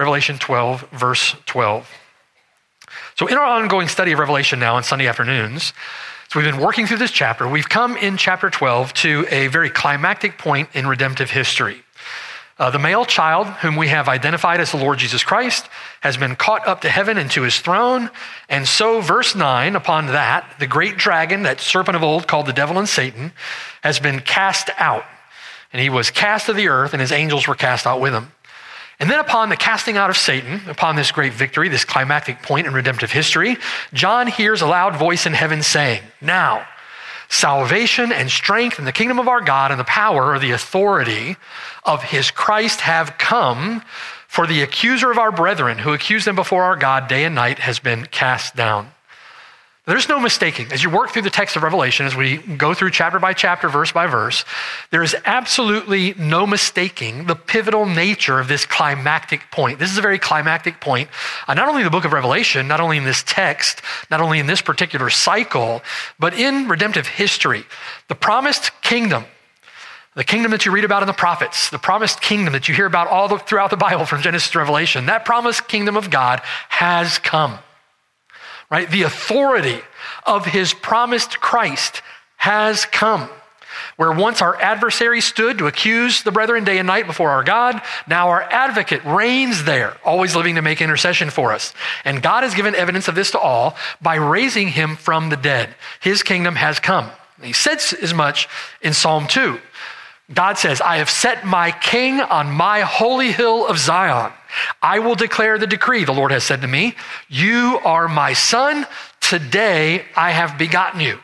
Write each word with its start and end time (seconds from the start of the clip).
Revelation 0.00 0.38
12, 0.38 0.88
verse 0.92 1.36
12. 1.44 1.86
So, 3.16 3.26
in 3.26 3.34
our 3.34 3.44
ongoing 3.44 3.86
study 3.86 4.12
of 4.12 4.18
Revelation 4.18 4.58
now 4.58 4.76
on 4.76 4.82
Sunday 4.82 5.06
afternoons, 5.06 5.74
so 6.30 6.40
we've 6.40 6.50
been 6.50 6.62
working 6.62 6.86
through 6.86 6.96
this 6.96 7.10
chapter. 7.10 7.46
We've 7.46 7.68
come 7.68 7.98
in 7.98 8.16
chapter 8.16 8.48
12 8.48 8.94
to 8.94 9.26
a 9.30 9.48
very 9.48 9.68
climactic 9.68 10.38
point 10.38 10.70
in 10.72 10.86
redemptive 10.86 11.30
history. 11.30 11.82
Uh, 12.58 12.70
the 12.70 12.78
male 12.78 13.04
child, 13.04 13.46
whom 13.46 13.76
we 13.76 13.88
have 13.88 14.08
identified 14.08 14.58
as 14.58 14.70
the 14.70 14.78
Lord 14.78 14.98
Jesus 14.98 15.22
Christ, 15.22 15.68
has 16.00 16.16
been 16.16 16.34
caught 16.34 16.66
up 16.66 16.80
to 16.80 16.88
heaven 16.88 17.18
and 17.18 17.30
to 17.32 17.42
his 17.42 17.60
throne. 17.60 18.08
And 18.48 18.66
so, 18.66 19.02
verse 19.02 19.34
9, 19.34 19.76
upon 19.76 20.06
that, 20.06 20.46
the 20.58 20.66
great 20.66 20.96
dragon, 20.96 21.42
that 21.42 21.60
serpent 21.60 21.96
of 21.96 22.02
old 22.02 22.26
called 22.26 22.46
the 22.46 22.54
devil 22.54 22.78
and 22.78 22.88
Satan, 22.88 23.32
has 23.82 24.00
been 24.00 24.20
cast 24.20 24.70
out. 24.78 25.04
And 25.74 25.82
he 25.82 25.90
was 25.90 26.10
cast 26.10 26.46
to 26.46 26.54
the 26.54 26.68
earth, 26.68 26.94
and 26.94 27.02
his 27.02 27.12
angels 27.12 27.46
were 27.46 27.54
cast 27.54 27.86
out 27.86 28.00
with 28.00 28.14
him. 28.14 28.32
And 29.00 29.10
then, 29.10 29.18
upon 29.18 29.48
the 29.48 29.56
casting 29.56 29.96
out 29.96 30.10
of 30.10 30.16
Satan, 30.18 30.60
upon 30.68 30.94
this 30.94 31.10
great 31.10 31.32
victory, 31.32 31.70
this 31.70 31.86
climactic 31.86 32.42
point 32.42 32.66
in 32.66 32.74
redemptive 32.74 33.10
history, 33.10 33.56
John 33.94 34.26
hears 34.26 34.60
a 34.60 34.66
loud 34.66 34.94
voice 34.96 35.24
in 35.24 35.32
heaven 35.32 35.62
saying, 35.62 36.02
Now, 36.20 36.66
salvation 37.30 38.12
and 38.12 38.30
strength 38.30 38.78
and 38.78 38.86
the 38.86 38.92
kingdom 38.92 39.18
of 39.18 39.26
our 39.26 39.40
God 39.40 39.70
and 39.70 39.80
the 39.80 39.84
power 39.84 40.34
or 40.34 40.38
the 40.38 40.50
authority 40.50 41.36
of 41.84 42.02
his 42.02 42.30
Christ 42.30 42.82
have 42.82 43.16
come, 43.16 43.82
for 44.28 44.46
the 44.46 44.62
accuser 44.62 45.10
of 45.10 45.18
our 45.18 45.32
brethren, 45.32 45.78
who 45.78 45.94
accused 45.94 46.26
them 46.26 46.36
before 46.36 46.64
our 46.64 46.76
God 46.76 47.08
day 47.08 47.24
and 47.24 47.34
night, 47.34 47.58
has 47.60 47.78
been 47.78 48.04
cast 48.04 48.54
down. 48.54 48.92
There's 49.86 50.10
no 50.10 50.20
mistaking. 50.20 50.70
As 50.72 50.84
you 50.84 50.90
work 50.90 51.10
through 51.10 51.22
the 51.22 51.30
text 51.30 51.56
of 51.56 51.62
Revelation, 51.62 52.04
as 52.04 52.14
we 52.14 52.36
go 52.36 52.74
through 52.74 52.90
chapter 52.90 53.18
by 53.18 53.32
chapter, 53.32 53.68
verse 53.68 53.92
by 53.92 54.06
verse, 54.06 54.44
there 54.90 55.02
is 55.02 55.16
absolutely 55.24 56.14
no 56.18 56.46
mistaking 56.46 57.24
the 57.24 57.34
pivotal 57.34 57.86
nature 57.86 58.38
of 58.38 58.46
this 58.46 58.66
climactic 58.66 59.50
point. 59.50 59.78
This 59.78 59.90
is 59.90 59.96
a 59.96 60.02
very 60.02 60.18
climactic 60.18 60.80
point, 60.80 61.08
uh, 61.48 61.54
not 61.54 61.68
only 61.68 61.80
in 61.80 61.86
the 61.86 61.90
book 61.90 62.04
of 62.04 62.12
Revelation, 62.12 62.68
not 62.68 62.80
only 62.80 62.98
in 62.98 63.04
this 63.04 63.22
text, 63.22 63.80
not 64.10 64.20
only 64.20 64.38
in 64.38 64.46
this 64.46 64.60
particular 64.60 65.08
cycle, 65.08 65.82
but 66.18 66.34
in 66.34 66.68
redemptive 66.68 67.06
history. 67.06 67.64
The 68.08 68.14
promised 68.14 68.70
kingdom 68.82 69.24
the 70.16 70.24
kingdom 70.24 70.50
that 70.50 70.66
you 70.66 70.72
read 70.72 70.84
about 70.84 71.04
in 71.04 71.06
the 71.06 71.12
prophets, 71.12 71.70
the 71.70 71.78
promised 71.78 72.20
kingdom 72.20 72.52
that 72.52 72.68
you 72.68 72.74
hear 72.74 72.84
about 72.84 73.06
all 73.06 73.28
the, 73.28 73.38
throughout 73.38 73.70
the 73.70 73.76
Bible 73.76 74.04
from 74.04 74.20
Genesis 74.20 74.50
to 74.50 74.58
Revelation, 74.58 75.06
that 75.06 75.24
promised 75.24 75.68
kingdom 75.68 75.96
of 75.96 76.10
God 76.10 76.40
has 76.68 77.18
come 77.20 77.60
right? 78.70 78.90
The 78.90 79.02
authority 79.02 79.80
of 80.24 80.46
his 80.46 80.72
promised 80.72 81.40
Christ 81.40 82.02
has 82.36 82.86
come. 82.86 83.28
Where 83.96 84.12
once 84.12 84.42
our 84.42 84.60
adversary 84.60 85.20
stood 85.20 85.58
to 85.58 85.66
accuse 85.66 86.22
the 86.22 86.32
brethren 86.32 86.64
day 86.64 86.78
and 86.78 86.86
night 86.86 87.06
before 87.06 87.30
our 87.30 87.44
God, 87.44 87.80
now 88.08 88.28
our 88.28 88.42
advocate 88.42 89.04
reigns 89.04 89.64
there, 89.64 89.96
always 90.04 90.34
living 90.34 90.56
to 90.56 90.62
make 90.62 90.80
intercession 90.80 91.30
for 91.30 91.52
us. 91.52 91.72
And 92.04 92.22
God 92.22 92.42
has 92.42 92.54
given 92.54 92.74
evidence 92.74 93.08
of 93.08 93.14
this 93.14 93.30
to 93.32 93.38
all 93.38 93.76
by 94.00 94.16
raising 94.16 94.68
him 94.68 94.96
from 94.96 95.28
the 95.28 95.36
dead. 95.36 95.74
His 96.00 96.22
kingdom 96.22 96.56
has 96.56 96.80
come. 96.80 97.10
He 97.42 97.52
says 97.52 97.94
as 98.02 98.12
much 98.12 98.48
in 98.82 98.92
Psalm 98.92 99.26
2. 99.26 99.60
God 100.32 100.58
says, 100.58 100.80
I 100.80 100.98
have 100.98 101.10
set 101.10 101.44
my 101.44 101.72
king 101.72 102.20
on 102.20 102.50
my 102.50 102.80
holy 102.82 103.32
hill 103.32 103.66
of 103.66 103.78
Zion. 103.78 104.32
I 104.80 105.00
will 105.00 105.14
declare 105.14 105.58
the 105.58 105.66
decree, 105.66 106.04
the 106.04 106.12
Lord 106.12 106.30
has 106.30 106.44
said 106.44 106.60
to 106.62 106.68
me. 106.68 106.94
You 107.28 107.80
are 107.84 108.08
my 108.08 108.32
son. 108.32 108.86
Today 109.20 110.04
I 110.16 110.30
have 110.30 110.58
begotten 110.58 111.00
you. 111.00 111.18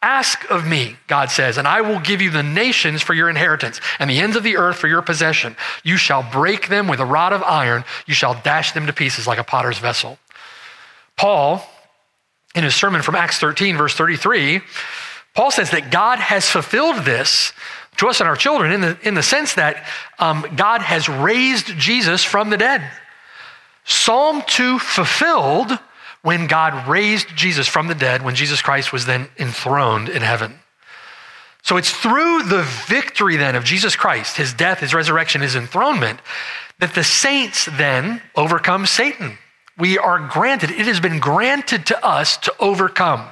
Ask 0.00 0.48
of 0.48 0.66
me, 0.66 0.96
God 1.08 1.30
says, 1.30 1.58
and 1.58 1.66
I 1.66 1.80
will 1.80 1.98
give 1.98 2.22
you 2.22 2.30
the 2.30 2.42
nations 2.42 3.02
for 3.02 3.14
your 3.14 3.28
inheritance 3.28 3.80
and 3.98 4.08
the 4.08 4.20
ends 4.20 4.36
of 4.36 4.44
the 4.44 4.56
earth 4.56 4.76
for 4.76 4.86
your 4.86 5.02
possession. 5.02 5.56
You 5.82 5.96
shall 5.96 6.22
break 6.22 6.68
them 6.68 6.86
with 6.86 7.00
a 7.00 7.04
rod 7.04 7.32
of 7.32 7.42
iron. 7.42 7.84
You 8.06 8.14
shall 8.14 8.40
dash 8.44 8.72
them 8.72 8.86
to 8.86 8.92
pieces 8.92 9.26
like 9.26 9.38
a 9.38 9.44
potter's 9.44 9.78
vessel. 9.78 10.18
Paul, 11.16 11.68
in 12.54 12.62
his 12.62 12.76
sermon 12.76 13.02
from 13.02 13.16
Acts 13.16 13.38
13, 13.38 13.76
verse 13.76 13.94
33, 13.94 14.60
Paul 15.34 15.50
says 15.50 15.70
that 15.72 15.90
God 15.90 16.20
has 16.20 16.48
fulfilled 16.48 17.04
this 17.04 17.52
to 17.98 18.08
us 18.08 18.20
and 18.20 18.28
our 18.28 18.36
children 18.36 18.72
in 18.72 18.80
the, 18.80 18.98
in 19.02 19.14
the 19.14 19.22
sense 19.22 19.54
that 19.54 19.86
um, 20.18 20.46
God 20.56 20.82
has 20.82 21.08
raised 21.08 21.76
Jesus 21.78 22.24
from 22.24 22.50
the 22.50 22.56
dead. 22.56 22.90
Psalm 23.84 24.42
2 24.46 24.78
fulfilled 24.78 25.78
when 26.22 26.46
God 26.46 26.88
raised 26.88 27.34
Jesus 27.36 27.68
from 27.68 27.86
the 27.86 27.94
dead, 27.94 28.22
when 28.22 28.34
Jesus 28.34 28.60
Christ 28.60 28.92
was 28.92 29.06
then 29.06 29.28
enthroned 29.38 30.08
in 30.08 30.22
heaven. 30.22 30.58
So 31.62 31.76
it's 31.76 31.90
through 31.90 32.44
the 32.44 32.62
victory 32.86 33.36
then 33.36 33.56
of 33.56 33.64
Jesus 33.64 33.96
Christ, 33.96 34.36
his 34.36 34.52
death, 34.52 34.80
his 34.80 34.94
resurrection, 34.94 35.40
his 35.40 35.56
enthronement, 35.56 36.20
that 36.78 36.94
the 36.94 37.04
saints 37.04 37.66
then 37.76 38.22
overcome 38.34 38.86
Satan. 38.86 39.38
We 39.76 39.98
are 39.98 40.18
granted, 40.28 40.70
it 40.70 40.86
has 40.86 41.00
been 41.00 41.18
granted 41.18 41.86
to 41.86 42.04
us 42.04 42.36
to 42.38 42.54
overcome. 42.58 43.28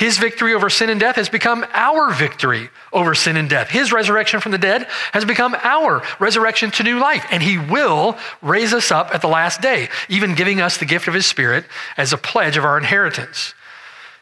His 0.00 0.16
victory 0.16 0.54
over 0.54 0.70
sin 0.70 0.88
and 0.88 0.98
death 0.98 1.16
has 1.16 1.28
become 1.28 1.62
our 1.74 2.10
victory 2.14 2.70
over 2.90 3.14
sin 3.14 3.36
and 3.36 3.50
death. 3.50 3.68
His 3.68 3.92
resurrection 3.92 4.40
from 4.40 4.50
the 4.50 4.56
dead 4.56 4.86
has 5.12 5.26
become 5.26 5.54
our 5.62 6.02
resurrection 6.18 6.70
to 6.70 6.82
new 6.82 6.98
life. 6.98 7.26
And 7.30 7.42
He 7.42 7.58
will 7.58 8.16
raise 8.40 8.72
us 8.72 8.90
up 8.90 9.14
at 9.14 9.20
the 9.20 9.28
last 9.28 9.60
day, 9.60 9.90
even 10.08 10.34
giving 10.34 10.58
us 10.58 10.78
the 10.78 10.86
gift 10.86 11.06
of 11.06 11.12
His 11.12 11.26
Spirit 11.26 11.66
as 11.98 12.14
a 12.14 12.16
pledge 12.16 12.56
of 12.56 12.64
our 12.64 12.78
inheritance. 12.78 13.52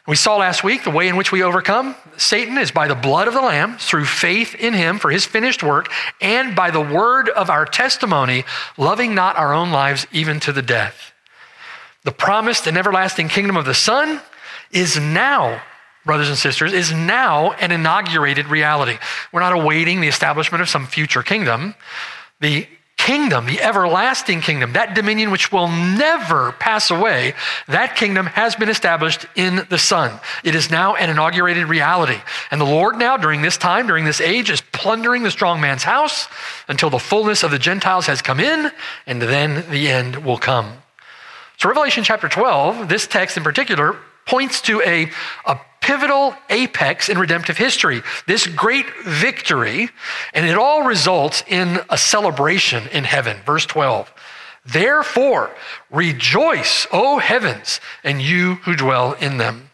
We 0.05 0.17
saw 0.17 0.35
last 0.35 0.65
week 0.65 0.83
the 0.83 0.91
way 0.91 1.07
in 1.07 1.15
which 1.15 1.31
we 1.31 1.43
overcome 1.43 1.95
Satan 2.17 2.57
is 2.57 2.71
by 2.71 2.89
the 2.89 2.93
blood 2.95 3.29
of 3.29 3.33
the 3.33 3.39
Lamb, 3.41 3.77
through 3.77 4.03
faith 4.03 4.55
in 4.55 4.73
Him 4.73 4.99
for 4.99 5.11
His 5.11 5.23
finished 5.23 5.63
work, 5.63 5.87
and 6.19 6.57
by 6.57 6.71
the 6.71 6.81
word 6.81 7.29
of 7.29 7.49
our 7.49 7.65
testimony, 7.65 8.43
loving 8.77 9.15
not 9.15 9.37
our 9.37 9.53
own 9.53 9.71
lives 9.71 10.05
even 10.11 10.41
to 10.41 10.51
the 10.51 10.61
death. 10.61 11.13
The 12.03 12.11
promised 12.11 12.67
and 12.67 12.77
everlasting 12.77 13.29
kingdom 13.29 13.55
of 13.55 13.63
the 13.63 13.73
Son 13.73 14.19
is 14.71 14.99
now 14.99 15.61
brothers 16.05 16.29
and 16.29 16.37
sisters, 16.37 16.73
is 16.73 16.91
now 16.91 17.51
an 17.53 17.71
inaugurated 17.71 18.47
reality. 18.47 18.97
We're 19.31 19.41
not 19.41 19.53
awaiting 19.53 20.01
the 20.01 20.07
establishment 20.07 20.59
of 20.61 20.67
some 20.67 20.87
future 20.87 21.21
kingdom. 21.21 21.75
The 22.39 22.67
kingdom, 22.97 23.45
the 23.45 23.61
everlasting 23.61 24.41
kingdom, 24.41 24.73
that 24.73 24.95
dominion 24.95 25.29
which 25.29 25.51
will 25.51 25.67
never 25.67 26.51
pass 26.53 26.89
away, 26.89 27.33
that 27.67 27.95
kingdom 27.95 28.25
has 28.25 28.55
been 28.55 28.69
established 28.69 29.25
in 29.35 29.65
the 29.69 29.77
Son. 29.77 30.19
It 30.43 30.55
is 30.55 30.71
now 30.71 30.95
an 30.95 31.09
inaugurated 31.09 31.67
reality. 31.67 32.19
And 32.49 32.59
the 32.59 32.65
Lord 32.65 32.97
now, 32.97 33.15
during 33.15 33.41
this 33.41 33.57
time, 33.57 33.85
during 33.87 34.05
this 34.05 34.19
age, 34.19 34.49
is 34.49 34.61
plundering 34.61 35.23
the 35.23 35.31
strong 35.31 35.61
man's 35.61 35.83
house 35.83 36.27
until 36.67 36.89
the 36.89 36.99
fullness 36.99 37.43
of 37.43 37.51
the 37.51 37.59
Gentiles 37.59 38.07
has 38.07 38.21
come 38.21 38.39
in, 38.39 38.71
and 39.05 39.21
then 39.21 39.69
the 39.69 39.89
end 39.89 40.25
will 40.25 40.37
come. 40.37 40.73
So, 41.57 41.69
Revelation 41.69 42.03
chapter 42.03 42.27
12, 42.27 42.89
this 42.89 43.05
text 43.05 43.37
in 43.37 43.43
particular, 43.43 43.95
points 44.29 44.61
to 44.61 44.81
a, 44.81 45.09
a 45.45 45.59
pivotal 45.81 46.35
apex 46.49 47.09
in 47.09 47.17
redemptive 47.17 47.57
history, 47.57 48.01
this 48.27 48.45
great 48.45 48.85
victory, 49.05 49.89
and 50.33 50.45
it 50.45 50.55
all 50.55 50.83
results 50.83 51.43
in 51.47 51.79
a 51.89 51.97
celebration 51.97 52.87
in 52.89 53.03
heaven. 53.03 53.37
Verse 53.45 53.65
12. 53.65 54.13
Therefore, 54.65 55.49
rejoice, 55.89 56.85
O 56.91 57.17
heavens, 57.17 57.79
and 58.03 58.21
you 58.21 58.55
who 58.55 58.75
dwell 58.75 59.13
in 59.13 59.37
them. 59.37 59.71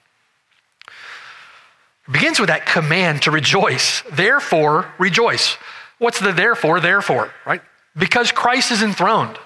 It 2.08 2.14
begins 2.14 2.40
with 2.40 2.50
that 2.50 2.66
command 2.66 3.24
to 3.24 3.32
rejoice. 3.32 4.04
Therefore, 4.12 4.94
rejoice. 4.98 5.58
What's 5.98 6.20
the 6.20 6.32
therefore, 6.32 6.80
therefore, 6.80 7.34
right? 7.46 7.62
Because 7.98 8.32
Christ 8.32 8.72
is 8.72 8.84
enthroned. 8.84 9.38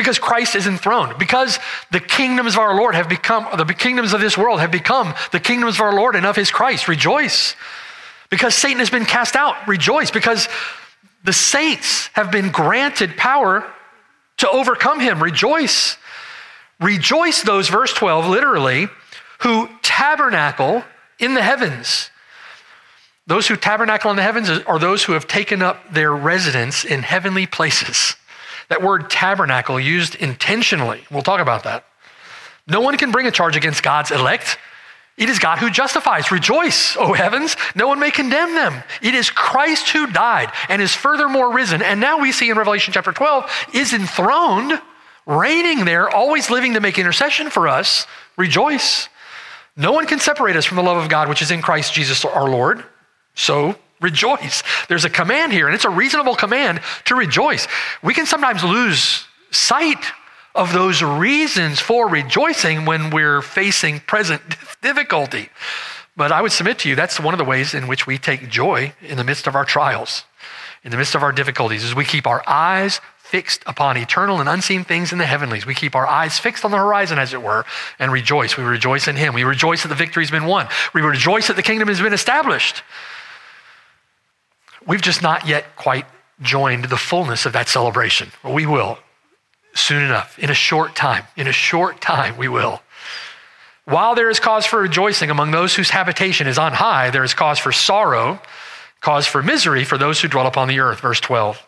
Because 0.00 0.18
Christ 0.18 0.56
is 0.56 0.66
enthroned. 0.66 1.18
Because 1.18 1.58
the 1.90 2.00
kingdoms 2.00 2.54
of 2.54 2.60
our 2.60 2.74
Lord 2.74 2.94
have 2.94 3.06
become, 3.06 3.46
the 3.54 3.74
kingdoms 3.74 4.14
of 4.14 4.20
this 4.22 4.38
world 4.38 4.58
have 4.60 4.70
become 4.70 5.12
the 5.30 5.38
kingdoms 5.38 5.74
of 5.74 5.82
our 5.82 5.92
Lord 5.92 6.16
and 6.16 6.24
of 6.24 6.36
his 6.36 6.50
Christ. 6.50 6.88
Rejoice. 6.88 7.54
Because 8.30 8.54
Satan 8.54 8.78
has 8.78 8.88
been 8.88 9.04
cast 9.04 9.36
out. 9.36 9.68
Rejoice. 9.68 10.10
Because 10.10 10.48
the 11.22 11.34
saints 11.34 12.06
have 12.14 12.32
been 12.32 12.50
granted 12.50 13.18
power 13.18 13.70
to 14.38 14.48
overcome 14.48 15.00
him. 15.00 15.22
Rejoice. 15.22 15.98
Rejoice, 16.80 17.42
those, 17.42 17.68
verse 17.68 17.92
12, 17.92 18.26
literally, 18.26 18.88
who 19.40 19.68
tabernacle 19.82 20.82
in 21.18 21.34
the 21.34 21.42
heavens. 21.42 22.08
Those 23.26 23.48
who 23.48 23.56
tabernacle 23.56 24.10
in 24.10 24.16
the 24.16 24.22
heavens 24.22 24.48
are 24.48 24.78
those 24.78 25.04
who 25.04 25.12
have 25.12 25.26
taken 25.26 25.60
up 25.60 25.92
their 25.92 26.16
residence 26.16 26.86
in 26.86 27.02
heavenly 27.02 27.46
places. 27.46 28.16
That 28.70 28.82
word 28.82 29.10
tabernacle 29.10 29.78
used 29.78 30.14
intentionally. 30.14 31.02
We'll 31.10 31.22
talk 31.22 31.40
about 31.40 31.64
that. 31.64 31.84
No 32.66 32.80
one 32.80 32.96
can 32.96 33.10
bring 33.10 33.26
a 33.26 33.32
charge 33.32 33.56
against 33.56 33.82
God's 33.82 34.12
elect. 34.12 34.58
It 35.18 35.28
is 35.28 35.38
God 35.40 35.58
who 35.58 35.70
justifies. 35.70 36.30
Rejoice, 36.30 36.96
O 36.96 37.12
heavens. 37.12 37.56
No 37.74 37.88
one 37.88 37.98
may 37.98 38.10
condemn 38.12 38.54
them. 38.54 38.82
It 39.02 39.14
is 39.14 39.28
Christ 39.28 39.90
who 39.90 40.06
died 40.06 40.50
and 40.68 40.80
is 40.80 40.94
furthermore 40.94 41.52
risen. 41.52 41.82
And 41.82 42.00
now 42.00 42.20
we 42.20 42.32
see 42.32 42.48
in 42.48 42.56
Revelation 42.56 42.94
chapter 42.94 43.12
12 43.12 43.68
is 43.74 43.92
enthroned, 43.92 44.80
reigning 45.26 45.84
there, 45.84 46.08
always 46.08 46.48
living 46.48 46.74
to 46.74 46.80
make 46.80 46.98
intercession 46.98 47.50
for 47.50 47.68
us. 47.68 48.06
Rejoice. 48.38 49.08
No 49.76 49.92
one 49.92 50.06
can 50.06 50.20
separate 50.20 50.56
us 50.56 50.64
from 50.64 50.76
the 50.76 50.82
love 50.82 50.96
of 50.96 51.08
God, 51.08 51.28
which 51.28 51.42
is 51.42 51.50
in 51.50 51.60
Christ 51.60 51.92
Jesus 51.92 52.24
our 52.24 52.48
Lord. 52.48 52.84
So 53.34 53.76
rejoice. 54.00 54.62
There's 54.88 55.04
a 55.04 55.10
command 55.10 55.52
here, 55.52 55.66
and 55.66 55.74
it's 55.74 55.84
a 55.84 55.90
reasonable 55.90 56.34
command 56.34 56.80
to 57.06 57.14
rejoice. 57.14 57.66
We 58.02 58.14
can 58.14 58.26
sometimes 58.26 58.64
lose 58.64 59.26
sight 59.50 60.04
of 60.54 60.72
those 60.72 61.02
reasons 61.02 61.80
for 61.80 62.08
rejoicing 62.08 62.84
when 62.84 63.10
we're 63.10 63.42
facing 63.42 64.00
present 64.00 64.42
difficulty. 64.82 65.48
But 66.16 66.32
I 66.32 66.42
would 66.42 66.52
submit 66.52 66.80
to 66.80 66.88
you 66.88 66.96
that's 66.96 67.20
one 67.20 67.34
of 67.34 67.38
the 67.38 67.44
ways 67.44 67.72
in 67.72 67.86
which 67.86 68.06
we 68.06 68.18
take 68.18 68.48
joy 68.48 68.92
in 69.00 69.16
the 69.16 69.24
midst 69.24 69.46
of 69.46 69.54
our 69.54 69.64
trials, 69.64 70.24
in 70.82 70.90
the 70.90 70.96
midst 70.96 71.14
of 71.14 71.22
our 71.22 71.32
difficulties, 71.32 71.84
is 71.84 71.94
we 71.94 72.04
keep 72.04 72.26
our 72.26 72.42
eyes 72.46 73.00
fixed 73.30 73.62
upon 73.64 73.96
eternal 73.96 74.40
and 74.40 74.48
unseen 74.48 74.82
things 74.82 75.12
in 75.12 75.18
the 75.18 75.24
heavenlies. 75.24 75.64
We 75.64 75.74
keep 75.74 75.94
our 75.94 76.06
eyes 76.06 76.38
fixed 76.40 76.64
on 76.64 76.72
the 76.72 76.78
horizon, 76.78 77.20
as 77.20 77.32
it 77.32 77.40
were, 77.40 77.64
and 78.00 78.10
rejoice. 78.10 78.56
We 78.56 78.64
rejoice 78.64 79.06
in 79.06 79.14
Him. 79.14 79.34
We 79.34 79.44
rejoice 79.44 79.82
that 79.82 79.88
the 79.88 79.94
victory's 79.94 80.32
been 80.32 80.46
won. 80.46 80.66
We 80.94 81.00
rejoice 81.00 81.46
that 81.46 81.54
the 81.54 81.62
kingdom 81.62 81.86
has 81.86 82.00
been 82.00 82.12
established. 82.12 82.82
We've 84.86 85.02
just 85.02 85.22
not 85.22 85.46
yet 85.46 85.76
quite 85.76 86.06
joined 86.40 86.84
the 86.84 86.96
fullness 86.96 87.46
of 87.46 87.52
that 87.52 87.68
celebration. 87.68 88.30
We 88.44 88.66
will 88.66 88.98
soon 89.74 90.02
enough, 90.02 90.38
in 90.38 90.50
a 90.50 90.54
short 90.54 90.96
time. 90.96 91.24
In 91.36 91.46
a 91.46 91.52
short 91.52 92.00
time, 92.00 92.36
we 92.36 92.48
will. 92.48 92.82
While 93.84 94.14
there 94.14 94.30
is 94.30 94.40
cause 94.40 94.66
for 94.66 94.80
rejoicing 94.80 95.30
among 95.30 95.50
those 95.50 95.74
whose 95.74 95.90
habitation 95.90 96.46
is 96.46 96.58
on 96.58 96.72
high, 96.72 97.10
there 97.10 97.24
is 97.24 97.34
cause 97.34 97.58
for 97.58 97.72
sorrow, 97.72 98.40
cause 99.00 99.26
for 99.26 99.42
misery 99.42 99.84
for 99.84 99.98
those 99.98 100.20
who 100.20 100.28
dwell 100.28 100.46
upon 100.46 100.68
the 100.68 100.80
earth. 100.80 101.00
Verse 101.00 101.20
12. 101.20 101.64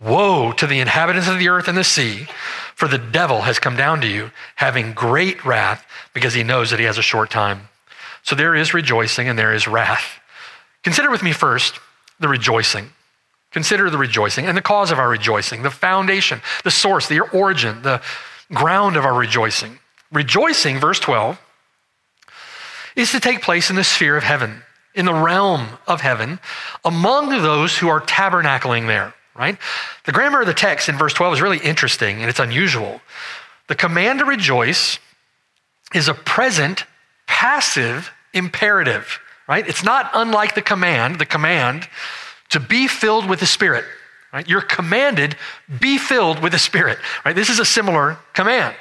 Woe 0.00 0.52
to 0.52 0.66
the 0.66 0.80
inhabitants 0.80 1.28
of 1.28 1.38
the 1.38 1.48
earth 1.48 1.68
and 1.68 1.76
the 1.76 1.84
sea, 1.84 2.26
for 2.74 2.86
the 2.86 2.98
devil 2.98 3.42
has 3.42 3.58
come 3.58 3.76
down 3.76 4.00
to 4.00 4.06
you, 4.06 4.30
having 4.56 4.92
great 4.92 5.44
wrath, 5.44 5.84
because 6.14 6.34
he 6.34 6.44
knows 6.44 6.70
that 6.70 6.78
he 6.78 6.86
has 6.86 6.98
a 6.98 7.02
short 7.02 7.30
time. 7.30 7.68
So 8.22 8.36
there 8.36 8.54
is 8.54 8.74
rejoicing 8.74 9.28
and 9.28 9.38
there 9.38 9.52
is 9.52 9.66
wrath. 9.66 10.20
Consider 10.88 11.10
with 11.10 11.22
me 11.22 11.32
first 11.32 11.80
the 12.18 12.28
rejoicing. 12.28 12.88
Consider 13.50 13.90
the 13.90 13.98
rejoicing 13.98 14.46
and 14.46 14.56
the 14.56 14.62
cause 14.62 14.90
of 14.90 14.98
our 14.98 15.10
rejoicing, 15.10 15.60
the 15.60 15.70
foundation, 15.70 16.40
the 16.64 16.70
source, 16.70 17.06
the 17.06 17.20
origin, 17.20 17.82
the 17.82 18.00
ground 18.54 18.96
of 18.96 19.04
our 19.04 19.12
rejoicing. 19.12 19.80
Rejoicing, 20.10 20.78
verse 20.78 20.98
12, 20.98 21.38
is 22.96 23.12
to 23.12 23.20
take 23.20 23.42
place 23.42 23.68
in 23.68 23.76
the 23.76 23.84
sphere 23.84 24.16
of 24.16 24.22
heaven, 24.22 24.62
in 24.94 25.04
the 25.04 25.12
realm 25.12 25.66
of 25.86 26.00
heaven, 26.00 26.40
among 26.86 27.28
those 27.42 27.76
who 27.76 27.88
are 27.88 28.00
tabernacling 28.00 28.86
there, 28.86 29.12
right? 29.36 29.58
The 30.06 30.12
grammar 30.12 30.40
of 30.40 30.46
the 30.46 30.54
text 30.54 30.88
in 30.88 30.96
verse 30.96 31.12
12 31.12 31.34
is 31.34 31.42
really 31.42 31.58
interesting 31.58 32.22
and 32.22 32.30
it's 32.30 32.40
unusual. 32.40 33.02
The 33.66 33.74
command 33.74 34.20
to 34.20 34.24
rejoice 34.24 34.98
is 35.92 36.08
a 36.08 36.14
present 36.14 36.86
passive 37.26 38.10
imperative, 38.32 39.20
right? 39.48 39.66
It's 39.66 39.82
not 39.82 40.10
unlike 40.14 40.54
the 40.54 40.62
command, 40.62 41.18
the 41.18 41.26
command 41.26 41.88
to 42.50 42.60
be 42.60 42.86
filled 42.86 43.28
with 43.28 43.40
the 43.40 43.46
Spirit. 43.46 43.84
Right? 44.32 44.46
You're 44.46 44.60
commanded, 44.60 45.36
be 45.80 45.96
filled 45.96 46.40
with 46.40 46.52
the 46.52 46.58
Spirit. 46.58 46.98
Right? 47.24 47.34
This 47.34 47.48
is 47.48 47.58
a 47.58 47.64
similar 47.64 48.18
command. 48.34 48.76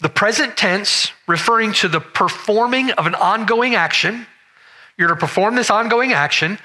The 0.00 0.08
present 0.08 0.56
tense 0.56 1.10
referring 1.26 1.72
to 1.74 1.88
the 1.88 2.00
performing 2.00 2.92
of 2.92 3.06
an 3.06 3.16
ongoing 3.16 3.74
action. 3.74 4.26
You're 4.96 5.08
to 5.08 5.16
perform 5.16 5.56
this 5.56 5.70
ongoing 5.70 6.12
action. 6.12 6.58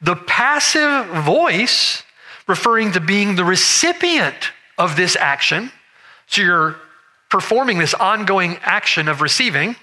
The 0.00 0.16
passive 0.16 1.06
voice 1.24 2.02
referring 2.46 2.92
to 2.92 3.00
being 3.00 3.36
the 3.36 3.44
recipient 3.44 4.52
of 4.78 4.96
this 4.96 5.16
action. 5.16 5.70
So 6.28 6.40
you're 6.40 6.76
performing 7.28 7.78
this 7.78 7.92
ongoing 7.92 8.58
action 8.62 9.08
of 9.08 9.20
receiving, 9.20 9.76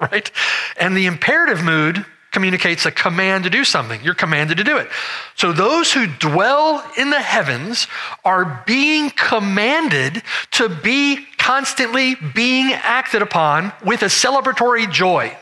right? 0.00 0.30
And 0.76 0.96
the 0.96 1.06
imperative 1.06 1.64
mood 1.64 2.06
communicates 2.32 2.86
a 2.86 2.90
command 2.90 3.44
to 3.44 3.50
do 3.50 3.64
something. 3.64 4.02
You're 4.02 4.14
commanded 4.14 4.56
to 4.56 4.64
do 4.64 4.78
it. 4.78 4.88
So 5.36 5.52
those 5.52 5.92
who 5.92 6.06
dwell 6.06 6.84
in 6.98 7.10
the 7.10 7.20
heavens 7.20 7.86
are 8.24 8.64
being 8.66 9.10
commanded 9.10 10.22
to 10.52 10.68
be 10.68 11.26
constantly 11.38 12.16
being 12.34 12.72
acted 12.72 13.22
upon 13.22 13.72
with 13.84 14.02
a 14.02 14.06
celebratory 14.06 14.90
joy. 14.90 15.36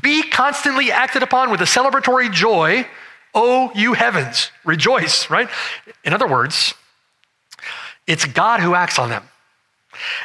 Be 0.00 0.22
constantly 0.22 0.92
acted 0.92 1.22
upon 1.22 1.50
with 1.50 1.60
a 1.60 1.64
celebratory 1.64 2.32
joy, 2.32 2.86
O 3.34 3.72
you 3.74 3.94
heavens, 3.94 4.50
rejoice, 4.64 5.30
right? 5.30 5.48
In 6.04 6.12
other 6.12 6.28
words, 6.28 6.74
it's 8.06 8.24
God 8.24 8.60
who 8.60 8.74
acts 8.74 8.98
on 8.98 9.08
them. 9.10 9.22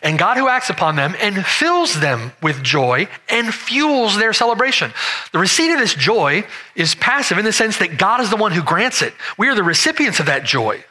And 0.01 0.19
God 0.19 0.37
who 0.37 0.47
acts 0.47 0.69
upon 0.69 0.95
them 0.95 1.15
and 1.19 1.45
fills 1.45 1.99
them 1.99 2.31
with 2.41 2.63
joy 2.63 3.07
and 3.29 3.53
fuels 3.53 4.17
their 4.17 4.33
celebration. 4.33 4.91
The 5.31 5.39
receipt 5.39 5.71
of 5.73 5.79
this 5.79 5.93
joy 5.93 6.45
is 6.75 6.95
passive 6.95 7.37
in 7.37 7.45
the 7.45 7.51
sense 7.51 7.77
that 7.77 7.97
God 7.97 8.21
is 8.21 8.29
the 8.29 8.37
one 8.37 8.51
who 8.51 8.61
grants 8.61 9.01
it. 9.01 9.13
We 9.37 9.47
are 9.49 9.55
the 9.55 9.63
recipients 9.63 10.19
of 10.19 10.27
that 10.27 10.43
joy. 10.43 10.83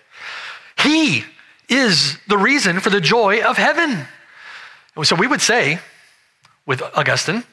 He 0.79 1.25
is 1.69 2.19
the 2.29 2.39
reason 2.39 2.81
for 2.81 2.91
the 2.91 3.01
joy 3.01 3.43
of 3.43 3.57
heaven. 3.57 4.07
So 5.03 5.17
we 5.17 5.27
would 5.27 5.41
say 5.41 5.79
with 6.67 6.83
Augustine, 6.95 7.45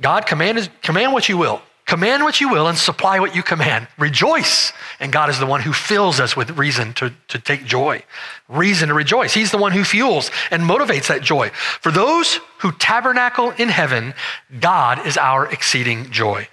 God 0.00 0.26
command, 0.26 0.70
command 0.82 1.12
what 1.12 1.28
you 1.28 1.36
will. 1.36 1.62
Command 1.86 2.22
what 2.22 2.40
you 2.40 2.48
will 2.48 2.68
and 2.68 2.78
supply 2.78 3.18
what 3.18 3.34
you 3.34 3.42
command. 3.42 3.88
Rejoice. 3.98 4.72
And 5.00 5.12
God 5.12 5.28
is 5.30 5.38
the 5.38 5.46
one 5.46 5.60
who 5.60 5.72
fills 5.72 6.20
us 6.20 6.36
with 6.36 6.56
reason 6.56 6.94
to, 6.94 7.12
to 7.28 7.38
take 7.38 7.64
joy, 7.64 8.04
reason 8.48 8.88
to 8.88 8.94
rejoice. 8.94 9.34
He's 9.34 9.50
the 9.50 9.58
one 9.58 9.72
who 9.72 9.84
fuels 9.84 10.30
and 10.50 10.62
motivates 10.62 11.08
that 11.08 11.22
joy. 11.22 11.50
For 11.80 11.90
those 11.90 12.40
who 12.58 12.72
tabernacle 12.72 13.50
in 13.52 13.68
heaven, 13.68 14.14
God 14.60 15.06
is 15.06 15.18
our 15.18 15.46
exceeding 15.52 16.10
joy. 16.10 16.48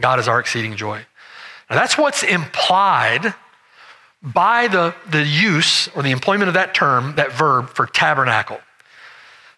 God 0.00 0.18
is 0.18 0.26
our 0.26 0.40
exceeding 0.40 0.76
joy. 0.76 1.06
Now 1.70 1.76
that's 1.76 1.96
what's 1.96 2.22
implied 2.22 3.32
by 4.22 4.68
the, 4.68 4.94
the 5.10 5.22
use 5.22 5.88
or 5.88 6.02
the 6.02 6.10
employment 6.10 6.48
of 6.48 6.54
that 6.54 6.74
term, 6.74 7.14
that 7.16 7.32
verb 7.32 7.68
for 7.68 7.86
tabernacle. 7.86 8.58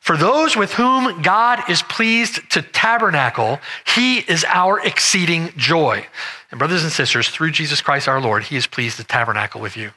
For 0.06 0.16
those 0.16 0.56
with 0.56 0.72
whom 0.74 1.20
God 1.20 1.68
is 1.68 1.82
pleased 1.82 2.48
to 2.50 2.62
tabernacle, 2.62 3.58
he 3.84 4.18
is 4.18 4.44
our 4.44 4.78
exceeding 4.86 5.50
joy. 5.56 6.06
And, 6.52 6.60
brothers 6.60 6.84
and 6.84 6.92
sisters, 6.92 7.28
through 7.28 7.50
Jesus 7.50 7.80
Christ 7.80 8.06
our 8.06 8.20
Lord, 8.20 8.44
he 8.44 8.54
is 8.54 8.68
pleased 8.68 8.98
to 8.98 9.04
tabernacle 9.04 9.60
with 9.60 9.76
you. 9.76 9.90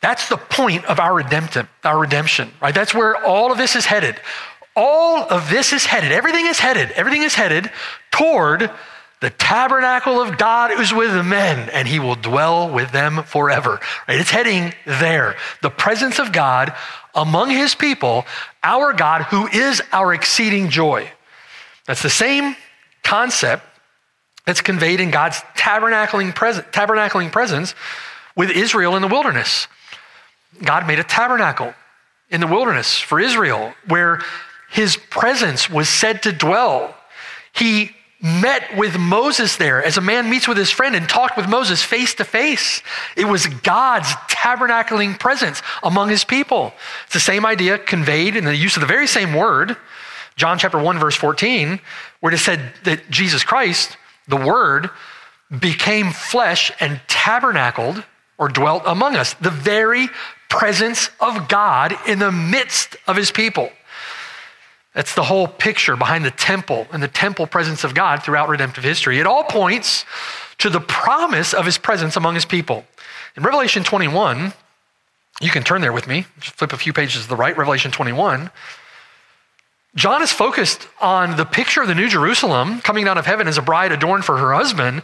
That's 0.00 0.28
the 0.28 0.38
point 0.38 0.84
of 0.86 0.98
our 0.98 1.14
redemption, 1.14 1.68
our 1.84 2.00
redemption, 2.00 2.50
right? 2.60 2.74
That's 2.74 2.94
where 2.94 3.14
all 3.24 3.52
of 3.52 3.58
this 3.58 3.76
is 3.76 3.86
headed. 3.86 4.16
All 4.74 5.22
of 5.30 5.48
this 5.48 5.72
is 5.72 5.86
headed, 5.86 6.10
everything 6.10 6.46
is 6.46 6.58
headed, 6.58 6.90
everything 6.90 7.22
is 7.22 7.36
headed 7.36 7.70
toward 8.10 8.72
the 9.22 9.30
tabernacle 9.30 10.20
of 10.20 10.36
God 10.36 10.72
is 10.80 10.92
with 10.92 11.14
men, 11.24 11.70
and 11.70 11.86
he 11.86 12.00
will 12.00 12.16
dwell 12.16 12.68
with 12.68 12.90
them 12.90 13.22
forever. 13.22 13.78
Right? 14.08 14.18
It's 14.18 14.32
heading 14.32 14.74
there. 14.84 15.36
The 15.62 15.70
presence 15.70 16.18
of 16.18 16.32
God 16.32 16.74
among 17.14 17.50
his 17.50 17.76
people, 17.76 18.26
our 18.64 18.92
God, 18.92 19.22
who 19.22 19.46
is 19.46 19.80
our 19.92 20.12
exceeding 20.12 20.70
joy. 20.70 21.08
That's 21.86 22.02
the 22.02 22.10
same 22.10 22.56
concept 23.04 23.64
that's 24.44 24.60
conveyed 24.60 24.98
in 24.98 25.12
God's 25.12 25.38
tabernacling, 25.56 26.32
tabernacling 26.32 27.30
presence 27.30 27.76
with 28.34 28.50
Israel 28.50 28.96
in 28.96 29.02
the 29.02 29.08
wilderness. 29.08 29.68
God 30.64 30.88
made 30.88 30.98
a 30.98 31.04
tabernacle 31.04 31.74
in 32.28 32.40
the 32.40 32.48
wilderness 32.48 32.98
for 32.98 33.20
Israel 33.20 33.72
where 33.86 34.20
his 34.68 34.96
presence 34.96 35.70
was 35.70 35.88
said 35.88 36.24
to 36.24 36.32
dwell. 36.32 36.96
He 37.52 37.94
met 38.22 38.76
with 38.76 38.96
Moses 38.98 39.56
there 39.56 39.82
as 39.82 39.96
a 39.96 40.00
man 40.00 40.30
meets 40.30 40.46
with 40.46 40.56
his 40.56 40.70
friend 40.70 40.94
and 40.94 41.08
talked 41.08 41.36
with 41.36 41.48
Moses 41.48 41.82
face 41.82 42.14
to 42.14 42.24
face. 42.24 42.80
It 43.16 43.24
was 43.24 43.46
God's 43.46 44.12
tabernacling 44.28 45.18
presence 45.18 45.60
among 45.82 46.08
his 46.08 46.24
people. 46.24 46.72
It's 47.04 47.14
the 47.14 47.20
same 47.20 47.44
idea 47.44 47.78
conveyed 47.78 48.36
in 48.36 48.44
the 48.44 48.54
use 48.54 48.76
of 48.76 48.80
the 48.80 48.86
very 48.86 49.08
same 49.08 49.34
word, 49.34 49.76
John 50.36 50.58
chapter 50.58 50.78
1, 50.78 50.98
verse 50.98 51.16
14, 51.16 51.80
where 52.20 52.32
it 52.32 52.38
said 52.38 52.72
that 52.84 53.10
Jesus 53.10 53.42
Christ, 53.44 53.96
the 54.28 54.36
Word, 54.36 54.88
became 55.56 56.12
flesh 56.12 56.72
and 56.80 57.00
tabernacled 57.08 58.04
or 58.38 58.48
dwelt 58.48 58.84
among 58.86 59.16
us. 59.16 59.34
The 59.34 59.50
very 59.50 60.08
presence 60.48 61.10
of 61.20 61.48
God 61.48 61.94
in 62.06 62.18
the 62.18 62.32
midst 62.32 62.96
of 63.06 63.16
his 63.16 63.30
people. 63.30 63.70
That's 64.94 65.14
the 65.14 65.22
whole 65.22 65.48
picture 65.48 65.96
behind 65.96 66.24
the 66.24 66.30
temple 66.30 66.86
and 66.92 67.02
the 67.02 67.08
temple 67.08 67.46
presence 67.46 67.82
of 67.84 67.94
God 67.94 68.22
throughout 68.22 68.48
redemptive 68.48 68.84
history. 68.84 69.18
It 69.18 69.26
all 69.26 69.44
points 69.44 70.04
to 70.58 70.68
the 70.68 70.80
promise 70.80 71.54
of 71.54 71.64
his 71.64 71.78
presence 71.78 72.16
among 72.16 72.34
his 72.34 72.44
people. 72.44 72.84
In 73.36 73.42
Revelation 73.42 73.84
21, 73.84 74.52
You 75.40 75.50
can 75.50 75.64
turn 75.64 75.80
there 75.80 75.92
with 75.92 76.06
me, 76.06 76.26
just 76.38 76.56
flip 76.56 76.72
a 76.72 76.76
few 76.76 76.92
pages 76.92 77.22
to 77.22 77.28
the 77.28 77.36
right, 77.36 77.56
Revelation 77.56 77.90
21. 77.90 78.50
John 79.94 80.22
is 80.22 80.32
focused 80.32 80.88
on 81.00 81.36
the 81.36 81.44
picture 81.44 81.82
of 81.82 81.88
the 81.88 81.94
New 81.94 82.08
Jerusalem 82.08 82.80
coming 82.80 83.04
down 83.04 83.18
of 83.18 83.26
heaven 83.26 83.48
as 83.48 83.58
a 83.58 83.62
bride 83.62 83.92
adorned 83.92 84.24
for 84.24 84.38
her 84.38 84.52
husband. 84.52 85.02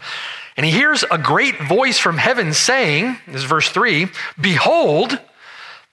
And 0.57 0.64
he 0.64 0.73
hears 0.73 1.04
a 1.11 1.18
great 1.18 1.61
voice 1.61 1.99
from 1.99 2.18
heaven 2.18 2.52
saying, 2.52 3.16
this 3.26 3.37
is 3.37 3.45
verse 3.45 3.68
3 3.68 4.09
Behold, 4.40 5.18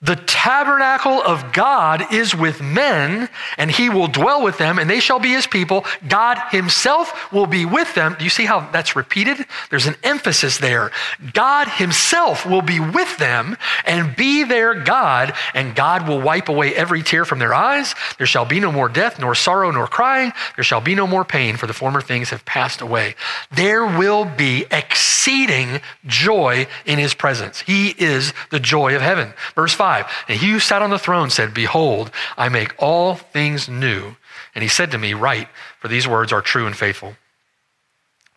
the 0.02 0.16
tabernacle 0.16 1.22
of 1.22 1.54
God 1.54 2.12
is 2.12 2.34
with 2.34 2.60
men, 2.60 3.30
and 3.56 3.70
he 3.70 3.88
will 3.88 4.08
dwell 4.08 4.42
with 4.42 4.58
them, 4.58 4.78
and 4.78 4.90
they 4.90 5.00
shall 5.00 5.18
be 5.18 5.30
his 5.30 5.46
people. 5.46 5.86
God 6.06 6.38
himself 6.50 7.32
will 7.32 7.46
be 7.46 7.64
with 7.64 7.94
them. 7.94 8.14
Do 8.18 8.24
you 8.24 8.30
see 8.30 8.44
how 8.44 8.68
that's 8.70 8.94
repeated? 8.94 9.46
There's 9.70 9.86
an 9.86 9.96
emphasis 10.02 10.58
there. 10.58 10.90
God 11.32 11.68
himself 11.68 12.44
will 12.44 12.60
be 12.60 12.78
with 12.78 13.16
them 13.16 13.56
and 13.86 14.14
be 14.14 14.44
their 14.44 14.74
God, 14.74 15.32
and 15.54 15.74
God 15.74 16.06
will 16.06 16.20
wipe 16.20 16.50
away 16.50 16.74
every 16.74 17.02
tear 17.02 17.24
from 17.24 17.38
their 17.38 17.54
eyes. 17.54 17.94
There 18.18 18.26
shall 18.26 18.44
be 18.44 18.60
no 18.60 18.70
more 18.70 18.90
death, 18.90 19.18
nor 19.18 19.34
sorrow, 19.34 19.70
nor 19.70 19.86
crying. 19.86 20.32
There 20.56 20.64
shall 20.64 20.82
be 20.82 20.94
no 20.94 21.06
more 21.06 21.24
pain, 21.24 21.56
for 21.56 21.66
the 21.66 21.72
former 21.72 22.02
things 22.02 22.28
have 22.30 22.44
passed 22.44 22.82
away. 22.82 23.14
There 23.50 23.86
will 23.86 24.26
be 24.26 24.66
exceeding 24.70 25.80
joy 26.04 26.66
in 26.84 26.98
his 26.98 27.14
presence. 27.14 27.62
He 27.62 27.94
is 27.96 28.34
the 28.50 28.60
joy 28.60 28.94
of 28.94 29.00
heaven. 29.00 29.32
Verse 29.54 29.72
5. 29.72 29.85
5. 29.86 30.24
And 30.26 30.40
he 30.40 30.50
who 30.50 30.58
sat 30.58 30.82
on 30.82 30.90
the 30.90 30.98
throne 30.98 31.30
said, 31.30 31.54
Behold, 31.54 32.10
I 32.36 32.48
make 32.48 32.74
all 32.76 33.14
things 33.14 33.68
new. 33.68 34.16
And 34.52 34.62
he 34.64 34.68
said 34.68 34.90
to 34.90 34.98
me, 34.98 35.14
Write, 35.14 35.46
for 35.78 35.86
these 35.86 36.08
words 36.08 36.32
are 36.32 36.42
true 36.42 36.66
and 36.66 36.76
faithful. 36.76 37.14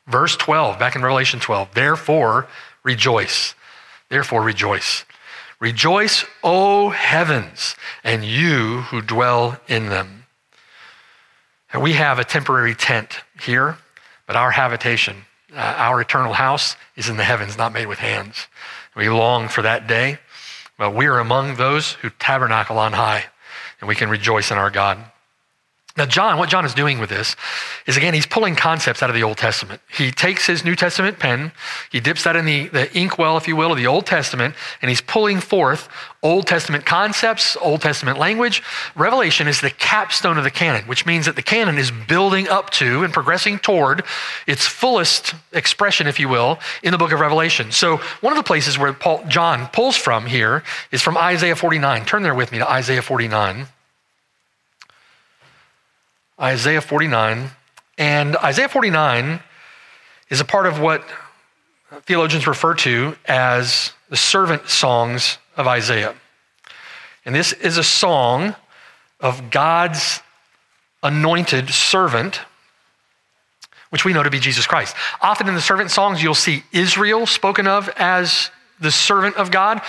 Verse 0.05 0.35
12, 0.35 0.77
back 0.77 0.95
in 0.95 1.01
Revelation 1.01 1.39
12, 1.39 1.73
therefore 1.73 2.47
rejoice. 2.83 3.55
Therefore 4.09 4.43
rejoice. 4.43 5.05
Rejoice, 5.59 6.23
O 6.43 6.89
heavens, 6.89 7.75
and 8.03 8.23
you 8.23 8.81
who 8.91 9.01
dwell 9.01 9.59
in 9.67 9.87
them. 9.87 10.25
And 11.73 11.81
we 11.81 11.93
have 11.93 12.19
a 12.19 12.23
temporary 12.23 12.75
tent 12.75 13.21
here, 13.41 13.79
but 14.27 14.35
our 14.35 14.51
habitation, 14.51 15.25
uh, 15.55 15.73
our 15.77 15.99
eternal 15.99 16.33
house, 16.33 16.75
is 16.95 17.09
in 17.09 17.17
the 17.17 17.23
heavens, 17.23 17.57
not 17.57 17.73
made 17.73 17.87
with 17.87 17.97
hands. 17.97 18.45
We 18.95 19.09
long 19.09 19.47
for 19.47 19.63
that 19.63 19.87
day. 19.87 20.19
But 20.79 20.95
we 20.95 21.07
are 21.07 21.19
among 21.19 21.55
those 21.55 21.91
who 21.91 22.09
tabernacle 22.09 22.79
on 22.79 22.93
high, 22.93 23.25
and 23.81 23.87
we 23.87 23.95
can 23.95 24.09
rejoice 24.09 24.49
in 24.49 24.57
our 24.57 24.71
God. 24.71 24.97
Now, 25.99 26.05
John, 26.05 26.37
what 26.37 26.47
John 26.47 26.63
is 26.63 26.73
doing 26.73 26.97
with 26.99 27.09
this 27.09 27.35
is 27.85 27.97
again, 27.97 28.13
he's 28.13 28.25
pulling 28.25 28.55
concepts 28.55 29.03
out 29.03 29.09
of 29.09 29.15
the 29.17 29.23
Old 29.23 29.37
Testament. 29.37 29.81
He 29.89 30.11
takes 30.11 30.47
his 30.47 30.63
New 30.63 30.73
Testament 30.73 31.19
pen, 31.19 31.51
he 31.91 31.99
dips 31.99 32.23
that 32.23 32.37
in 32.37 32.45
the, 32.45 32.69
the 32.69 32.97
inkwell, 32.97 33.35
if 33.35 33.49
you 33.49 33.57
will, 33.57 33.73
of 33.73 33.77
the 33.77 33.85
Old 33.85 34.05
Testament, 34.05 34.55
and 34.81 34.87
he's 34.87 35.01
pulling 35.01 35.41
forth 35.41 35.89
Old 36.23 36.47
Testament 36.47 36.85
concepts, 36.85 37.57
Old 37.57 37.81
Testament 37.81 38.17
language. 38.17 38.63
Revelation 38.95 39.49
is 39.49 39.59
the 39.59 39.71
capstone 39.71 40.37
of 40.37 40.45
the 40.45 40.51
canon, 40.51 40.85
which 40.85 41.05
means 41.05 41.25
that 41.25 41.35
the 41.35 41.43
canon 41.43 41.77
is 41.77 41.91
building 41.91 42.47
up 42.47 42.69
to 42.71 43.03
and 43.03 43.13
progressing 43.13 43.59
toward 43.59 44.03
its 44.47 44.65
fullest 44.65 45.33
expression, 45.51 46.07
if 46.07 46.17
you 46.17 46.29
will, 46.29 46.59
in 46.81 46.93
the 46.93 46.97
book 46.97 47.11
of 47.11 47.19
Revelation. 47.19 47.73
So, 47.73 47.97
one 48.21 48.31
of 48.31 48.37
the 48.37 48.43
places 48.43 48.77
where 48.77 48.93
Paul, 48.93 49.25
John 49.27 49.67
pulls 49.67 49.97
from 49.97 50.27
here 50.27 50.63
is 50.93 51.01
from 51.01 51.17
Isaiah 51.17 51.57
49. 51.57 52.05
Turn 52.05 52.23
there 52.23 52.35
with 52.35 52.53
me 52.53 52.59
to 52.59 52.69
Isaiah 52.69 53.01
49. 53.01 53.67
Isaiah 56.39 56.81
49. 56.81 57.49
And 57.97 58.35
Isaiah 58.37 58.69
49 58.69 59.41
is 60.29 60.39
a 60.39 60.45
part 60.45 60.65
of 60.65 60.79
what 60.79 61.03
theologians 62.03 62.47
refer 62.47 62.75
to 62.75 63.15
as 63.25 63.91
the 64.09 64.17
servant 64.17 64.69
songs 64.69 65.37
of 65.57 65.67
Isaiah. 65.67 66.15
And 67.25 67.35
this 67.35 67.51
is 67.53 67.77
a 67.77 67.83
song 67.83 68.55
of 69.19 69.49
God's 69.49 70.21
anointed 71.03 71.69
servant, 71.69 72.41
which 73.89 74.05
we 74.05 74.13
know 74.13 74.23
to 74.23 74.29
be 74.29 74.39
Jesus 74.39 74.65
Christ. 74.65 74.95
Often 75.21 75.49
in 75.49 75.55
the 75.55 75.61
servant 75.61 75.91
songs, 75.91 76.23
you'll 76.23 76.35
see 76.35 76.63
Israel 76.71 77.25
spoken 77.25 77.67
of 77.67 77.89
as 77.97 78.49
the 78.79 78.91
servant 78.91 79.35
of 79.35 79.51
God. 79.51 79.81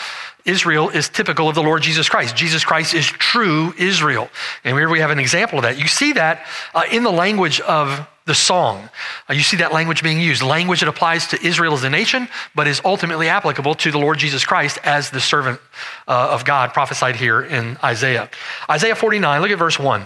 Israel 0.44 0.88
is 0.90 1.08
typical 1.08 1.48
of 1.48 1.54
the 1.54 1.62
Lord 1.62 1.82
Jesus 1.82 2.08
Christ. 2.08 2.36
Jesus 2.36 2.64
Christ 2.64 2.94
is 2.94 3.06
true 3.06 3.74
Israel. 3.78 4.28
And 4.64 4.76
here 4.76 4.88
we 4.88 5.00
have 5.00 5.10
an 5.10 5.18
example 5.18 5.58
of 5.58 5.62
that. 5.64 5.78
You 5.78 5.88
see 5.88 6.12
that 6.12 6.46
uh, 6.74 6.84
in 6.90 7.02
the 7.02 7.10
language 7.10 7.60
of 7.60 8.06
the 8.30 8.34
song. 8.34 8.88
Uh, 9.28 9.32
you 9.32 9.40
see 9.40 9.56
that 9.56 9.72
language 9.72 10.04
being 10.04 10.20
used, 10.20 10.40
language 10.40 10.80
that 10.80 10.88
applies 10.88 11.26
to 11.26 11.44
Israel 11.44 11.74
as 11.74 11.82
a 11.82 11.90
nation, 11.90 12.28
but 12.54 12.68
is 12.68 12.80
ultimately 12.84 13.28
applicable 13.28 13.74
to 13.74 13.90
the 13.90 13.98
Lord 13.98 14.18
Jesus 14.18 14.44
Christ 14.44 14.78
as 14.84 15.10
the 15.10 15.20
servant 15.20 15.58
uh, 16.06 16.28
of 16.30 16.44
God 16.44 16.72
prophesied 16.72 17.16
here 17.16 17.42
in 17.42 17.76
Isaiah. 17.82 18.30
Isaiah 18.70 18.94
49, 18.94 19.42
look 19.42 19.50
at 19.50 19.58
verse 19.58 19.80
1. 19.80 20.04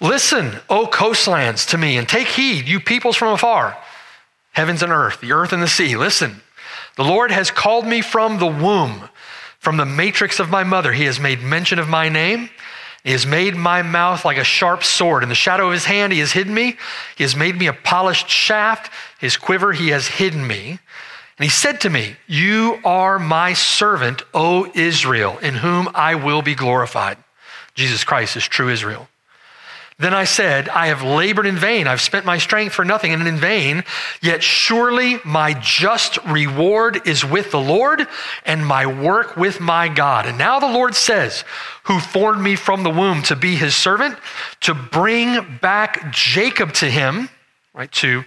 Listen, 0.00 0.52
O 0.70 0.86
coastlands, 0.86 1.66
to 1.66 1.78
me, 1.78 1.98
and 1.98 2.08
take 2.08 2.28
heed, 2.28 2.66
you 2.66 2.80
peoples 2.80 3.16
from 3.16 3.34
afar, 3.34 3.76
heavens 4.52 4.82
and 4.82 4.92
earth, 4.92 5.20
the 5.20 5.32
earth 5.32 5.52
and 5.52 5.62
the 5.62 5.68
sea. 5.68 5.96
Listen. 5.96 6.40
The 6.96 7.04
Lord 7.04 7.30
has 7.30 7.50
called 7.50 7.86
me 7.86 8.00
from 8.02 8.38
the 8.38 8.46
womb, 8.46 9.08
from 9.58 9.76
the 9.76 9.86
matrix 9.86 10.40
of 10.40 10.50
my 10.50 10.64
mother. 10.64 10.92
He 10.92 11.04
has 11.04 11.20
made 11.20 11.42
mention 11.42 11.78
of 11.78 11.88
my 11.88 12.08
name. 12.08 12.50
He 13.04 13.12
has 13.12 13.24
made 13.24 13.54
my 13.54 13.82
mouth 13.82 14.24
like 14.24 14.38
a 14.38 14.44
sharp 14.44 14.82
sword. 14.82 15.22
In 15.22 15.28
the 15.28 15.34
shadow 15.34 15.68
of 15.68 15.72
his 15.72 15.84
hand, 15.84 16.12
he 16.12 16.18
has 16.18 16.32
hidden 16.32 16.52
me. 16.52 16.76
He 17.16 17.22
has 17.22 17.36
made 17.36 17.56
me 17.56 17.68
a 17.68 17.72
polished 17.72 18.28
shaft. 18.28 18.90
His 19.20 19.36
quiver, 19.36 19.72
he 19.72 19.90
has 19.90 20.08
hidden 20.08 20.44
me. 20.44 20.80
And 21.38 21.44
he 21.44 21.50
said 21.50 21.80
to 21.82 21.90
me, 21.90 22.16
You 22.26 22.80
are 22.84 23.18
my 23.18 23.52
servant, 23.52 24.22
O 24.34 24.70
Israel, 24.74 25.38
in 25.38 25.54
whom 25.54 25.88
I 25.94 26.14
will 26.14 26.42
be 26.42 26.54
glorified. 26.54 27.18
Jesus 27.74 28.04
Christ 28.04 28.36
is 28.36 28.48
true 28.48 28.70
Israel. 28.70 29.08
Then 29.98 30.12
I 30.12 30.24
said, 30.24 30.68
I 30.68 30.88
have 30.88 31.02
labored 31.02 31.46
in 31.46 31.56
vain. 31.56 31.86
I've 31.86 32.02
spent 32.02 32.26
my 32.26 32.36
strength 32.36 32.74
for 32.74 32.84
nothing 32.84 33.14
and 33.14 33.26
in 33.26 33.38
vain. 33.38 33.82
Yet 34.20 34.42
surely 34.42 35.18
my 35.24 35.54
just 35.54 36.18
reward 36.26 37.06
is 37.06 37.24
with 37.24 37.50
the 37.50 37.60
Lord 37.60 38.06
and 38.44 38.66
my 38.66 38.84
work 38.84 39.38
with 39.38 39.58
my 39.58 39.88
God. 39.88 40.26
And 40.26 40.36
now 40.36 40.60
the 40.60 40.68
Lord 40.68 40.94
says, 40.94 41.44
who 41.84 41.98
formed 41.98 42.42
me 42.42 42.56
from 42.56 42.82
the 42.82 42.90
womb 42.90 43.22
to 43.22 43.36
be 43.36 43.56
his 43.56 43.74
servant, 43.74 44.18
to 44.60 44.74
bring 44.74 45.58
back 45.62 46.12
Jacob 46.12 46.74
to 46.74 46.90
him, 46.90 47.30
right? 47.72 47.90
To 47.92 48.24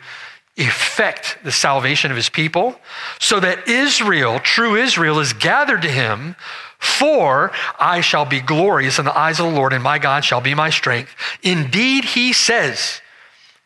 effect 0.58 1.38
the 1.44 1.52
salvation 1.52 2.10
of 2.10 2.18
his 2.18 2.30
people, 2.30 2.80
so 3.20 3.40
that 3.40 3.68
Israel, 3.68 4.40
true 4.40 4.76
Israel, 4.76 5.20
is 5.20 5.34
gathered 5.34 5.84
to 5.84 5.90
him 5.90 6.36
for 6.80 7.52
I 7.78 8.02
shall 8.02 8.26
be 8.26 8.40
glorious 8.40 9.00
in 9.00 9.06
the 9.06 9.18
eyes 9.18 9.40
of 9.40 9.46
the 9.46 9.52
Lord, 9.52 9.74
and 9.74 9.84
my 9.84 10.00
God 10.00 10.24
shall 10.24 10.42
be 10.42 10.56
my 10.56 10.70
strength. 10.70 11.14
Indeed, 11.44 12.06
he 12.06 12.34
says, 12.34 13.02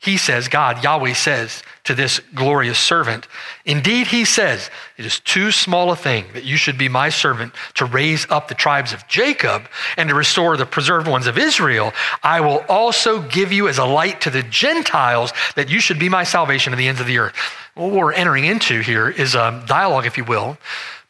he 0.04 0.18
says, 0.18 0.50
God, 0.50 0.84
Yahweh 0.84 1.14
says 1.14 1.64
to 1.86 1.96
this 1.96 2.20
glorious 2.36 2.78
servant, 2.78 3.28
Indeed, 3.64 4.08
he 4.08 4.26
says, 4.26 4.70
it 4.98 5.06
is 5.06 5.22
too 5.22 5.50
small 5.52 5.92
a 5.92 5.96
thing 5.96 6.26
that 6.34 6.44
you 6.44 6.58
should 6.58 6.78
be 6.78 6.90
my 6.90 7.08
servant 7.08 7.54
to 7.76 7.86
raise 7.86 8.30
up 8.30 8.50
the 8.50 8.54
tribes 8.54 8.92
of 8.92 9.08
Jacob 9.08 9.64
and 9.96 10.10
to 10.10 10.16
restore 10.16 10.58
the 10.58 10.66
preserved 10.66 11.08
ones 11.08 11.26
of 11.26 11.38
Israel. 11.38 11.94
I 12.22 12.42
will 12.42 12.66
also 12.68 13.22
give 13.22 13.54
you 13.54 13.70
as 13.70 13.78
a 13.78 13.86
light 13.86 14.20
to 14.22 14.30
the 14.30 14.44
Gentiles 14.44 15.32
that 15.56 15.70
you 15.70 15.80
should 15.80 16.00
be 16.00 16.10
my 16.10 16.26
salvation 16.26 16.72
to 16.72 16.78
the 16.78 16.90
ends 16.90 17.00
of 17.00 17.08
the 17.08 17.20
earth. 17.20 17.36
What 17.76 17.92
we're 17.92 18.12
entering 18.12 18.44
into 18.44 18.82
here 18.82 19.08
is 19.08 19.36
a 19.36 19.64
dialogue, 19.68 20.06
if 20.06 20.18
you 20.18 20.26
will, 20.26 20.58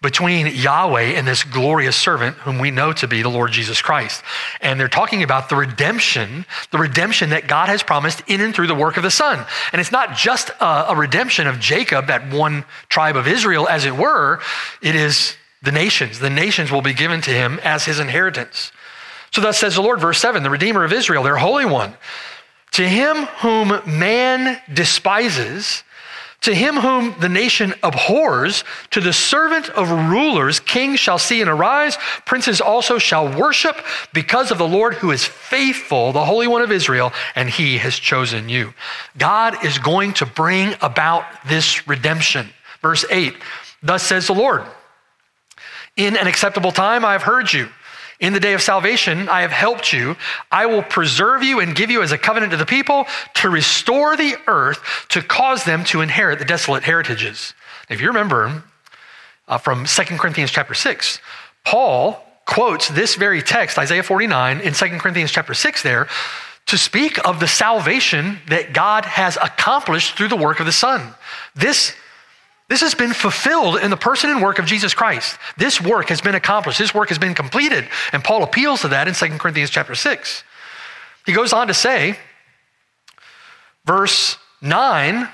between 0.03 0.47
Yahweh 0.47 1.13
and 1.13 1.25
this 1.25 1.43
glorious 1.43 1.95
servant 1.95 2.35
whom 2.37 2.59
we 2.59 2.69
know 2.69 2.91
to 2.91 3.07
be 3.07 3.21
the 3.21 3.29
Lord 3.29 3.51
Jesus 3.51 3.81
Christ. 3.81 4.21
And 4.59 4.77
they're 4.77 4.89
talking 4.89 5.23
about 5.23 5.47
the 5.47 5.55
redemption, 5.55 6.45
the 6.71 6.77
redemption 6.77 7.29
that 7.29 7.47
God 7.47 7.69
has 7.69 7.81
promised 7.81 8.21
in 8.27 8.41
and 8.41 8.53
through 8.53 8.67
the 8.67 8.75
work 8.75 8.97
of 8.97 9.03
the 9.03 9.09
Son. 9.09 9.45
And 9.71 9.79
it's 9.79 9.93
not 9.93 10.15
just 10.15 10.49
a, 10.59 10.91
a 10.91 10.95
redemption 10.95 11.47
of 11.47 11.59
Jacob, 11.59 12.07
that 12.07 12.31
one 12.31 12.65
tribe 12.89 13.15
of 13.15 13.27
Israel, 13.29 13.67
as 13.67 13.85
it 13.85 13.95
were, 13.95 14.41
it 14.81 14.93
is 14.93 15.37
the 15.61 15.71
nations. 15.71 16.19
The 16.19 16.29
nations 16.29 16.69
will 16.69 16.81
be 16.81 16.93
given 16.93 17.21
to 17.21 17.31
him 17.31 17.59
as 17.63 17.85
his 17.85 17.97
inheritance. 17.97 18.73
So 19.31 19.39
thus 19.39 19.57
says 19.57 19.75
the 19.75 19.81
Lord, 19.81 20.01
verse 20.01 20.19
7 20.19 20.43
the 20.43 20.49
Redeemer 20.49 20.83
of 20.83 20.91
Israel, 20.91 21.23
their 21.23 21.37
Holy 21.37 21.65
One. 21.65 21.93
To 22.73 22.87
him 22.87 23.25
whom 23.41 23.81
man 23.85 24.59
despises, 24.71 25.83
to 26.43 26.53
him 26.53 26.75
whom 26.75 27.15
the 27.19 27.29
nation 27.29 27.73
abhors, 27.83 28.63
to 28.91 28.99
the 28.99 29.13
servant 29.13 29.69
of 29.69 29.89
rulers, 29.89 30.59
kings 30.59 30.99
shall 30.99 31.17
see 31.17 31.41
and 31.41 31.49
arise, 31.49 31.97
princes 32.25 32.61
also 32.61 32.97
shall 32.97 33.27
worship, 33.37 33.77
because 34.13 34.51
of 34.51 34.57
the 34.57 34.67
Lord 34.67 34.95
who 34.95 35.11
is 35.11 35.25
faithful, 35.25 36.11
the 36.11 36.25
Holy 36.25 36.47
One 36.47 36.61
of 36.61 36.71
Israel, 36.71 37.13
and 37.35 37.49
he 37.49 37.77
has 37.77 37.95
chosen 37.95 38.49
you. 38.49 38.73
God 39.17 39.65
is 39.65 39.77
going 39.79 40.13
to 40.13 40.25
bring 40.25 40.75
about 40.81 41.25
this 41.47 41.87
redemption. 41.87 42.49
Verse 42.81 43.05
8 43.09 43.33
Thus 43.81 44.03
says 44.03 44.27
the 44.27 44.33
Lord, 44.33 44.63
In 45.95 46.17
an 46.17 46.27
acceptable 46.27 46.71
time 46.71 47.05
I 47.05 47.13
have 47.13 47.23
heard 47.23 47.51
you. 47.51 47.69
In 48.23 48.31
the 48.31 48.39
day 48.39 48.53
of 48.53 48.61
salvation, 48.61 49.27
I 49.27 49.41
have 49.41 49.51
helped 49.51 49.91
you. 49.91 50.15
I 50.49 50.65
will 50.65 50.81
preserve 50.81 51.43
you 51.43 51.59
and 51.59 51.75
give 51.75 51.91
you 51.91 52.01
as 52.01 52.13
a 52.13 52.17
covenant 52.17 52.51
to 52.53 52.57
the 52.57 52.65
people 52.65 53.05
to 53.35 53.49
restore 53.49 54.15
the 54.15 54.37
earth, 54.47 54.79
to 55.09 55.21
cause 55.21 55.65
them 55.65 55.83
to 55.85 55.99
inherit 55.99 56.39
the 56.39 56.45
desolate 56.45 56.83
heritages. 56.83 57.53
If 57.89 57.99
you 57.99 58.07
remember, 58.07 58.63
uh, 59.49 59.57
from 59.57 59.85
2 59.85 60.03
Corinthians 60.17 60.51
chapter 60.51 60.73
6. 60.73 61.19
Paul 61.65 62.23
quotes 62.45 62.87
this 62.87 63.15
very 63.15 63.41
text, 63.41 63.77
Isaiah 63.77 64.03
49, 64.03 64.61
in 64.61 64.73
2 64.73 64.85
Corinthians 64.99 65.31
chapter 65.31 65.53
6 65.53 65.83
there, 65.83 66.07
to 66.67 66.77
speak 66.77 67.25
of 67.27 67.41
the 67.41 67.47
salvation 67.47 68.39
that 68.47 68.71
God 68.71 69.03
has 69.03 69.37
accomplished 69.37 70.15
through 70.15 70.29
the 70.29 70.37
work 70.37 70.61
of 70.61 70.65
the 70.65 70.71
Son. 70.71 71.13
This, 71.55 71.93
this 72.73 72.81
has 72.81 72.95
been 72.95 73.13
fulfilled 73.13 73.77
in 73.77 73.91
the 73.91 73.97
person 73.97 74.31
and 74.31 74.41
work 74.41 74.57
of 74.57 74.65
Jesus 74.65 74.95
Christ. 74.95 75.37
This 75.57 75.79
work 75.79 76.09
has 76.09 76.21
been 76.21 76.33
accomplished. 76.33 76.79
This 76.79 76.91
work 76.91 77.09
has 77.09 77.19
been 77.19 77.35
completed. 77.35 77.87
And 78.11 78.23
Paul 78.23 78.41
appeals 78.41 78.81
to 78.81 78.87
that 78.87 79.07
in 79.07 79.13
2 79.13 79.37
Corinthians 79.37 79.69
chapter 79.69 79.93
6. 79.93 80.43
He 81.27 81.33
goes 81.33 81.53
on 81.53 81.67
to 81.67 81.73
say, 81.75 82.17
verse 83.85 84.37
9, 84.63 85.29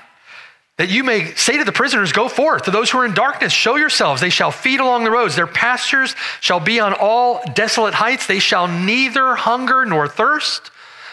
that 0.76 0.90
you 0.90 1.02
may 1.02 1.32
say 1.34 1.56
to 1.56 1.64
the 1.64 1.72
prisoners, 1.72 2.12
Go 2.12 2.28
forth. 2.28 2.64
To 2.64 2.70
those 2.70 2.90
who 2.90 2.98
are 2.98 3.06
in 3.06 3.14
darkness, 3.14 3.54
show 3.54 3.76
yourselves. 3.76 4.20
They 4.20 4.28
shall 4.28 4.50
feed 4.50 4.80
along 4.80 5.04
the 5.04 5.10
roads. 5.10 5.34
Their 5.34 5.46
pastures 5.46 6.14
shall 6.42 6.60
be 6.60 6.78
on 6.78 6.92
all 6.92 7.42
desolate 7.54 7.94
heights. 7.94 8.26
They 8.26 8.38
shall 8.38 8.68
neither 8.68 9.34
hunger 9.34 9.86
nor 9.86 10.08
thirst. 10.08 10.70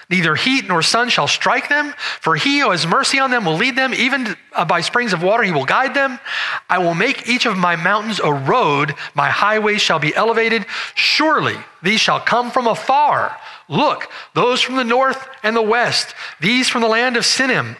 Neither 0.10 0.36
heat 0.36 0.68
nor 0.68 0.82
sun 0.82 1.10
shall 1.10 1.28
strike 1.28 1.68
them, 1.68 1.94
for 2.22 2.36
he 2.38 2.60
who 2.60 2.72
has 2.72 2.88
mercy 2.88 3.20
on 3.20 3.30
them 3.30 3.44
will 3.44 3.58
lead 3.58 3.76
them. 3.76 3.94
Even 3.94 4.38
uh, 4.54 4.64
by 4.64 4.80
springs 4.80 5.12
of 5.12 5.22
water, 5.22 5.44
he 5.44 5.52
will 5.52 5.66
guide 5.66 5.94
them. 5.94 6.20
I 6.70 6.78
will 6.78 6.94
make 6.94 7.28
each 7.28 7.46
of 7.46 7.58
my 7.58 7.76
mountains 7.76 8.22
a 8.24 8.32
road. 8.32 8.96
My 9.16 9.30
highways 9.30 9.82
shall 9.82 10.00
be 10.00 10.16
elevated. 10.16 10.66
Surely 10.96 11.58
these 11.84 12.00
shall 12.00 12.22
come 12.22 12.52
from 12.52 12.68
afar. 12.68 13.36
Look, 13.68 14.10
those 14.34 14.62
from 14.62 14.78
the 14.78 14.86
north 14.86 15.28
and 15.44 15.56
the 15.56 15.62
west, 15.62 16.16
these 16.40 16.70
from 16.70 16.84
the 16.84 16.88
land 16.88 17.18
of 17.18 17.24
Sinim 17.24 17.76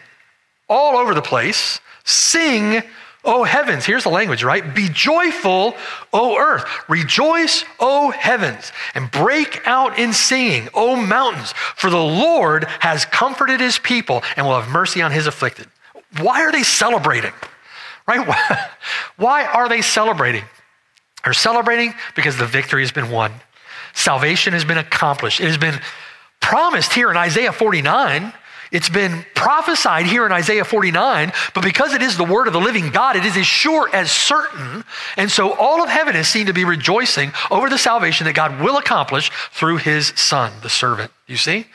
all 0.68 0.98
over 0.98 1.14
the 1.14 1.22
place. 1.22 1.80
Sing, 2.04 2.82
O 3.24 3.44
heavens. 3.44 3.84
Here's 3.84 4.04
the 4.04 4.10
language, 4.10 4.44
right? 4.44 4.74
Be 4.74 4.88
joyful, 4.88 5.74
O 6.12 6.38
earth. 6.38 6.64
Rejoice, 6.88 7.64
O 7.80 8.10
heavens. 8.10 8.72
And 8.94 9.10
break 9.10 9.60
out 9.66 9.98
in 9.98 10.12
singing, 10.12 10.68
O 10.72 10.96
mountains. 10.96 11.52
For 11.76 11.90
the 11.90 11.96
Lord 11.96 12.64
has 12.80 13.04
comforted 13.04 13.60
his 13.60 13.78
people 13.78 14.22
and 14.36 14.46
will 14.46 14.58
have 14.58 14.70
mercy 14.70 15.02
on 15.02 15.10
his 15.10 15.26
afflicted. 15.26 15.66
Why 16.20 16.42
are 16.42 16.52
they 16.52 16.62
celebrating? 16.62 17.32
Right? 18.06 18.26
Why 19.16 19.44
are 19.44 19.68
they 19.68 19.82
celebrating? 19.82 20.44
They're 21.24 21.34
celebrating 21.34 21.94
because 22.14 22.36
the 22.36 22.46
victory 22.46 22.82
has 22.82 22.92
been 22.92 23.10
won. 23.10 23.32
Salvation 23.94 24.52
has 24.52 24.64
been 24.64 24.78
accomplished. 24.78 25.40
It 25.40 25.46
has 25.46 25.58
been 25.58 25.80
promised 26.40 26.92
here 26.92 27.10
in 27.10 27.16
Isaiah 27.16 27.52
49 27.52 28.32
it's 28.70 28.88
been 28.88 29.24
prophesied 29.34 30.06
here 30.06 30.26
in 30.26 30.32
Isaiah 30.32 30.64
49, 30.64 31.32
but 31.54 31.64
because 31.64 31.94
it 31.94 32.02
is 32.02 32.16
the 32.16 32.24
word 32.24 32.46
of 32.46 32.52
the 32.52 32.60
living 32.60 32.90
God, 32.90 33.16
it 33.16 33.24
is 33.24 33.36
as 33.36 33.46
sure 33.46 33.88
as 33.94 34.10
certain. 34.10 34.84
And 35.16 35.30
so 35.30 35.54
all 35.54 35.82
of 35.82 35.88
heaven 35.88 36.16
is 36.16 36.28
seen 36.28 36.46
to 36.46 36.52
be 36.52 36.64
rejoicing 36.64 37.32
over 37.50 37.70
the 37.70 37.78
salvation 37.78 38.26
that 38.26 38.34
God 38.34 38.60
will 38.60 38.76
accomplish 38.76 39.30
through 39.52 39.78
his 39.78 40.08
son, 40.16 40.52
the 40.62 40.70
servant. 40.70 41.10
You 41.26 41.36
see? 41.36 41.66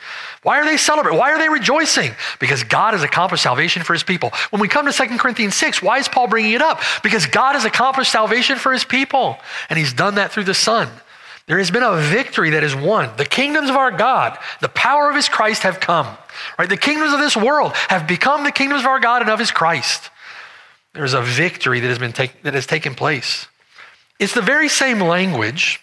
Why 0.42 0.58
are 0.58 0.64
they 0.64 0.76
celebrating? 0.76 1.18
Why 1.18 1.30
are 1.30 1.38
they 1.38 1.48
rejoicing? 1.48 2.10
Because 2.40 2.64
God 2.64 2.92
has 2.92 3.04
accomplished 3.04 3.44
salvation 3.44 3.84
for 3.84 3.92
his 3.92 4.02
people. 4.02 4.30
When 4.50 4.60
we 4.60 4.66
come 4.66 4.84
to 4.84 4.92
2 4.92 5.16
Corinthians 5.16 5.54
6, 5.54 5.80
why 5.80 5.98
is 5.98 6.08
Paul 6.08 6.26
bringing 6.26 6.52
it 6.52 6.60
up? 6.60 6.80
Because 7.04 7.26
God 7.26 7.54
has 7.54 7.64
accomplished 7.64 8.10
salvation 8.10 8.58
for 8.58 8.72
his 8.72 8.84
people, 8.84 9.38
and 9.70 9.78
he's 9.78 9.92
done 9.92 10.16
that 10.16 10.32
through 10.32 10.44
the 10.44 10.54
Son. 10.54 10.88
There 11.46 11.58
has 11.58 11.70
been 11.70 11.82
a 11.82 11.96
victory 11.96 12.50
that 12.50 12.64
is 12.64 12.74
won. 12.74 13.10
The 13.16 13.26
kingdoms 13.26 13.68
of 13.68 13.76
our 13.76 13.90
God, 13.90 14.38
the 14.60 14.68
power 14.68 15.10
of 15.10 15.16
his 15.16 15.28
Christ 15.28 15.62
have 15.62 15.78
come. 15.78 16.06
Right? 16.58 16.68
The 16.68 16.76
kingdoms 16.76 17.12
of 17.12 17.20
this 17.20 17.36
world 17.36 17.72
have 17.88 18.06
become 18.06 18.44
the 18.44 18.52
kingdoms 18.52 18.80
of 18.80 18.86
our 18.86 19.00
God 19.00 19.20
and 19.20 19.30
of 19.30 19.38
his 19.38 19.50
Christ. 19.50 20.10
There's 20.94 21.12
a 21.12 21.20
victory 21.20 21.80
that 21.80 21.88
has 21.88 21.98
been 21.98 22.12
take, 22.12 22.42
that 22.42 22.54
has 22.54 22.66
taken 22.66 22.94
place. 22.94 23.46
It's 24.18 24.32
the 24.32 24.42
very 24.42 24.68
same 24.68 25.00
language 25.00 25.80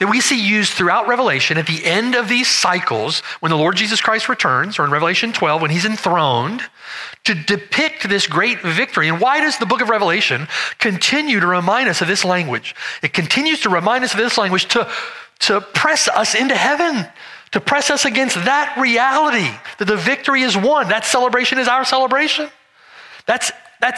that 0.00 0.08
we 0.08 0.20
see 0.20 0.42
used 0.42 0.72
throughout 0.72 1.06
Revelation 1.06 1.58
at 1.58 1.66
the 1.66 1.84
end 1.84 2.14
of 2.14 2.26
these 2.26 2.48
cycles 2.48 3.20
when 3.40 3.50
the 3.50 3.56
Lord 3.56 3.76
Jesus 3.76 4.00
Christ 4.00 4.30
returns, 4.30 4.78
or 4.78 4.84
in 4.84 4.90
Revelation 4.90 5.30
12 5.32 5.60
when 5.60 5.70
he's 5.70 5.84
enthroned, 5.84 6.62
to 7.24 7.34
depict 7.34 8.08
this 8.08 8.26
great 8.26 8.62
victory. 8.62 9.08
And 9.08 9.20
why 9.20 9.40
does 9.42 9.58
the 9.58 9.66
book 9.66 9.82
of 9.82 9.90
Revelation 9.90 10.48
continue 10.78 11.38
to 11.38 11.46
remind 11.46 11.90
us 11.90 12.00
of 12.00 12.08
this 12.08 12.24
language? 12.24 12.74
It 13.02 13.12
continues 13.12 13.60
to 13.60 13.68
remind 13.68 14.02
us 14.02 14.14
of 14.14 14.18
this 14.18 14.38
language 14.38 14.68
to, 14.68 14.90
to 15.40 15.60
press 15.60 16.08
us 16.08 16.34
into 16.34 16.56
heaven, 16.56 17.06
to 17.52 17.60
press 17.60 17.90
us 17.90 18.06
against 18.06 18.36
that 18.36 18.74
reality 18.80 19.50
that 19.76 19.84
the 19.84 19.96
victory 19.96 20.40
is 20.42 20.56
won. 20.56 20.88
That 20.88 21.04
celebration 21.04 21.58
is 21.58 21.68
our 21.68 21.84
celebration. 21.84 22.48
That's 23.26 23.52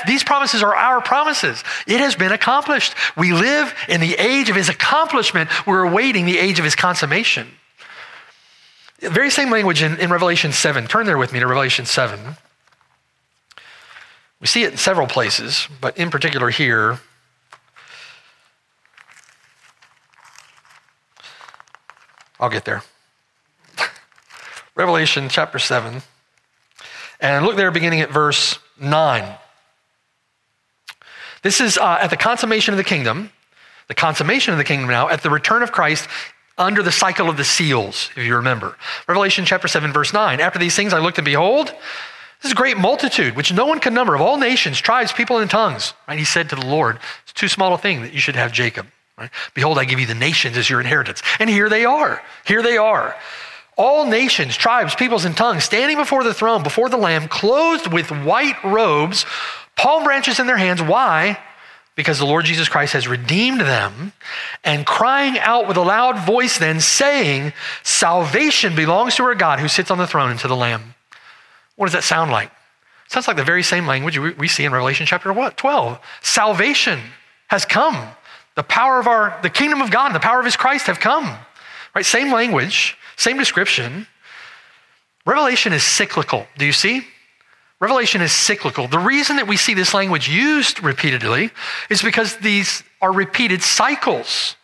these 0.06 0.22
promises 0.22 0.62
are 0.62 0.74
our 0.74 1.00
promises. 1.00 1.62
It 1.86 1.98
has 1.98 2.14
been 2.14 2.32
accomplished. 2.32 2.94
We 3.16 3.32
live 3.32 3.74
in 3.88 4.00
the 4.00 4.14
age 4.14 4.48
of 4.48 4.56
his 4.56 4.68
accomplishment. 4.68 5.50
We're 5.66 5.82
awaiting 5.82 6.24
the 6.24 6.38
age 6.38 6.58
of 6.58 6.64
his 6.64 6.76
consummation. 6.76 7.48
Very 9.00 9.30
same 9.30 9.50
language 9.50 9.82
in, 9.82 9.98
in 9.98 10.10
Revelation 10.10 10.52
7. 10.52 10.86
Turn 10.86 11.06
there 11.06 11.18
with 11.18 11.32
me 11.32 11.40
to 11.40 11.46
Revelation 11.46 11.86
7. 11.86 12.36
We 14.40 14.46
see 14.46 14.62
it 14.62 14.72
in 14.72 14.78
several 14.78 15.08
places, 15.08 15.68
but 15.80 15.96
in 15.98 16.10
particular 16.10 16.50
here. 16.50 17.00
I'll 22.38 22.50
get 22.50 22.64
there. 22.64 22.82
Revelation 24.74 25.28
chapter 25.28 25.58
7. 25.58 26.02
And 27.20 27.46
look 27.46 27.56
there 27.56 27.70
beginning 27.70 28.00
at 28.00 28.10
verse 28.10 28.58
9. 28.80 29.36
This 31.42 31.60
is 31.60 31.76
uh, 31.76 31.98
at 32.00 32.10
the 32.10 32.16
consummation 32.16 32.72
of 32.72 32.78
the 32.78 32.84
kingdom, 32.84 33.30
the 33.88 33.94
consummation 33.94 34.52
of 34.52 34.58
the 34.58 34.64
kingdom 34.64 34.88
now, 34.88 35.08
at 35.08 35.22
the 35.22 35.30
return 35.30 35.62
of 35.62 35.72
Christ 35.72 36.08
under 36.56 36.82
the 36.82 36.92
cycle 36.92 37.28
of 37.28 37.36
the 37.36 37.44
seals, 37.44 38.10
if 38.16 38.24
you 38.24 38.36
remember. 38.36 38.76
Revelation 39.08 39.44
chapter 39.44 39.68
7, 39.68 39.92
verse 39.92 40.12
9. 40.12 40.40
After 40.40 40.58
these 40.58 40.76
things 40.76 40.92
I 40.92 40.98
looked 40.98 41.18
and 41.18 41.24
behold, 41.24 41.68
this 41.68 42.50
is 42.50 42.52
a 42.52 42.56
great 42.56 42.76
multitude, 42.76 43.36
which 43.36 43.52
no 43.52 43.66
one 43.66 43.80
can 43.80 43.94
number, 43.94 44.14
of 44.14 44.20
all 44.20 44.36
nations, 44.36 44.80
tribes, 44.80 45.12
people, 45.12 45.38
and 45.38 45.50
tongues. 45.50 45.94
Right? 46.06 46.18
He 46.18 46.24
said 46.24 46.48
to 46.50 46.56
the 46.56 46.66
Lord, 46.66 46.98
It's 47.24 47.32
too 47.32 47.48
small 47.48 47.74
a 47.74 47.78
thing 47.78 48.02
that 48.02 48.12
you 48.12 48.20
should 48.20 48.36
have 48.36 48.52
Jacob. 48.52 48.86
Right? 49.18 49.30
Behold, 49.54 49.78
I 49.78 49.84
give 49.84 50.00
you 50.00 50.06
the 50.06 50.14
nations 50.14 50.56
as 50.56 50.70
your 50.70 50.80
inheritance. 50.80 51.22
And 51.38 51.48
here 51.50 51.68
they 51.68 51.84
are. 51.84 52.22
Here 52.44 52.62
they 52.62 52.76
are. 52.76 53.16
All 53.76 54.06
nations, 54.06 54.56
tribes, 54.56 54.94
peoples, 54.94 55.24
and 55.24 55.36
tongues 55.36 55.64
standing 55.64 55.96
before 55.96 56.24
the 56.24 56.34
throne, 56.34 56.62
before 56.62 56.88
the 56.88 56.96
Lamb, 56.96 57.28
clothed 57.28 57.92
with 57.92 58.10
white 58.10 58.62
robes 58.62 59.24
palm 59.76 60.04
branches 60.04 60.40
in 60.40 60.46
their 60.46 60.56
hands. 60.56 60.82
Why? 60.82 61.38
Because 61.94 62.18
the 62.18 62.26
Lord 62.26 62.44
Jesus 62.44 62.68
Christ 62.68 62.94
has 62.94 63.06
redeemed 63.06 63.60
them 63.60 64.12
and 64.64 64.86
crying 64.86 65.38
out 65.38 65.68
with 65.68 65.76
a 65.76 65.82
loud 65.82 66.18
voice, 66.24 66.58
then 66.58 66.80
saying, 66.80 67.52
Salvation 67.82 68.74
belongs 68.74 69.16
to 69.16 69.24
our 69.24 69.34
God 69.34 69.60
who 69.60 69.68
sits 69.68 69.90
on 69.90 69.98
the 69.98 70.06
throne 70.06 70.30
and 70.30 70.40
to 70.40 70.48
the 70.48 70.56
Lamb. 70.56 70.94
What 71.76 71.86
does 71.86 71.92
that 71.92 72.04
sound 72.04 72.30
like? 72.30 72.50
Sounds 73.08 73.28
like 73.28 73.36
the 73.36 73.44
very 73.44 73.62
same 73.62 73.86
language 73.86 74.18
we 74.18 74.48
see 74.48 74.64
in 74.64 74.72
Revelation 74.72 75.04
chapter 75.04 75.30
what? 75.32 75.58
12. 75.58 75.98
Salvation 76.22 76.98
has 77.48 77.66
come. 77.66 78.08
The 78.54 78.62
power 78.62 78.98
of 78.98 79.06
our, 79.06 79.38
the 79.42 79.50
kingdom 79.50 79.82
of 79.82 79.90
God 79.90 80.06
and 80.06 80.14
the 80.14 80.20
power 80.20 80.38
of 80.38 80.46
his 80.46 80.56
Christ 80.56 80.86
have 80.86 80.98
come. 80.98 81.36
Right? 81.94 82.06
Same 82.06 82.32
language, 82.32 82.96
same 83.16 83.36
description. 83.36 84.06
Revelation 85.26 85.74
is 85.74 85.82
cyclical. 85.82 86.46
Do 86.56 86.64
you 86.64 86.72
see? 86.72 87.06
Revelation 87.82 88.22
is 88.22 88.30
cyclical. 88.30 88.86
The 88.86 89.00
reason 89.00 89.36
that 89.36 89.48
we 89.48 89.56
see 89.56 89.74
this 89.74 89.92
language 89.92 90.28
used 90.28 90.84
repeatedly 90.84 91.50
is 91.90 92.00
because 92.00 92.36
these 92.36 92.84
are 93.00 93.12
repeated 93.12 93.60
cycles. 93.60 94.54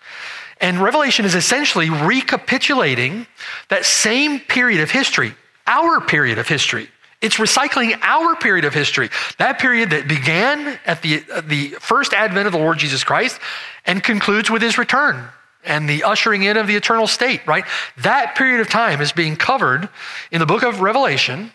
And 0.60 0.78
Revelation 0.78 1.24
is 1.24 1.34
essentially 1.34 1.90
recapitulating 1.90 3.26
that 3.70 3.84
same 3.84 4.38
period 4.38 4.80
of 4.80 4.92
history, 4.92 5.34
our 5.66 6.00
period 6.00 6.38
of 6.38 6.46
history. 6.46 6.88
It's 7.20 7.38
recycling 7.38 7.98
our 8.02 8.36
period 8.36 8.64
of 8.64 8.72
history, 8.72 9.10
that 9.38 9.58
period 9.58 9.90
that 9.90 10.06
began 10.06 10.78
at 10.86 11.02
the, 11.02 11.24
the 11.42 11.70
first 11.80 12.14
advent 12.14 12.46
of 12.46 12.52
the 12.52 12.58
Lord 12.60 12.78
Jesus 12.78 13.02
Christ 13.02 13.40
and 13.84 14.00
concludes 14.00 14.48
with 14.48 14.62
his 14.62 14.78
return 14.78 15.26
and 15.64 15.88
the 15.88 16.04
ushering 16.04 16.44
in 16.44 16.56
of 16.56 16.68
the 16.68 16.76
eternal 16.76 17.08
state, 17.08 17.44
right? 17.48 17.64
That 17.96 18.36
period 18.36 18.60
of 18.60 18.68
time 18.68 19.00
is 19.00 19.10
being 19.10 19.34
covered 19.34 19.88
in 20.30 20.38
the 20.38 20.46
book 20.46 20.62
of 20.62 20.80
Revelation 20.80 21.50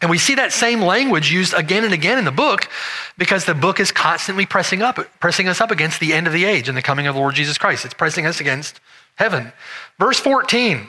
and 0.00 0.10
we 0.10 0.18
see 0.18 0.36
that 0.36 0.52
same 0.52 0.80
language 0.80 1.30
used 1.30 1.52
again 1.52 1.84
and 1.84 1.92
again 1.92 2.18
in 2.18 2.24
the 2.24 2.32
book 2.32 2.68
because 3.18 3.44
the 3.44 3.54
book 3.54 3.80
is 3.80 3.92
constantly 3.92 4.46
pressing 4.46 4.82
up, 4.82 4.98
pressing 5.20 5.48
us 5.48 5.60
up 5.60 5.70
against 5.70 6.00
the 6.00 6.12
end 6.12 6.26
of 6.26 6.32
the 6.32 6.44
age 6.44 6.68
and 6.68 6.76
the 6.76 6.82
coming 6.82 7.06
of 7.06 7.14
the 7.14 7.20
Lord 7.20 7.34
Jesus 7.34 7.58
Christ. 7.58 7.84
It's 7.84 7.94
pressing 7.94 8.26
us 8.26 8.40
against 8.40 8.80
heaven. 9.16 9.52
Verse 9.98 10.18
14. 10.18 10.86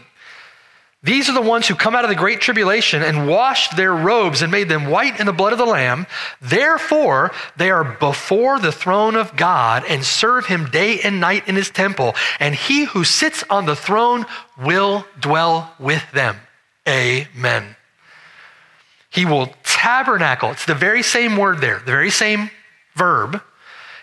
These 1.03 1.29
are 1.29 1.33
the 1.33 1.41
ones 1.41 1.67
who 1.67 1.73
come 1.73 1.95
out 1.95 2.05
of 2.05 2.09
the 2.09 2.15
great 2.15 2.41
tribulation 2.41 3.01
and 3.01 3.27
washed 3.27 3.75
their 3.75 3.93
robes 3.93 4.43
and 4.43 4.51
made 4.51 4.69
them 4.69 4.85
white 4.85 5.19
in 5.19 5.25
the 5.25 5.33
blood 5.33 5.51
of 5.51 5.57
the 5.57 5.65
Lamb. 5.65 6.05
Therefore, 6.39 7.31
they 7.57 7.71
are 7.71 7.83
before 7.83 8.59
the 8.59 8.71
throne 8.71 9.15
of 9.15 9.35
God 9.35 9.83
and 9.89 10.05
serve 10.05 10.45
him 10.45 10.69
day 10.69 10.99
and 11.01 11.19
night 11.19 11.47
in 11.47 11.55
his 11.55 11.71
temple. 11.71 12.13
And 12.39 12.53
he 12.53 12.83
who 12.83 13.03
sits 13.03 13.43
on 13.49 13.65
the 13.65 13.75
throne 13.75 14.27
will 14.61 15.07
dwell 15.19 15.73
with 15.79 16.03
them. 16.11 16.37
Amen. 16.87 17.75
He 19.11 19.25
will 19.25 19.53
tabernacle. 19.63 20.51
It's 20.51 20.65
the 20.65 20.73
very 20.73 21.03
same 21.03 21.37
word 21.37 21.59
there, 21.59 21.79
the 21.79 21.91
very 21.91 22.09
same 22.09 22.49
verb. 22.95 23.41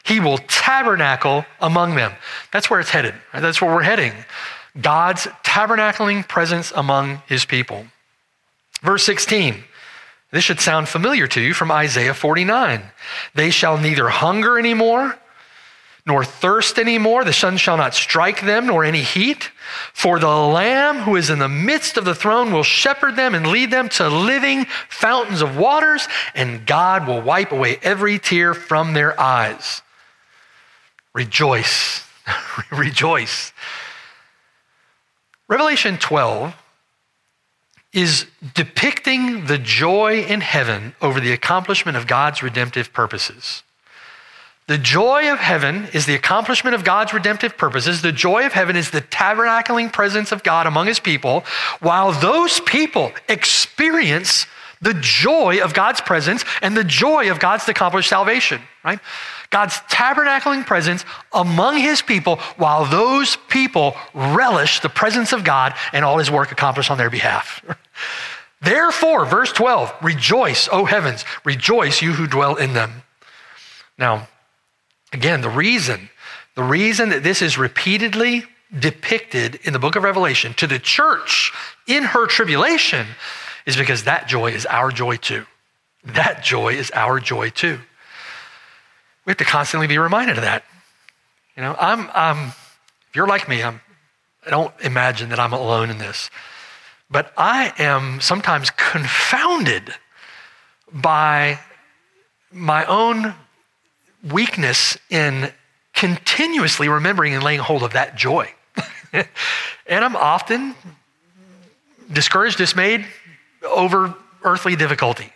He 0.05 0.21
will 0.21 0.39
tabernacle 0.39 1.45
among 1.61 1.97
them. 1.97 2.13
That's 2.53 2.71
where 2.71 2.79
it's 2.79 2.91
headed. 2.91 3.15
Right? 3.35 3.41
That's 3.41 3.61
where 3.61 3.75
we're 3.75 3.83
heading. 3.83 4.13
God's 4.81 5.27
tabernacling 5.45 6.29
presence 6.29 6.73
among 6.77 7.23
his 7.27 7.45
people. 7.45 7.87
Verse 8.83 9.03
16. 9.05 9.65
This 10.31 10.45
should 10.45 10.61
sound 10.61 10.89
familiar 10.89 11.27
to 11.29 11.41
you 11.41 11.55
from 11.55 11.73
Isaiah 11.73 12.15
49. 12.15 12.83
They 13.35 13.51
shall 13.51 13.79
neither 13.79 14.09
hunger 14.09 14.59
anymore 14.59 15.19
nor 16.09 16.25
thirst 16.25 16.79
anymore. 16.79 17.23
The 17.23 17.35
sun 17.35 17.59
shall 17.59 17.77
not 17.77 17.95
strike 17.95 18.41
them, 18.41 18.67
nor 18.67 18.83
any 18.83 19.03
heat. 19.03 19.51
For 19.93 20.19
the 20.19 20.27
Lamb 20.27 21.01
who 21.01 21.17
is 21.17 21.29
in 21.29 21.39
the 21.39 21.51
midst 21.51 21.99
of 21.99 22.07
the 22.07 22.15
throne 22.15 22.51
will 22.51 22.63
shepherd 22.63 23.15
them 23.15 23.35
and 23.35 23.47
lead 23.47 23.71
them 23.71 23.91
to 23.91 24.09
living 24.09 24.65
fountains 24.89 25.43
of 25.43 25.59
waters, 25.59 26.09
and 26.35 26.67
God 26.67 27.07
will 27.07 27.21
wipe 27.21 27.53
away 27.53 27.79
every 27.83 28.19
tear 28.19 28.55
from 28.55 28.95
their 28.95 29.21
eyes. 29.21 29.83
Rejoice. 31.13 32.05
Rejoice. 32.73 33.53
Revelation 35.47 35.99
12 35.99 36.55
is 37.93 38.27
depicting 38.55 39.45
the 39.45 39.59
joy 39.59 40.23
in 40.23 40.41
heaven 40.41 40.95
over 41.03 41.21
the 41.21 41.33
accomplishment 41.33 41.99
of 41.99 42.07
God's 42.07 42.43
redemptive 42.43 42.95
purposes. 42.95 43.63
The 44.69 44.77
joy 44.77 45.33
of 45.33 45.39
heaven 45.39 45.89
is 45.95 46.05
the 46.05 46.15
accomplishment 46.15 46.75
of 46.75 46.85
God's 46.85 47.15
redemptive 47.15 47.57
purposes. 47.57 48.03
The 48.03 48.13
joy 48.13 48.45
of 48.45 48.53
heaven 48.53 48.77
is 48.77 48.91
the 48.91 49.01
tabernacling 49.01 49.95
presence 49.95 50.31
of 50.31 50.43
God 50.43 50.67
among 50.67 50.89
his 50.89 51.01
people, 51.01 51.45
while 51.81 52.13
those 52.13 52.61
people 52.61 53.13
experience 53.31 54.47
the 54.83 54.93
joy 54.93 55.61
of 55.65 55.73
God's 55.73 56.03
presence 56.03 56.45
and 56.61 56.77
the 56.77 56.85
joy 56.85 57.31
of 57.31 57.41
God's 57.41 57.67
accomplished 57.67 58.11
salvation, 58.11 58.61
right? 58.85 59.01
God's 59.49 59.79
tabernacling 59.91 60.67
presence 60.67 61.03
among 61.33 61.79
his 61.79 62.03
people 62.03 62.37
while 62.59 62.85
those 62.85 63.37
people 63.49 63.97
relish 64.13 64.81
the 64.81 64.91
presence 64.91 65.33
of 65.33 65.45
God 65.45 65.75
and 65.95 66.05
all 66.05 66.19
his 66.19 66.31
work 66.31 66.53
accomplished 66.53 66.91
on 66.91 66.99
their 66.99 67.11
behalf. 67.11 67.65
Therefore, 68.61 69.25
verse 69.25 69.51
12, 69.51 69.95
rejoice, 70.03 70.69
O 70.71 70.85
heavens, 70.85 71.25
rejoice, 71.43 72.03
you 72.03 72.13
who 72.13 72.27
dwell 72.27 72.57
in 72.57 72.75
them. 72.75 73.03
Now, 73.97 74.29
again, 75.13 75.41
the 75.41 75.49
reason, 75.49 76.11
the 76.55 76.63
reason 76.63 77.11
that 77.11 77.23
this 77.23 77.43
is 77.43 77.59
repeatedly 77.59 78.45
depicted 78.79 79.57
in 79.65 79.73
the 79.73 79.79
book 79.79 79.97
of 79.97 80.03
Revelation 80.03 80.55
to 80.55 80.67
the 80.67 80.79
church 80.79 81.53
in 81.87 82.05
her 82.05 82.27
tribulation 82.27 83.07
is 83.67 83.77
because 83.77 84.05
that 84.05 84.29
joy 84.29 84.51
is 84.53 84.67
our 84.67 84.91
joy 84.91 85.17
too. 85.17 85.47
That 86.05 86.43
joy 86.43 86.75
is 86.75 86.91
our 86.93 87.21
joy 87.21 87.51
too. 87.51 87.79
We 89.25 89.31
have 89.31 89.39
to 89.39 89.45
constantly 89.45 89.87
be 89.87 89.99
reminded 89.99 90.37
of 90.37 90.43
that. 90.43 90.65
You 91.57 91.63
know, 91.63 91.77
I'm, 91.79 92.09
I'm 92.15 92.49
if 92.49 93.17
you're 93.17 93.27
like 93.27 93.49
me, 93.49 93.63
I'm, 93.63 93.81
I 94.47 94.51
don't 94.51 94.73
imagine 94.81 95.31
that 95.31 95.39
I'm 95.39 95.53
alone 95.53 95.91
in 95.91 95.99
this. 95.99 96.31
But 97.11 97.33
I 97.37 97.73
am 97.79 98.21
sometimes 98.21 98.71
confounded 98.71 99.95
by 100.93 101.59
my 102.53 102.85
own 102.85 103.35
weakness 104.23 104.99
in 105.11 105.53
continuously 105.95 106.89
remembering 106.89 107.35
and 107.35 107.43
laying 107.43 107.61
hold 107.61 107.83
of 107.83 107.93
that 107.93 108.17
joy. 108.17 108.53
and 109.13 110.05
I'm 110.05 110.17
often 110.17 110.75
discouraged, 112.13 112.59
dismayed 112.59 113.07
over 113.65 114.15
earthly 114.43 114.77
difficulty. 114.77 115.33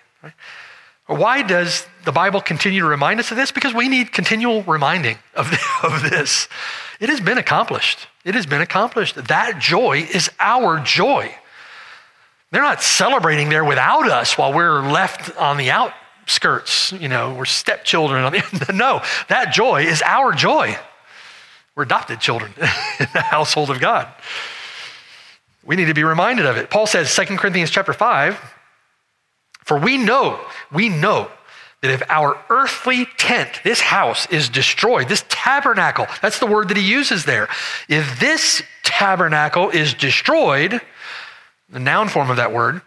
Why 1.07 1.43
does 1.43 1.87
the 2.05 2.13
Bible 2.13 2.41
continue 2.41 2.81
to 2.81 2.87
remind 2.87 3.21
us 3.21 3.31
of 3.31 3.37
this? 3.37 3.51
Because 3.51 3.75
we 3.75 3.89
need 3.89 4.13
continual 4.13 4.63
reminding 4.63 5.19
of, 5.35 5.53
of 5.83 6.03
this. 6.03 6.49
It 7.01 7.09
has 7.09 7.21
been 7.21 7.39
accomplished. 7.39 8.07
It 8.25 8.35
has 8.35 8.47
been 8.47 8.61
accomplished. 8.61 9.17
That 9.17 9.59
joy 9.59 10.07
is 10.13 10.31
our 10.39 10.79
joy. 10.81 11.35
They're 12.53 12.63
not 12.63 12.83
celebrating 12.83 13.49
there 13.49 13.65
without 13.65 14.09
us 14.09 14.39
while 14.39 14.53
we're 14.53 14.83
left 14.83 15.37
on 15.37 15.57
the 15.57 15.71
outskirts. 16.23 16.93
You 16.93 17.09
know, 17.09 17.35
we're 17.35 17.45
stepchildren. 17.45 18.23
No, 18.73 19.03
that 19.29 19.53
joy 19.53 19.85
is 19.85 20.03
our 20.03 20.33
joy. 20.33 20.77
We're 21.75 21.85
adopted 21.85 22.21
children 22.21 22.53
in 23.01 23.07
the 23.13 23.21
household 23.21 23.71
of 23.71 23.81
God. 23.81 24.09
We 25.65 25.77
need 25.77 25.87
to 25.87 25.95
be 25.95 26.05
reminded 26.05 26.47
of 26.47 26.57
it. 26.57 26.71
Paul 26.71 26.87
says, 26.87 27.15
2 27.15 27.37
Corinthians 27.37 27.71
chapter 27.71 27.93
5, 27.93 28.39
for 29.65 29.79
we 29.79 29.97
know, 29.97 30.41
we 30.73 30.89
know 30.89 31.31
that 31.83 31.91
if 31.91 32.03
our 32.09 32.39
earthly 32.51 33.07
tent, 33.17 33.61
this 33.65 33.81
house, 33.81 34.27
is 34.27 34.49
destroyed, 34.49 35.09
this 35.09 35.25
tabernacle, 35.29 36.07
that's 36.21 36.39
the 36.39 36.47
word 36.47 36.69
that 36.69 36.77
he 36.77 36.89
uses 36.89 37.25
there. 37.25 37.49
If 37.89 38.19
this 38.19 38.63
tabernacle 38.83 39.71
is 39.71 39.95
destroyed, 39.95 40.81
the 41.69 41.81
noun 41.81 42.09
form 42.09 42.31
of 42.31 42.37
that 42.37 42.53
word, 42.53 42.83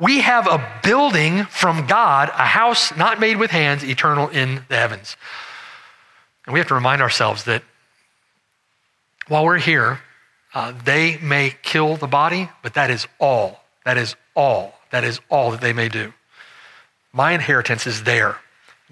we 0.00 0.20
have 0.20 0.46
a 0.46 0.80
building 0.82 1.44
from 1.44 1.86
God, 1.86 2.28
a 2.28 2.46
house 2.46 2.96
not 2.96 3.18
made 3.18 3.36
with 3.36 3.50
hands, 3.50 3.82
eternal 3.82 4.28
in 4.28 4.64
the 4.68 4.76
heavens. 4.76 5.16
And 6.46 6.52
we 6.52 6.60
have 6.60 6.68
to 6.68 6.74
remind 6.74 7.02
ourselves 7.02 7.44
that 7.44 7.62
while 9.26 9.44
we're 9.44 9.58
here, 9.58 10.00
uh, 10.54 10.72
they 10.84 11.18
may 11.18 11.54
kill 11.62 11.96
the 11.96 12.06
body, 12.06 12.48
but 12.62 12.74
that 12.74 12.90
is 12.90 13.06
all. 13.18 13.64
That 13.84 13.98
is 13.98 14.16
all. 14.34 14.74
That 14.90 15.04
is 15.04 15.20
all 15.28 15.50
that 15.50 15.60
they 15.60 15.72
may 15.72 15.88
do. 15.88 16.12
My 17.12 17.32
inheritance 17.32 17.86
is 17.86 18.04
there. 18.04 18.36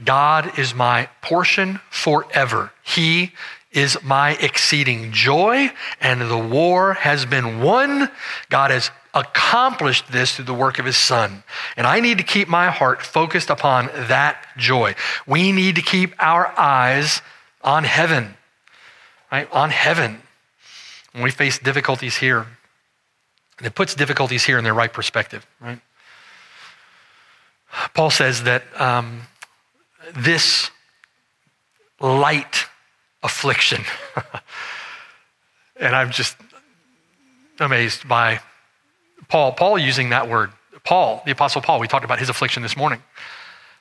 God 0.05 0.59
is 0.59 0.75
my 0.75 1.09
portion 1.23 1.81
forever. 1.91 2.73
He 2.83 3.33
is 3.73 3.97
my 4.03 4.33
exceeding 4.37 5.13
joy, 5.13 5.71
and 6.01 6.21
the 6.21 6.39
war 6.39 6.95
has 6.95 7.25
been 7.25 7.61
won. 7.61 8.11
God 8.51 8.71
has 8.71 8.91
accomplished 9.17 10.13
this 10.13 10.37
through 10.37 10.45
the 10.45 10.55
work 10.55 10.79
of 10.79 10.85
his 10.85 10.97
son. 10.97 11.43
And 11.77 11.87
I 11.87 12.01
need 12.01 12.19
to 12.19 12.25
keep 12.25 12.49
my 12.49 12.71
heart 12.71 13.01
focused 13.03 13.49
upon 13.49 13.87
that 13.95 14.47
joy. 14.59 14.95
We 15.27 15.53
need 15.53 15.75
to 15.77 15.83
keep 15.83 16.15
our 16.19 16.53
eyes 16.59 17.23
on 17.63 17.85
heaven, 17.85 18.35
right? 19.33 19.51
On 19.51 19.71
heaven. 19.71 20.21
When 21.13 21.25
we 21.25 21.31
face 21.31 21.59
difficulties 21.59 22.19
here, 22.19 22.47
and 23.57 23.67
it 23.67 23.75
puts 23.75 23.95
difficulties 23.95 24.45
here 24.45 24.59
in 24.59 24.65
their 24.65 24.75
right 24.75 24.93
perspective, 24.93 25.47
right? 25.61 25.81
Paul 27.95 28.11
says 28.11 28.43
that 28.43 28.65
um, 28.79 29.23
this 30.15 30.71
light 32.01 32.67
affliction, 33.23 33.83
and 35.81 35.97
I'm 35.97 36.11
just 36.11 36.37
amazed 37.59 38.07
by 38.07 38.41
Paul. 39.29 39.53
Paul 39.53 39.79
using 39.79 40.11
that 40.11 40.29
word. 40.29 40.51
Paul, 40.85 41.23
the 41.25 41.33
Apostle 41.33 41.63
Paul, 41.63 41.81
we 41.81 41.89
talked 41.89 42.05
about 42.05 42.19
his 42.19 42.29
affliction 42.29 42.63
this 42.63 42.77
morning. 42.77 43.03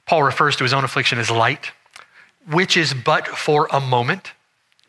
Paul 0.05 0.23
refers 0.23 0.55
to 0.57 0.63
his 0.63 0.73
own 0.73 0.83
affliction 0.83 1.19
as 1.19 1.29
light, 1.29 1.71
which 2.49 2.77
is 2.77 2.93
but 2.93 3.27
for 3.27 3.67
a 3.71 3.79
moment. 3.79 4.33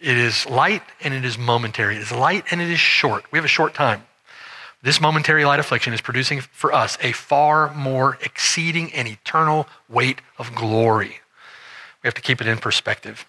It 0.01 0.17
is 0.17 0.47
light 0.47 0.83
and 1.03 1.15
it 1.15 1.25
is 1.25 1.39
momentary. 1.39 1.97
It 1.97 2.03
is 2.03 2.13
light 2.13 2.45
and 2.51 2.61
it 2.61 2.71
is 2.71 2.79
short. 2.79 3.25
We 3.33 3.39
have 3.39 3.45
a 3.45 3.49
short 3.49 3.75
time. 3.75 4.05
This 4.83 5.01
momentary 5.01 5.45
light 5.45 5.59
affliction 5.59 5.93
is 5.93 6.01
producing 6.01 6.41
for 6.41 6.73
us 6.73 6.99
a 7.01 7.13
far 7.13 7.73
more 7.75 8.19
exceeding 8.23 8.93
and 8.93 9.09
eternal 9.09 9.67
weight 9.89 10.21
of 10.39 10.55
glory. 10.55 11.21
We 12.03 12.07
have 12.07 12.15
to 12.15 12.21
keep 12.21 12.41
it 12.41 12.47
in 12.47 12.59
perspective. 12.59 13.27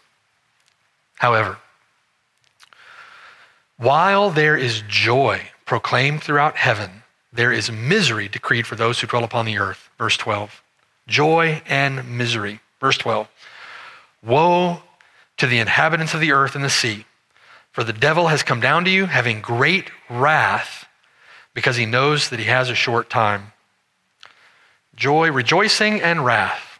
However, 1.15 1.57
while 3.77 4.29
there 4.29 4.57
is 4.57 4.83
joy 4.87 5.49
proclaimed 5.65 6.21
throughout 6.21 6.57
heaven, 6.57 7.03
there 7.37 7.51
is 7.51 7.71
misery 7.71 8.27
decreed 8.27 8.65
for 8.65 8.75
those 8.75 8.99
who 8.99 9.07
dwell 9.07 9.23
upon 9.23 9.45
the 9.45 9.59
earth. 9.59 9.89
Verse 9.97 10.17
12. 10.17 10.63
Joy 11.07 11.61
and 11.67 12.17
misery. 12.17 12.59
Verse 12.79 12.97
12. 12.97 13.27
Woe 14.23 14.81
to 15.37 15.45
the 15.45 15.59
inhabitants 15.59 16.15
of 16.15 16.19
the 16.19 16.31
earth 16.31 16.55
and 16.55 16.65
the 16.65 16.69
sea, 16.69 17.05
for 17.71 17.83
the 17.83 17.93
devil 17.93 18.27
has 18.27 18.41
come 18.41 18.59
down 18.59 18.85
to 18.85 18.89
you, 18.89 19.05
having 19.05 19.39
great 19.39 19.91
wrath 20.09 20.87
because 21.53 21.75
he 21.75 21.85
knows 21.85 22.29
that 22.29 22.39
he 22.39 22.45
has 22.45 22.69
a 22.69 22.75
short 22.75 23.09
time. 23.09 23.53
Joy, 24.95 25.31
rejoicing, 25.31 26.01
and 26.01 26.25
wrath. 26.25 26.79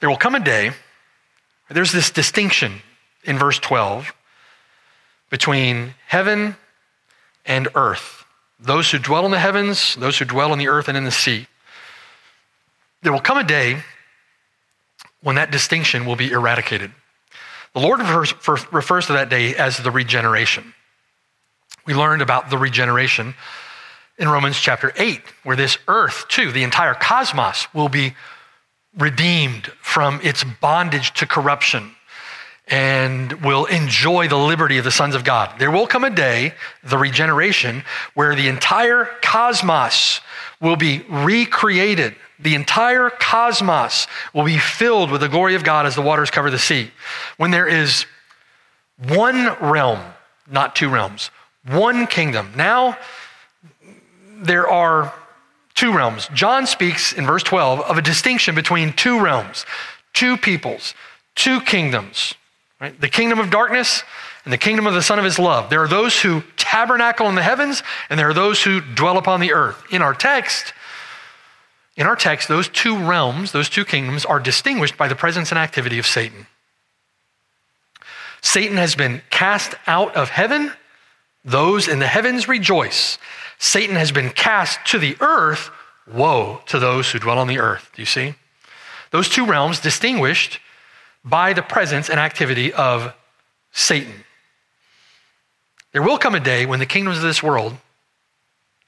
There 0.00 0.10
will 0.10 0.18
come 0.18 0.34
a 0.34 0.40
day, 0.40 0.72
there's 1.70 1.92
this 1.92 2.10
distinction 2.10 2.82
in 3.24 3.38
verse 3.38 3.58
12 3.58 4.12
between 5.30 5.94
heaven 6.06 6.56
and 7.46 7.68
earth. 7.74 8.21
Those 8.62 8.90
who 8.90 8.98
dwell 8.98 9.24
in 9.24 9.32
the 9.32 9.38
heavens, 9.38 9.96
those 9.96 10.18
who 10.18 10.24
dwell 10.24 10.52
in 10.52 10.58
the 10.58 10.68
earth 10.68 10.88
and 10.88 10.96
in 10.96 11.04
the 11.04 11.10
sea. 11.10 11.48
There 13.02 13.12
will 13.12 13.20
come 13.20 13.38
a 13.38 13.44
day 13.44 13.82
when 15.22 15.34
that 15.34 15.50
distinction 15.50 16.06
will 16.06 16.14
be 16.14 16.30
eradicated. 16.30 16.92
The 17.74 17.80
Lord 17.80 18.00
refers, 18.00 18.72
refers 18.72 19.06
to 19.06 19.14
that 19.14 19.28
day 19.28 19.56
as 19.56 19.78
the 19.78 19.90
regeneration. 19.90 20.74
We 21.86 21.94
learned 21.94 22.22
about 22.22 22.50
the 22.50 22.58
regeneration 22.58 23.34
in 24.18 24.28
Romans 24.28 24.58
chapter 24.58 24.92
8, 24.96 25.20
where 25.42 25.56
this 25.56 25.78
earth, 25.88 26.28
too, 26.28 26.52
the 26.52 26.62
entire 26.62 26.94
cosmos, 26.94 27.66
will 27.74 27.88
be 27.88 28.14
redeemed 28.96 29.66
from 29.80 30.20
its 30.22 30.44
bondage 30.44 31.12
to 31.14 31.26
corruption 31.26 31.96
and 32.68 33.32
will 33.44 33.66
enjoy 33.66 34.28
the 34.28 34.36
liberty 34.36 34.78
of 34.78 34.84
the 34.84 34.90
sons 34.90 35.14
of 35.14 35.24
God. 35.24 35.58
There 35.58 35.70
will 35.70 35.86
come 35.86 36.04
a 36.04 36.10
day, 36.10 36.54
the 36.84 36.96
regeneration, 36.96 37.84
where 38.14 38.34
the 38.34 38.48
entire 38.48 39.08
cosmos 39.20 40.20
will 40.60 40.76
be 40.76 41.04
recreated. 41.08 42.14
The 42.38 42.54
entire 42.54 43.10
cosmos 43.10 44.06
will 44.32 44.44
be 44.44 44.58
filled 44.58 45.10
with 45.10 45.20
the 45.20 45.28
glory 45.28 45.54
of 45.54 45.64
God 45.64 45.86
as 45.86 45.94
the 45.94 46.02
waters 46.02 46.30
cover 46.30 46.50
the 46.50 46.58
sea. 46.58 46.90
When 47.36 47.50
there 47.50 47.66
is 47.66 48.06
one 49.08 49.56
realm, 49.60 50.00
not 50.50 50.76
two 50.76 50.88
realms, 50.88 51.30
one 51.66 52.06
kingdom. 52.06 52.52
Now, 52.56 52.96
there 54.36 54.68
are 54.68 55.12
two 55.74 55.92
realms. 55.92 56.28
John 56.32 56.66
speaks 56.66 57.12
in 57.12 57.26
verse 57.26 57.42
12 57.42 57.80
of 57.80 57.98
a 57.98 58.02
distinction 58.02 58.54
between 58.54 58.92
two 58.92 59.20
realms, 59.20 59.64
two 60.12 60.36
peoples, 60.36 60.94
two 61.34 61.60
kingdoms. 61.60 62.34
Right? 62.82 63.00
The 63.00 63.08
kingdom 63.08 63.38
of 63.38 63.48
darkness 63.48 64.02
and 64.44 64.52
the 64.52 64.58
kingdom 64.58 64.88
of 64.88 64.94
the 64.94 65.02
Son 65.02 65.20
of 65.20 65.24
His 65.24 65.38
love. 65.38 65.70
There 65.70 65.80
are 65.84 65.88
those 65.88 66.20
who 66.20 66.42
tabernacle 66.56 67.28
in 67.28 67.36
the 67.36 67.42
heavens, 67.42 67.80
and 68.10 68.18
there 68.18 68.28
are 68.28 68.34
those 68.34 68.60
who 68.60 68.80
dwell 68.80 69.18
upon 69.18 69.38
the 69.38 69.52
earth. 69.52 69.80
In 69.92 70.02
our 70.02 70.14
text, 70.14 70.74
in 71.96 72.08
our 72.08 72.16
text, 72.16 72.48
those 72.48 72.68
two 72.68 72.98
realms, 72.98 73.52
those 73.52 73.68
two 73.68 73.84
kingdoms, 73.84 74.24
are 74.24 74.40
distinguished 74.40 74.98
by 74.98 75.06
the 75.06 75.14
presence 75.14 75.52
and 75.52 75.60
activity 75.60 76.00
of 76.00 76.06
Satan. 76.06 76.48
Satan 78.40 78.78
has 78.78 78.96
been 78.96 79.22
cast 79.30 79.76
out 79.86 80.16
of 80.16 80.30
heaven. 80.30 80.72
Those 81.44 81.86
in 81.86 82.00
the 82.00 82.08
heavens 82.08 82.48
rejoice. 82.48 83.16
Satan 83.58 83.94
has 83.94 84.10
been 84.10 84.30
cast 84.30 84.84
to 84.86 84.98
the 84.98 85.16
earth. 85.20 85.70
Woe 86.12 86.62
to 86.66 86.80
those 86.80 87.12
who 87.12 87.20
dwell 87.20 87.38
on 87.38 87.46
the 87.46 87.60
earth. 87.60 87.92
Do 87.94 88.02
you 88.02 88.06
see? 88.06 88.34
Those 89.12 89.28
two 89.28 89.46
realms 89.46 89.78
distinguished 89.78 90.58
by 91.24 91.52
the 91.52 91.62
presence 91.62 92.10
and 92.10 92.18
activity 92.18 92.72
of 92.72 93.14
Satan. 93.72 94.24
There 95.92 96.02
will 96.02 96.18
come 96.18 96.34
a 96.34 96.40
day 96.40 96.66
when 96.66 96.78
the 96.78 96.86
kingdoms 96.86 97.18
of 97.18 97.22
this 97.22 97.42
world 97.42 97.76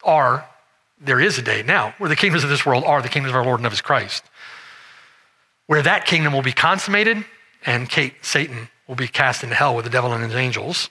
are, 0.02 0.48
there 1.00 1.20
is 1.20 1.38
a 1.38 1.42
day 1.42 1.62
now, 1.62 1.94
where 1.98 2.08
the 2.08 2.16
kingdoms 2.16 2.44
of 2.44 2.50
this 2.50 2.64
world 2.64 2.84
are 2.84 3.02
the 3.02 3.08
kingdoms 3.08 3.30
of 3.30 3.36
our 3.36 3.44
Lord 3.44 3.60
and 3.60 3.66
of 3.66 3.72
his 3.72 3.80
Christ, 3.80 4.24
where 5.66 5.82
that 5.82 6.06
kingdom 6.06 6.32
will 6.32 6.42
be 6.42 6.52
consummated 6.52 7.24
and 7.66 7.90
Satan 8.22 8.68
will 8.86 8.94
be 8.94 9.08
cast 9.08 9.42
into 9.42 9.54
hell 9.54 9.74
with 9.74 9.84
the 9.84 9.90
devil 9.90 10.12
and 10.12 10.22
his 10.22 10.34
angels. 10.34 10.90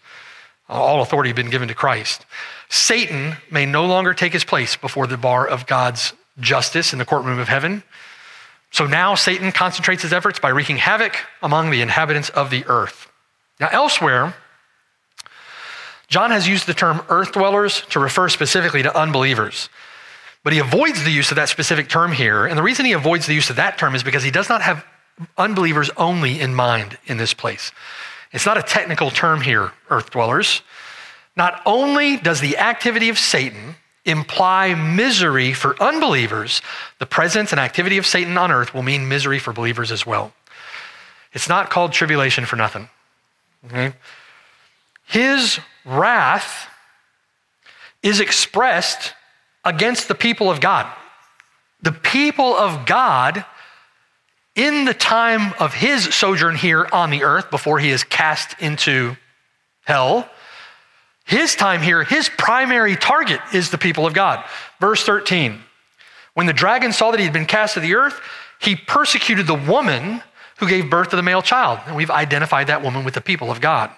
Uh, 0.70 0.74
all 0.74 1.02
authority 1.02 1.30
has 1.30 1.36
been 1.36 1.50
given 1.50 1.68
to 1.68 1.76
Christ. 1.76 2.26
Satan 2.70 3.38
may 3.52 3.66
no 3.66 3.86
longer 3.86 4.14
take 4.14 4.34
his 4.34 4.44
place 4.44 4.76
before 4.76 5.08
the 5.08 5.18
bar 5.18 5.48
of 5.48 5.68
God's 5.68 6.14
justice 6.40 6.94
in 6.94 7.00
the 7.00 7.06
courtroom 7.06 7.38
of 7.38 7.48
heaven. 7.48 7.84
So 8.74 8.88
now 8.88 9.14
Satan 9.14 9.52
concentrates 9.52 10.02
his 10.02 10.12
efforts 10.12 10.40
by 10.40 10.50
wreaking 10.50 10.78
havoc 10.78 11.16
among 11.44 11.70
the 11.70 11.82
inhabitants 11.82 12.30
of 12.32 12.50
the 12.50 12.66
earth. 12.66 13.08
Now, 13.60 13.70
elsewhere, 13.72 14.34
John 16.08 16.32
has 16.32 16.48
used 16.48 16.66
the 16.66 16.74
term 16.74 17.02
earth 17.08 17.34
dwellers 17.34 17.82
to 17.92 18.00
refer 18.00 18.30
specifically 18.30 18.82
to 18.82 18.98
unbelievers. 19.00 19.70
But 20.44 20.54
he 20.54 20.60
avoids 20.60 21.04
the 21.04 21.12
use 21.12 21.30
of 21.32 21.36
that 21.36 21.50
specific 21.50 21.88
term 21.88 22.12
here. 22.12 22.48
And 22.48 22.58
the 22.58 22.64
reason 22.64 22.86
he 22.86 22.94
avoids 22.94 23.28
the 23.28 23.36
use 23.36 23.52
of 23.52 23.58
that 23.58 23.78
term 23.78 23.94
is 23.94 24.02
because 24.02 24.24
he 24.24 24.32
does 24.32 24.50
not 24.50 24.64
have 24.64 24.84
unbelievers 25.38 25.92
only 25.96 26.42
in 26.42 26.56
mind 26.56 26.98
in 27.06 27.18
this 27.18 27.36
place. 27.36 27.72
It's 28.32 28.48
not 28.48 28.58
a 28.58 28.64
technical 28.64 29.12
term 29.12 29.42
here, 29.42 29.72
earth 29.92 30.10
dwellers. 30.10 30.64
Not 31.38 31.62
only 31.68 32.18
does 32.18 32.42
the 32.42 32.58
activity 32.58 33.10
of 33.10 33.20
Satan 33.20 33.76
imply 34.06 34.74
misery 34.76 35.54
for 35.54 35.82
unbelievers, 35.82 36.62
the 37.00 37.06
presence 37.06 37.52
and 37.52 37.60
activity 37.60 37.98
of 37.98 38.06
Satan 38.06 38.38
on 38.38 38.52
earth 38.52 38.74
will 38.74 38.84
mean 38.84 39.08
misery 39.08 39.40
for 39.40 39.54
believers 39.54 39.92
as 39.92 40.06
well. 40.06 40.34
It's 41.34 41.50
not 41.50 41.70
called 41.70 41.94
tribulation 41.94 42.46
for 42.46 42.56
nothing. 42.56 42.90
Okay? 43.66 43.94
His 45.06 45.60
wrath 45.86 46.68
is 48.02 48.20
expressed 48.20 49.14
against 49.64 50.08
the 50.08 50.16
people 50.16 50.50
of 50.52 50.60
God. 50.60 50.92
The 51.82 51.92
people 51.92 52.56
of 52.56 52.86
God, 52.86 53.46
in 54.56 54.86
the 54.86 54.94
time 54.94 55.54
of 55.60 55.74
his 55.74 56.14
sojourn 56.14 56.56
here 56.56 56.88
on 56.92 57.10
the 57.10 57.24
earth 57.24 57.50
before 57.50 57.80
he 57.80 57.90
is 57.90 58.04
cast 58.04 58.56
into 58.60 59.16
hell, 59.86 60.30
his 61.26 61.56
time 61.56 61.82
here, 61.82 62.04
his 62.04 62.30
primary 62.30 62.96
target 62.96 63.40
is 63.54 63.70
the 63.70 63.78
people 63.78 64.06
of 64.06 64.14
God. 64.14 64.44
Verse 64.80 65.04
13 65.04 65.60
When 66.34 66.48
the 66.48 66.54
dragon 66.54 66.92
saw 66.92 67.12
that 67.12 67.20
he 67.20 67.26
had 67.26 67.34
been 67.34 67.46
cast 67.46 67.76
to 67.76 67.80
the 67.80 67.96
earth, 67.96 68.20
he 68.60 68.76
persecuted 68.76 69.48
the 69.48 69.56
woman 69.56 70.22
who 70.58 70.68
gave 70.68 70.90
birth 70.90 71.10
to 71.10 71.16
the 71.16 71.24
male 71.24 71.42
child. 71.42 71.80
And 71.86 71.96
we've 71.96 72.12
identified 72.12 72.68
that 72.68 72.84
woman 72.84 73.04
with 73.04 73.14
the 73.14 73.22
people 73.22 73.52
of 73.52 73.62
God. 73.62 73.92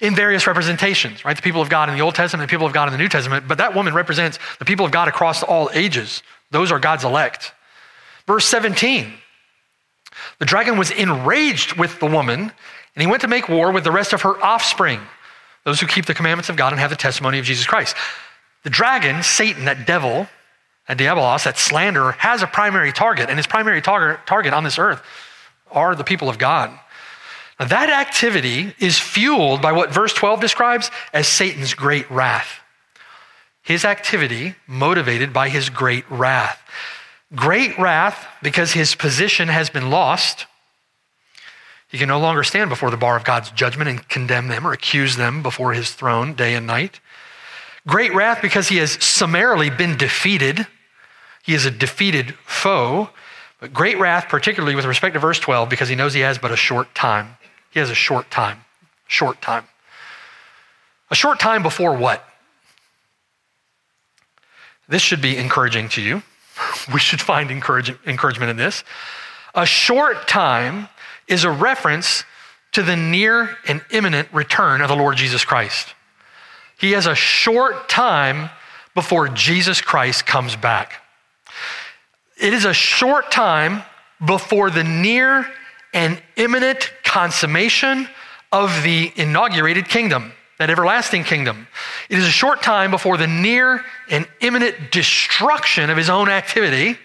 In 0.00 0.14
various 0.14 0.46
representations, 0.46 1.24
right? 1.24 1.34
The 1.34 1.42
people 1.42 1.62
of 1.62 1.70
God 1.70 1.88
in 1.88 1.94
the 1.94 2.02
Old 2.02 2.14
Testament, 2.14 2.46
the 2.46 2.52
people 2.54 2.66
of 2.66 2.74
God 2.74 2.86
in 2.86 2.92
the 2.92 2.98
New 2.98 3.08
Testament, 3.08 3.48
but 3.48 3.56
that 3.58 3.74
woman 3.74 3.94
represents 3.94 4.38
the 4.58 4.66
people 4.66 4.84
of 4.84 4.92
God 4.92 5.08
across 5.08 5.42
all 5.42 5.70
ages. 5.72 6.22
Those 6.50 6.70
are 6.70 6.78
God's 6.78 7.04
elect. 7.04 7.52
Verse 8.26 8.44
17 8.44 9.10
The 10.38 10.44
dragon 10.44 10.76
was 10.76 10.90
enraged 10.90 11.78
with 11.78 11.98
the 11.98 12.06
woman, 12.06 12.40
and 12.40 13.00
he 13.00 13.06
went 13.06 13.22
to 13.22 13.28
make 13.28 13.48
war 13.48 13.72
with 13.72 13.84
the 13.84 13.90
rest 13.90 14.12
of 14.12 14.20
her 14.22 14.38
offspring 14.44 15.00
those 15.68 15.80
who 15.80 15.86
keep 15.86 16.06
the 16.06 16.14
commandments 16.14 16.48
of 16.48 16.56
God 16.56 16.72
and 16.72 16.80
have 16.80 16.88
the 16.88 16.96
testimony 16.96 17.38
of 17.38 17.44
Jesus 17.44 17.66
Christ. 17.66 17.94
The 18.62 18.70
dragon, 18.70 19.22
Satan, 19.22 19.66
that 19.66 19.86
devil, 19.86 20.26
that 20.88 20.96
diabolos, 20.96 21.44
that 21.44 21.58
slanderer, 21.58 22.12
has 22.12 22.40
a 22.40 22.46
primary 22.46 22.90
target, 22.90 23.28
and 23.28 23.38
his 23.38 23.46
primary 23.46 23.82
target, 23.82 24.26
target 24.26 24.54
on 24.54 24.64
this 24.64 24.78
earth 24.78 25.02
are 25.70 25.94
the 25.94 26.04
people 26.04 26.30
of 26.30 26.38
God. 26.38 26.70
Now, 27.60 27.66
that 27.66 27.90
activity 27.90 28.74
is 28.78 28.98
fueled 28.98 29.60
by 29.60 29.72
what 29.72 29.92
verse 29.92 30.14
12 30.14 30.40
describes 30.40 30.90
as 31.12 31.28
Satan's 31.28 31.74
great 31.74 32.10
wrath. 32.10 32.60
His 33.60 33.84
activity 33.84 34.54
motivated 34.66 35.34
by 35.34 35.50
his 35.50 35.68
great 35.68 36.10
wrath. 36.10 36.62
Great 37.34 37.78
wrath 37.78 38.26
because 38.42 38.72
his 38.72 38.94
position 38.94 39.48
has 39.48 39.68
been 39.68 39.90
lost 39.90 40.46
he 41.88 41.96
can 41.96 42.08
no 42.08 42.20
longer 42.20 42.44
stand 42.44 42.68
before 42.68 42.90
the 42.90 42.96
bar 42.96 43.16
of 43.16 43.24
God's 43.24 43.50
judgment 43.50 43.88
and 43.88 44.06
condemn 44.08 44.48
them 44.48 44.66
or 44.66 44.72
accuse 44.72 45.16
them 45.16 45.42
before 45.42 45.72
his 45.72 45.92
throne 45.92 46.34
day 46.34 46.54
and 46.54 46.66
night. 46.66 47.00
Great 47.86 48.14
wrath 48.14 48.42
because 48.42 48.68
he 48.68 48.76
has 48.76 49.02
summarily 49.02 49.70
been 49.70 49.96
defeated. 49.96 50.66
He 51.42 51.54
is 51.54 51.64
a 51.64 51.70
defeated 51.70 52.34
foe. 52.44 53.08
But 53.58 53.72
great 53.72 53.98
wrath, 53.98 54.28
particularly 54.28 54.76
with 54.76 54.84
respect 54.84 55.14
to 55.14 55.18
verse 55.18 55.38
12, 55.38 55.70
because 55.70 55.88
he 55.88 55.96
knows 55.96 56.12
he 56.12 56.20
has 56.20 56.36
but 56.36 56.52
a 56.52 56.56
short 56.56 56.94
time. 56.94 57.38
He 57.70 57.80
has 57.80 57.88
a 57.88 57.94
short 57.94 58.30
time. 58.30 58.64
Short 59.06 59.40
time. 59.40 59.64
A 61.10 61.14
short 61.14 61.40
time 61.40 61.62
before 61.62 61.96
what? 61.96 62.22
This 64.88 65.00
should 65.00 65.22
be 65.22 65.36
encouraging 65.36 65.88
to 65.90 66.02
you. 66.02 66.22
We 66.92 66.98
should 67.00 67.20
find 67.20 67.50
encouragement 67.50 68.50
in 68.50 68.56
this. 68.56 68.82
A 69.54 69.66
short 69.66 70.26
time 70.26 70.88
is 71.28 71.44
a 71.44 71.50
reference 71.50 72.24
to 72.72 72.82
the 72.82 72.96
near 72.96 73.56
and 73.66 73.82
imminent 73.90 74.28
return 74.32 74.80
of 74.80 74.88
the 74.88 74.96
Lord 74.96 75.16
Jesus 75.16 75.44
Christ. 75.44 75.94
He 76.78 76.92
has 76.92 77.06
a 77.06 77.14
short 77.14 77.88
time 77.88 78.50
before 78.94 79.28
Jesus 79.28 79.80
Christ 79.80 80.26
comes 80.26 80.56
back. 80.56 81.02
It 82.40 82.52
is 82.52 82.64
a 82.64 82.74
short 82.74 83.30
time 83.30 83.82
before 84.24 84.70
the 84.70 84.84
near 84.84 85.46
and 85.92 86.20
imminent 86.36 86.92
consummation 87.02 88.08
of 88.52 88.82
the 88.82 89.12
inaugurated 89.16 89.88
kingdom, 89.88 90.32
that 90.58 90.70
everlasting 90.70 91.24
kingdom. 91.24 91.66
It 92.08 92.18
is 92.18 92.24
a 92.26 92.30
short 92.30 92.62
time 92.62 92.90
before 92.90 93.16
the 93.16 93.26
near 93.26 93.84
and 94.10 94.26
imminent 94.40 94.90
destruction 94.90 95.90
of 95.90 95.96
his 95.96 96.10
own 96.10 96.28
activity, 96.28 96.98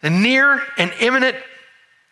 the 0.00 0.10
near 0.10 0.62
and 0.76 0.92
imminent 1.00 1.36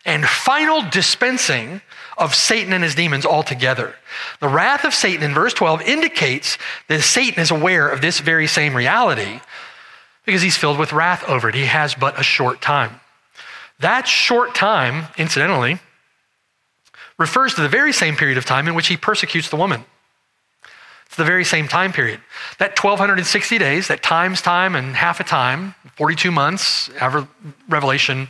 and 0.07 0.25
final 0.25 0.83
dispensing 0.89 1.83
of 2.17 2.35
Satan 2.35 2.73
and 2.73 2.83
his 2.83 2.95
demons 2.95 3.27
altogether. 3.27 3.97
The 4.41 4.49
wrath 4.49 4.85
of 4.85 4.95
Satan 4.95 5.23
in 5.25 5.35
verse 5.35 5.53
12 5.53 5.83
indicates 5.83 6.57
that 6.89 7.03
Satan 7.03 7.43
is 7.43 7.51
aware 7.51 7.89
of 7.89 8.01
this 8.01 8.21
very 8.21 8.47
same 8.47 8.75
reality 8.75 9.41
because 10.25 10.43
he's 10.43 10.57
filled 10.57 10.79
with 10.79 10.93
wrath 10.93 11.25
over 11.29 11.49
it. 11.49 11.55
He 11.55 11.67
has 11.67 11.95
but 11.95 12.19
a 12.19 12.23
short 12.23 12.63
time. 12.63 13.01
That 13.81 14.07
short 14.07 14.55
time, 14.55 15.09
incidentally, 15.19 15.81
refers 17.19 17.55
to 17.55 17.61
the 17.61 17.69
very 17.69 17.93
same 17.93 18.17
period 18.17 18.39
of 18.39 18.47
time 18.47 18.69
in 18.69 18.75
which 18.75 18.87
he 18.87 18.97
persecutes 18.97 19.51
the 19.51 19.57
woman. 19.57 19.85
It's 21.07 21.17
the 21.17 21.25
very 21.25 21.45
same 21.45 21.69
time 21.69 21.93
period. 21.93 22.21
That 22.59 22.83
1260 22.83 23.59
days, 23.59 23.89
that 23.89 24.03
times 24.03 24.41
time 24.41 24.75
and 24.75 24.97
half 24.97 25.21
a 25.21 25.25
time, 25.25 25.75
42 25.97 26.31
months, 26.31 26.91
Revelation 27.69 28.29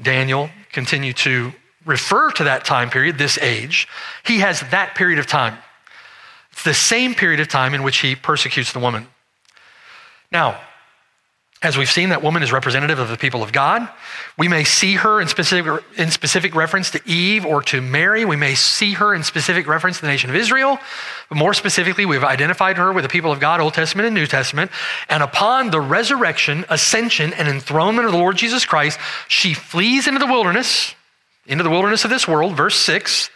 Daniel 0.00 0.50
continue 0.72 1.12
to 1.12 1.52
refer 1.84 2.30
to 2.32 2.44
that 2.44 2.64
time 2.64 2.90
period, 2.90 3.18
this 3.18 3.38
age, 3.38 3.88
he 4.24 4.38
has 4.38 4.60
that 4.70 4.94
period 4.94 5.18
of 5.18 5.26
time. 5.26 5.58
It's 6.52 6.64
the 6.64 6.74
same 6.74 7.14
period 7.14 7.40
of 7.40 7.48
time 7.48 7.74
in 7.74 7.82
which 7.82 7.98
he 7.98 8.14
persecutes 8.14 8.72
the 8.72 8.78
woman. 8.78 9.08
Now, 10.30 10.60
As 11.62 11.78
we've 11.78 11.90
seen, 11.90 12.08
that 12.08 12.24
woman 12.24 12.42
is 12.42 12.50
representative 12.50 12.98
of 12.98 13.08
the 13.08 13.16
people 13.16 13.40
of 13.40 13.52
God. 13.52 13.88
We 14.36 14.48
may 14.48 14.64
see 14.64 14.94
her 14.94 15.20
in 15.20 15.28
specific, 15.28 15.84
in 15.96 16.10
specific 16.10 16.56
reference 16.56 16.90
to 16.90 17.00
Eve 17.06 17.46
or 17.46 17.62
to 17.62 17.80
Mary. 17.80 18.24
We 18.24 18.34
may 18.34 18.56
see 18.56 18.94
her 18.94 19.14
in 19.14 19.22
specific 19.22 19.68
reference 19.68 19.98
to 19.98 20.02
the 20.02 20.08
nation 20.08 20.28
of 20.28 20.34
Israel. 20.34 20.80
But 21.28 21.38
more 21.38 21.54
specifically, 21.54 22.04
we've 22.04 22.24
identified 22.24 22.78
her 22.78 22.92
with 22.92 23.04
the 23.04 23.08
people 23.08 23.30
of 23.30 23.38
God, 23.38 23.60
Old 23.60 23.74
Testament 23.74 24.06
and 24.06 24.14
New 24.14 24.26
Testament. 24.26 24.72
And 25.08 25.22
upon 25.22 25.70
the 25.70 25.80
resurrection, 25.80 26.64
ascension, 26.68 27.32
and 27.32 27.46
enthronement 27.46 28.06
of 28.06 28.12
the 28.12 28.18
Lord 28.18 28.36
Jesus 28.36 28.64
Christ, 28.64 28.98
she 29.28 29.54
flees 29.54 30.08
into 30.08 30.18
the 30.18 30.26
wilderness, 30.26 30.96
into 31.46 31.62
the 31.62 31.70
wilderness 31.70 32.04
of 32.04 32.10
this 32.10 32.26
world, 32.26 32.56
verse 32.56 32.74
6. 32.74 33.30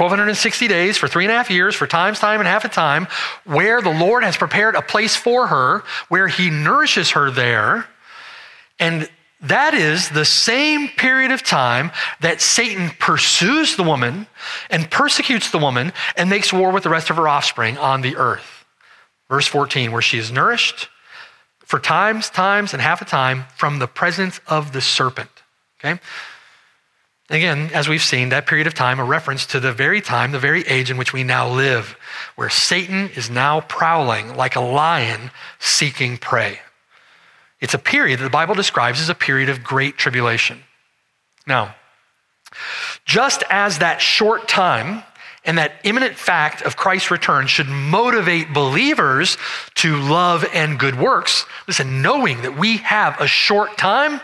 1260 0.00 0.66
days 0.68 0.96
for 0.96 1.08
three 1.08 1.24
and 1.24 1.32
a 1.32 1.36
half 1.36 1.50
years, 1.50 1.74
for 1.74 1.86
times, 1.86 2.18
time, 2.18 2.40
and 2.40 2.48
half 2.48 2.64
a 2.64 2.68
time, 2.68 3.06
where 3.44 3.82
the 3.82 3.90
Lord 3.90 4.24
has 4.24 4.36
prepared 4.36 4.74
a 4.74 4.82
place 4.82 5.14
for 5.14 5.48
her, 5.48 5.84
where 6.08 6.26
He 6.26 6.48
nourishes 6.48 7.10
her 7.10 7.30
there. 7.30 7.86
And 8.78 9.08
that 9.42 9.74
is 9.74 10.08
the 10.08 10.24
same 10.24 10.88
period 10.88 11.32
of 11.32 11.42
time 11.42 11.90
that 12.20 12.40
Satan 12.40 12.90
pursues 12.98 13.76
the 13.76 13.82
woman 13.82 14.26
and 14.70 14.90
persecutes 14.90 15.50
the 15.50 15.58
woman 15.58 15.92
and 16.16 16.30
makes 16.30 16.52
war 16.52 16.70
with 16.70 16.82
the 16.82 16.90
rest 16.90 17.10
of 17.10 17.16
her 17.16 17.28
offspring 17.28 17.76
on 17.76 18.00
the 18.00 18.16
earth. 18.16 18.64
Verse 19.28 19.46
14, 19.46 19.92
where 19.92 20.02
she 20.02 20.18
is 20.18 20.32
nourished 20.32 20.88
for 21.60 21.78
times, 21.78 22.30
times, 22.30 22.72
and 22.72 22.82
half 22.82 23.00
a 23.00 23.04
time 23.04 23.44
from 23.56 23.78
the 23.78 23.86
presence 23.86 24.40
of 24.46 24.72
the 24.72 24.80
serpent. 24.80 25.30
Okay? 25.78 26.00
Again, 27.30 27.70
as 27.72 27.88
we've 27.88 28.02
seen, 28.02 28.30
that 28.30 28.48
period 28.48 28.66
of 28.66 28.74
time, 28.74 28.98
a 28.98 29.04
reference 29.04 29.46
to 29.46 29.60
the 29.60 29.72
very 29.72 30.00
time, 30.00 30.32
the 30.32 30.40
very 30.40 30.66
age 30.66 30.90
in 30.90 30.96
which 30.96 31.12
we 31.12 31.22
now 31.22 31.48
live, 31.48 31.96
where 32.34 32.50
Satan 32.50 33.08
is 33.14 33.30
now 33.30 33.60
prowling 33.60 34.34
like 34.34 34.56
a 34.56 34.60
lion 34.60 35.30
seeking 35.60 36.18
prey. 36.18 36.58
It's 37.60 37.72
a 37.72 37.78
period 37.78 38.18
that 38.18 38.24
the 38.24 38.30
Bible 38.30 38.56
describes 38.56 39.00
as 39.00 39.08
a 39.08 39.14
period 39.14 39.48
of 39.48 39.62
great 39.62 39.96
tribulation. 39.96 40.64
Now, 41.46 41.76
just 43.04 43.44
as 43.48 43.78
that 43.78 44.00
short 44.00 44.48
time 44.48 45.04
and 45.44 45.56
that 45.56 45.74
imminent 45.84 46.16
fact 46.16 46.62
of 46.62 46.76
Christ's 46.76 47.12
return 47.12 47.46
should 47.46 47.68
motivate 47.68 48.52
believers 48.52 49.38
to 49.76 49.96
love 49.98 50.44
and 50.52 50.80
good 50.80 50.98
works, 50.98 51.46
listen, 51.68 52.02
knowing 52.02 52.42
that 52.42 52.58
we 52.58 52.78
have 52.78 53.20
a 53.20 53.28
short 53.28 53.78
time, 53.78 54.20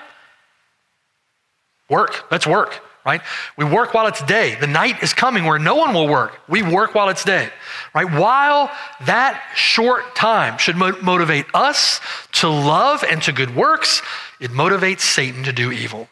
work, 1.88 2.24
let's 2.32 2.48
work 2.48 2.82
right? 3.06 3.22
We 3.56 3.64
work 3.64 3.94
while 3.94 4.08
it's 4.08 4.20
day. 4.24 4.56
The 4.56 4.66
night 4.66 5.00
is 5.00 5.14
coming 5.14 5.44
where 5.44 5.60
no 5.60 5.76
one 5.76 5.94
will 5.94 6.08
work. 6.08 6.40
We 6.48 6.62
work 6.62 6.92
while 6.94 7.08
it's 7.08 7.24
day, 7.24 7.50
right? 7.94 8.10
While 8.10 8.68
that 9.02 9.40
short 9.54 10.16
time 10.16 10.58
should 10.58 10.76
mo- 10.76 10.98
motivate 11.00 11.46
us 11.54 12.00
to 12.32 12.48
love 12.48 13.04
and 13.08 13.22
to 13.22 13.32
good 13.32 13.54
works, 13.54 14.02
it 14.40 14.50
motivates 14.50 15.00
Satan 15.00 15.44
to 15.44 15.52
do 15.52 15.70
evil, 15.70 16.08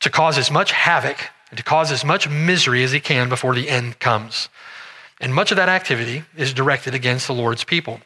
to 0.00 0.10
cause 0.10 0.36
as 0.36 0.50
much 0.50 0.72
havoc 0.72 1.18
and 1.50 1.56
to 1.56 1.62
cause 1.62 1.92
as 1.92 2.04
much 2.04 2.28
misery 2.28 2.82
as 2.82 2.90
he 2.90 2.98
can 2.98 3.28
before 3.28 3.54
the 3.54 3.68
end 3.68 4.00
comes. 4.00 4.48
And 5.20 5.32
much 5.32 5.52
of 5.52 5.56
that 5.58 5.68
activity 5.68 6.24
is 6.36 6.52
directed 6.52 6.92
against 6.92 7.28
the 7.28 7.34
Lord's 7.34 7.62
people. 7.62 8.00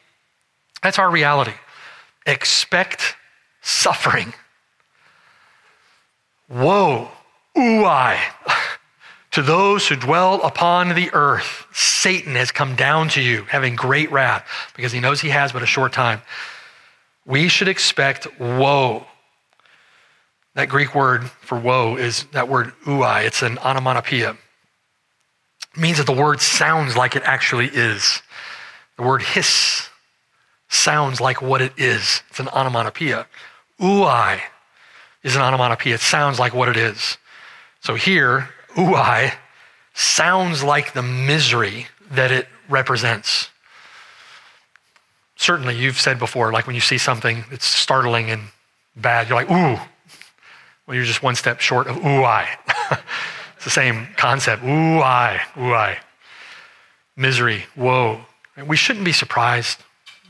That's 0.83 0.99
our 0.99 1.11
reality. 1.11 1.55
Expect 2.27 3.17
suffering. 3.63 4.35
Woe 6.51 7.11
Uai. 7.57 8.19
To 9.33 9.43
those 9.43 9.87
who 9.87 9.97
dwell 9.97 10.41
upon 10.43 10.95
the 10.95 11.11
earth, 11.13 11.67
Satan 11.73 12.37
has 12.37 12.51
come 12.51 12.75
down 12.75 13.09
to 13.11 13.21
you, 13.21 13.43
having 13.43 13.77
great 13.77 14.11
wrath, 14.11 14.47
because 14.75 14.93
he 14.93 15.01
knows 15.01 15.21
he 15.21 15.29
has 15.29 15.53
but 15.53 15.63
a 15.63 15.67
short 15.67 15.93
time. 15.93 16.23
We 17.27 17.49
should 17.49 17.69
expect 17.69 18.27
woe. 18.41 19.07
That 20.55 20.71
Greek 20.71 20.95
word 20.95 21.25
for 21.43 21.59
woe 21.59 21.97
is 21.97 22.25
that 22.33 22.49
word 22.49 22.73
uai. 22.87 23.27
It's 23.27 23.43
an 23.43 23.59
onomatopoeia. 23.59 24.31
It 24.31 25.81
means 25.81 25.99
that 25.99 26.07
the 26.07 26.13
word 26.13 26.41
sounds 26.41 26.97
like 26.97 27.15
it 27.15 27.23
actually 27.25 27.67
is. 27.67 28.23
The 28.97 29.03
word 29.03 29.21
hiss 29.21 29.91
sounds 30.69 31.21
like 31.21 31.43
what 31.43 31.61
it 31.61 31.75
is. 31.77 32.23
It's 32.31 32.41
an 32.41 32.49
onomatopoeia. 32.49 33.27
Uai 33.79 34.41
is 35.23 35.37
an 35.37 35.43
onomatopoeia. 35.43 35.97
It 35.97 36.01
sounds 36.01 36.39
like 36.39 36.55
what 36.55 36.71
it 36.71 36.79
is. 36.79 37.19
So 37.81 37.95
here, 37.95 38.49
Uai 38.75 39.35
sounds 39.95 40.63
like 40.63 40.93
the 40.93 41.03
misery 41.03 41.87
that 42.11 42.31
it 42.31 42.49
represents. 42.69 43.51
Certainly, 45.37 45.77
you've 45.77 46.01
said 46.01 46.19
before, 46.19 46.53
like 46.53 46.67
when 46.67 46.75
you 46.75 46.81
see 46.81 46.99
something 46.99 47.45
that's 47.51 47.67
startling 47.67 48.31
and 48.31 48.43
bad, 48.97 49.29
you're 49.29 49.37
like, 49.37 49.51
ooh. 49.51 49.81
Well, 50.87 50.95
you're 50.95 51.05
just 51.05 51.23
one 51.23 51.35
step 51.35 51.61
short 51.61 51.89
of 51.89 51.97
Uai. 51.97 52.47
it's 53.57 53.65
the 53.65 53.71
same 53.71 54.09
concept. 54.17 54.63
Uai, 54.63 55.39
Uai. 55.55 55.99
Misery, 57.17 57.65
woe. 57.77 58.21
We 58.65 58.77
shouldn't 58.77 59.05
be 59.05 59.13
surprised 59.13 59.83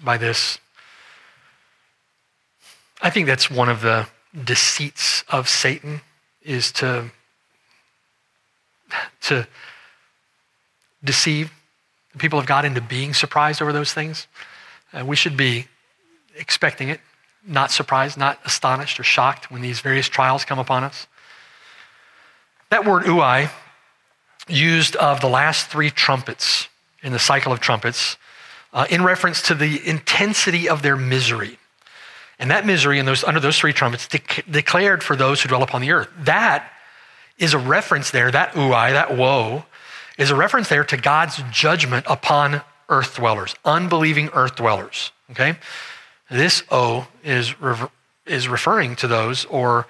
by 0.03 0.17
this. 0.17 0.59
I 3.03 3.11
think 3.11 3.27
that's 3.27 3.51
one 3.51 3.69
of 3.69 3.83
the 3.83 4.09
deceits 4.45 5.25
of 5.29 5.49
Satan 5.49 6.01
is 6.43 6.73
to 6.73 7.11
to 9.23 9.47
deceive 11.03 11.53
the 12.13 12.19
people 12.19 12.39
of 12.39 12.47
God 12.47 12.65
into 12.65 12.81
being 12.81 13.15
surprised 13.15 13.61
over 13.61 13.73
those 13.73 13.93
things. 13.93 14.27
Uh, 14.93 15.05
we 15.05 15.17
should 15.17 15.37
be 15.37 15.67
expecting 16.37 16.89
it, 16.89 17.01
not 17.47 17.71
surprised, 17.71 18.17
not 18.17 18.39
astonished 18.45 18.99
or 18.99 19.05
shocked 19.05 19.51
when 19.51 19.63
these 19.63 19.81
various 19.81 20.09
trials 20.09 20.45
come 20.45 20.59
upon 20.59 20.85
us. 20.85 21.07
That 22.71 22.85
word 22.85 23.05
uai, 23.05 23.51
used 24.49 24.97
of 24.97 25.21
the 25.21 25.29
last 25.29 25.69
three 25.69 25.91
trumpets 25.91 26.69
in 27.03 27.13
the 27.13 27.19
cycle 27.19 27.53
of 27.53 27.61
trumpets, 27.61 28.17
uh, 28.73 28.87
in 28.91 29.03
reference 29.03 29.43
to 29.43 29.55
the 29.55 29.87
intensity 29.87 30.69
of 30.69 30.83
their 30.83 30.97
misery. 30.97 31.59
And 32.39 32.51
that 32.51 32.67
misery 32.67 32.99
in 32.99 33.07
those, 33.07 33.25
under 33.25 33.41
those 33.41 33.59
three 33.59 33.73
trumpets 33.73 34.07
de- 34.09 34.21
declared 34.51 35.03
for 35.03 35.17
those 35.17 35.41
who 35.41 35.49
dwell 35.49 35.63
upon 35.63 35.81
the 35.81 35.93
earth. 35.93 36.09
That 36.19 36.71
is 37.39 37.55
a 37.55 37.59
reference 37.59 38.11
there, 38.11 38.31
that 38.31 38.53
uai, 38.53 38.93
that 38.93 39.17
woe, 39.17 39.65
is 40.19 40.31
a 40.31 40.37
reference 40.37 40.69
there 40.69 40.85
to 40.85 40.97
God's 40.97 41.43
judgment 41.51 42.07
upon 42.09 42.63
earth 42.89 43.17
dwellers, 43.17 43.55
unbelieving 43.65 44.31
earth 44.33 44.57
dwellers. 44.57 45.13
Okay? 45.31 45.57
This 46.31 46.63
O 46.71 47.09
is, 47.23 47.55
is 48.27 48.49
referring 48.49 48.97
to 48.97 49.07
those 49.07 49.45
or 49.47 49.87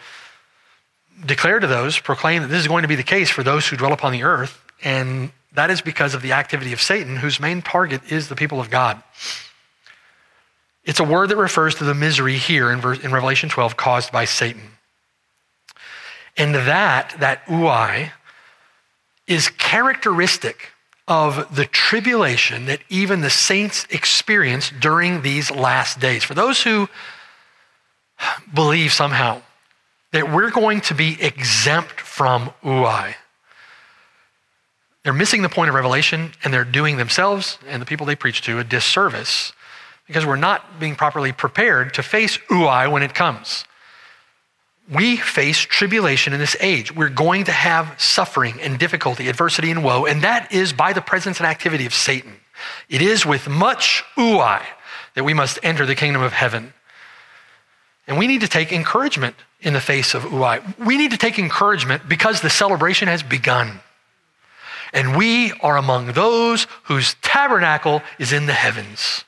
declare 1.25 1.61
to 1.61 1.67
those, 1.67 1.99
proclaim 1.99 2.43
that 2.43 2.49
this 2.49 2.61
is 2.61 2.69
going 2.69 2.83
to 2.83 2.89
be 2.89 2.97
the 2.97 3.03
case 3.03 3.31
for 3.31 3.43
those 3.43 3.67
who 3.67 3.77
dwell 3.77 3.93
upon 3.93 4.13
the 4.13 4.23
earth. 4.23 4.63
And 4.83 5.31
that 5.53 5.71
is 5.71 5.81
because 5.81 6.15
of 6.15 6.23
the 6.23 6.33
activity 6.33 6.73
of 6.73 6.83
Satan, 6.83 7.17
whose 7.17 7.41
main 7.41 7.63
target 7.63 8.13
is 8.13 8.29
the 8.29 8.37
people 8.37 8.61
of 8.61 8.71
God. 8.71 9.03
It's 10.85 11.01
a 11.01 11.05
word 11.05 11.31
that 11.31 11.37
refers 11.37 11.75
to 11.77 11.85
the 11.85 11.95
misery 11.95 12.37
here 12.37 12.71
in, 12.71 12.79
in 13.03 13.11
Revelation 13.13 13.49
12 13.49 13.77
caused 13.77 14.13
by 14.13 14.25
Satan. 14.25 14.76
And 16.37 16.55
that, 16.55 17.17
that 17.19 17.45
uai, 17.47 18.11
is 19.27 19.49
characteristic 19.49 20.71
of 21.09 21.55
the 21.55 21.65
tribulation 21.67 22.67
that 22.67 22.81
even 22.89 23.21
the 23.21 23.31
saints 23.31 23.87
experience 23.91 24.71
during 24.71 25.23
these 25.23 25.51
last 25.51 26.01
days. 26.01 26.25
For 26.25 26.35
those 26.35 26.63
who 26.63 26.89
believe 28.53 28.93
somehow 28.93 29.43
that 30.13 30.33
we're 30.33 30.51
going 30.51 30.81
to 30.81 30.95
be 30.95 31.17
exempt 31.21 32.01
from 32.01 32.51
uai, 32.63 33.15
they're 35.05 35.13
missing 35.13 35.43
the 35.43 35.49
point 35.49 35.69
of 35.69 35.75
revelation 35.75 36.33
and 36.43 36.53
they're 36.53 36.65
doing 36.65 36.97
themselves 36.97 37.59
and 37.69 37.81
the 37.81 37.87
people 37.87 38.07
they 38.07 38.17
preach 38.17 38.43
to 38.43 38.59
a 38.59 38.65
disservice 38.65 39.53
because 40.09 40.27
we're 40.27 40.37
not 40.37 40.81
being 40.81 40.97
properly 40.97 41.33
prepared 41.33 41.95
to 41.95 42.03
face 42.03 42.39
uai 42.51 42.91
when 42.91 43.03
it 43.05 43.15
comes 43.15 43.65
we 44.93 45.17
face 45.17 45.59
tribulation 45.59 46.33
in 46.33 46.39
this 46.39 46.57
age. 46.61 46.95
We're 46.95 47.09
going 47.09 47.45
to 47.45 47.53
have 47.53 48.01
suffering 48.01 48.61
and 48.61 48.79
difficulty, 48.79 49.29
adversity 49.29 49.71
and 49.71 49.83
woe, 49.83 50.07
and 50.07 50.23
that 50.23 50.53
is 50.53 50.73
by 50.73 50.93
the 50.93 51.01
presence 51.01 51.39
and 51.39 51.47
activity 51.47 51.87
of 51.87 51.95
Satan. 51.95 52.35
It 52.89 53.03
is 53.03 53.27
with 53.27 53.49
much 53.49 54.05
uai 54.17 54.63
that 55.15 55.25
we 55.25 55.35
must 55.35 55.59
enter 55.63 55.87
the 55.87 55.95
kingdom 55.95 56.23
of 56.23 56.33
heaven. 56.33 56.73
And 58.07 58.19
we 58.19 58.27
need 58.29 58.43
to 58.43 58.49
take 58.49 58.73
encouragement 58.73 59.35
in 59.61 59.73
the 59.73 59.81
face 59.81 60.15
of 60.15 60.23
uai. 60.23 60.79
We 60.79 60.97
need 60.97 61.11
to 61.11 61.17
take 61.17 61.39
encouragement 61.39 62.09
because 62.09 62.41
the 62.41 62.51
celebration 62.51 63.09
has 63.09 63.23
begun. 63.23 63.81
And 64.93 65.17
we 65.17 65.53
are 65.61 65.77
among 65.77 66.13
those 66.13 66.69
whose 66.85 67.15
tabernacle 67.23 68.03
is 68.19 68.33
in 68.33 68.47
the 68.47 68.53
heavens. 68.53 69.25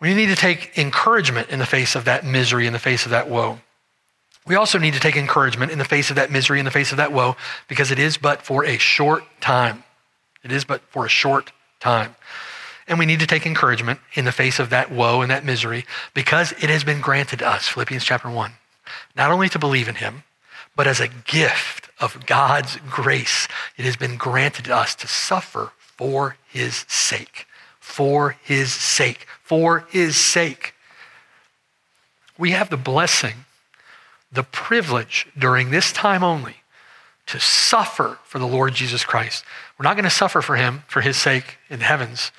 We 0.00 0.14
need 0.14 0.26
to 0.26 0.36
take 0.36 0.76
encouragement 0.76 1.48
in 1.48 1.58
the 1.58 1.66
face 1.66 1.94
of 1.94 2.04
that 2.04 2.26
misery, 2.26 2.66
in 2.66 2.72
the 2.72 2.78
face 2.78 3.04
of 3.04 3.10
that 3.12 3.30
woe. 3.30 3.60
We 4.46 4.56
also 4.56 4.78
need 4.78 4.94
to 4.94 5.00
take 5.00 5.16
encouragement 5.16 5.70
in 5.70 5.78
the 5.78 5.84
face 5.84 6.10
of 6.10 6.16
that 6.16 6.30
misery, 6.30 6.58
in 6.58 6.64
the 6.64 6.70
face 6.70 6.90
of 6.90 6.96
that 6.96 7.12
woe, 7.12 7.36
because 7.68 7.90
it 7.90 7.98
is 7.98 8.16
but 8.16 8.42
for 8.42 8.64
a 8.64 8.78
short 8.78 9.24
time. 9.40 9.84
It 10.42 10.50
is 10.50 10.64
but 10.64 10.80
for 10.82 11.06
a 11.06 11.08
short 11.08 11.52
time. 11.78 12.16
And 12.88 12.98
we 12.98 13.06
need 13.06 13.20
to 13.20 13.26
take 13.26 13.46
encouragement 13.46 14.00
in 14.14 14.24
the 14.24 14.32
face 14.32 14.58
of 14.58 14.70
that 14.70 14.90
woe 14.90 15.22
and 15.22 15.30
that 15.30 15.44
misery 15.44 15.84
because 16.14 16.52
it 16.52 16.68
has 16.68 16.82
been 16.82 17.00
granted 17.00 17.42
us, 17.42 17.68
Philippians 17.68 18.04
chapter 18.04 18.28
1, 18.28 18.52
not 19.16 19.30
only 19.30 19.48
to 19.50 19.58
believe 19.58 19.88
in 19.88 19.94
him, 19.96 20.24
but 20.74 20.86
as 20.86 21.00
a 21.00 21.08
gift 21.08 21.88
of 22.00 22.26
God's 22.26 22.78
grace, 22.90 23.46
it 23.76 23.84
has 23.84 23.96
been 23.96 24.16
granted 24.16 24.68
us 24.68 24.94
to 24.96 25.06
suffer 25.06 25.70
for 25.78 26.36
his 26.48 26.84
sake. 26.88 27.46
For 27.78 28.36
his 28.42 28.72
sake. 28.72 29.26
For 29.42 29.86
his 29.90 30.16
sake. 30.16 30.74
We 32.38 32.50
have 32.52 32.70
the 32.70 32.76
blessing, 32.76 33.44
the 34.32 34.42
privilege 34.42 35.26
during 35.36 35.70
this 35.70 35.92
time 35.92 36.24
only 36.24 36.56
to 37.26 37.38
suffer 37.38 38.18
for 38.24 38.38
the 38.38 38.46
Lord 38.46 38.74
Jesus 38.74 39.04
Christ. 39.04 39.44
We're 39.78 39.84
not 39.84 39.94
going 39.94 40.04
to 40.04 40.10
suffer 40.10 40.42
for 40.42 40.56
him 40.56 40.82
for 40.88 41.00
his 41.00 41.16
sake 41.16 41.58
in 41.68 41.78
the 41.78 41.84
heavens. 41.84 42.32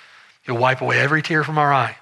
He'll 0.44 0.58
wipe 0.58 0.82
away 0.82 1.00
every 1.00 1.22
tear 1.22 1.44
from 1.44 1.58
our 1.58 1.74
eye. 1.74 1.98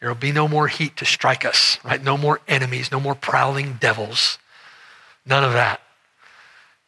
There 0.00 0.08
will 0.08 0.16
be 0.16 0.32
no 0.32 0.46
more 0.48 0.68
heat 0.68 0.96
to 0.98 1.04
strike 1.04 1.44
us, 1.44 1.78
right? 1.84 2.02
No 2.02 2.16
more 2.16 2.40
enemies, 2.48 2.92
no 2.92 3.00
more 3.00 3.14
prowling 3.14 3.74
devils. 3.80 4.38
None 5.24 5.44
of 5.44 5.52
that. 5.52 5.80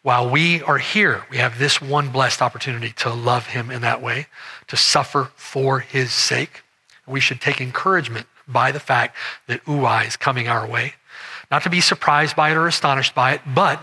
While 0.02 0.30
we 0.30 0.62
are 0.62 0.78
here, 0.78 1.24
we 1.30 1.38
have 1.38 1.58
this 1.58 1.82
one 1.82 2.10
blessed 2.10 2.40
opportunity 2.40 2.92
to 2.98 3.12
love 3.12 3.48
him 3.48 3.70
in 3.70 3.82
that 3.82 4.00
way, 4.00 4.26
to 4.68 4.76
suffer 4.76 5.30
for 5.34 5.80
his 5.80 6.12
sake. 6.12 6.62
We 7.06 7.20
should 7.20 7.40
take 7.40 7.60
encouragement 7.60 8.26
by 8.48 8.72
the 8.72 8.80
fact 8.80 9.16
that 9.46 9.64
Uai 9.64 10.06
is 10.06 10.16
coming 10.16 10.48
our 10.48 10.66
way. 10.66 10.94
Not 11.50 11.62
to 11.62 11.70
be 11.70 11.80
surprised 11.80 12.34
by 12.36 12.50
it 12.50 12.56
or 12.56 12.66
astonished 12.66 13.14
by 13.14 13.32
it, 13.34 13.40
but 13.46 13.80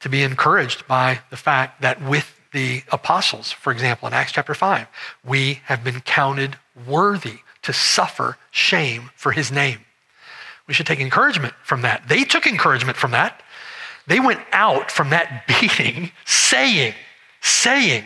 to 0.00 0.08
be 0.08 0.22
encouraged 0.22 0.86
by 0.86 1.20
the 1.30 1.36
fact 1.36 1.82
that 1.82 2.02
with 2.02 2.32
the 2.52 2.82
apostles, 2.92 3.52
for 3.52 3.72
example, 3.72 4.08
in 4.08 4.14
Acts 4.14 4.32
chapter 4.32 4.54
5, 4.54 4.86
we 5.24 5.60
have 5.64 5.82
been 5.82 6.00
counted 6.00 6.56
worthy 6.86 7.38
to 7.62 7.72
suffer 7.72 8.36
shame 8.50 9.10
for 9.16 9.32
his 9.32 9.50
name. 9.50 9.80
We 10.66 10.74
should 10.74 10.86
take 10.86 11.00
encouragement 11.00 11.54
from 11.64 11.82
that. 11.82 12.08
They 12.08 12.24
took 12.24 12.46
encouragement 12.46 12.96
from 12.96 13.12
that. 13.12 13.42
They 14.06 14.20
went 14.20 14.40
out 14.52 14.90
from 14.90 15.10
that 15.10 15.46
beating 15.48 16.12
saying, 16.24 16.94
saying, 17.40 18.04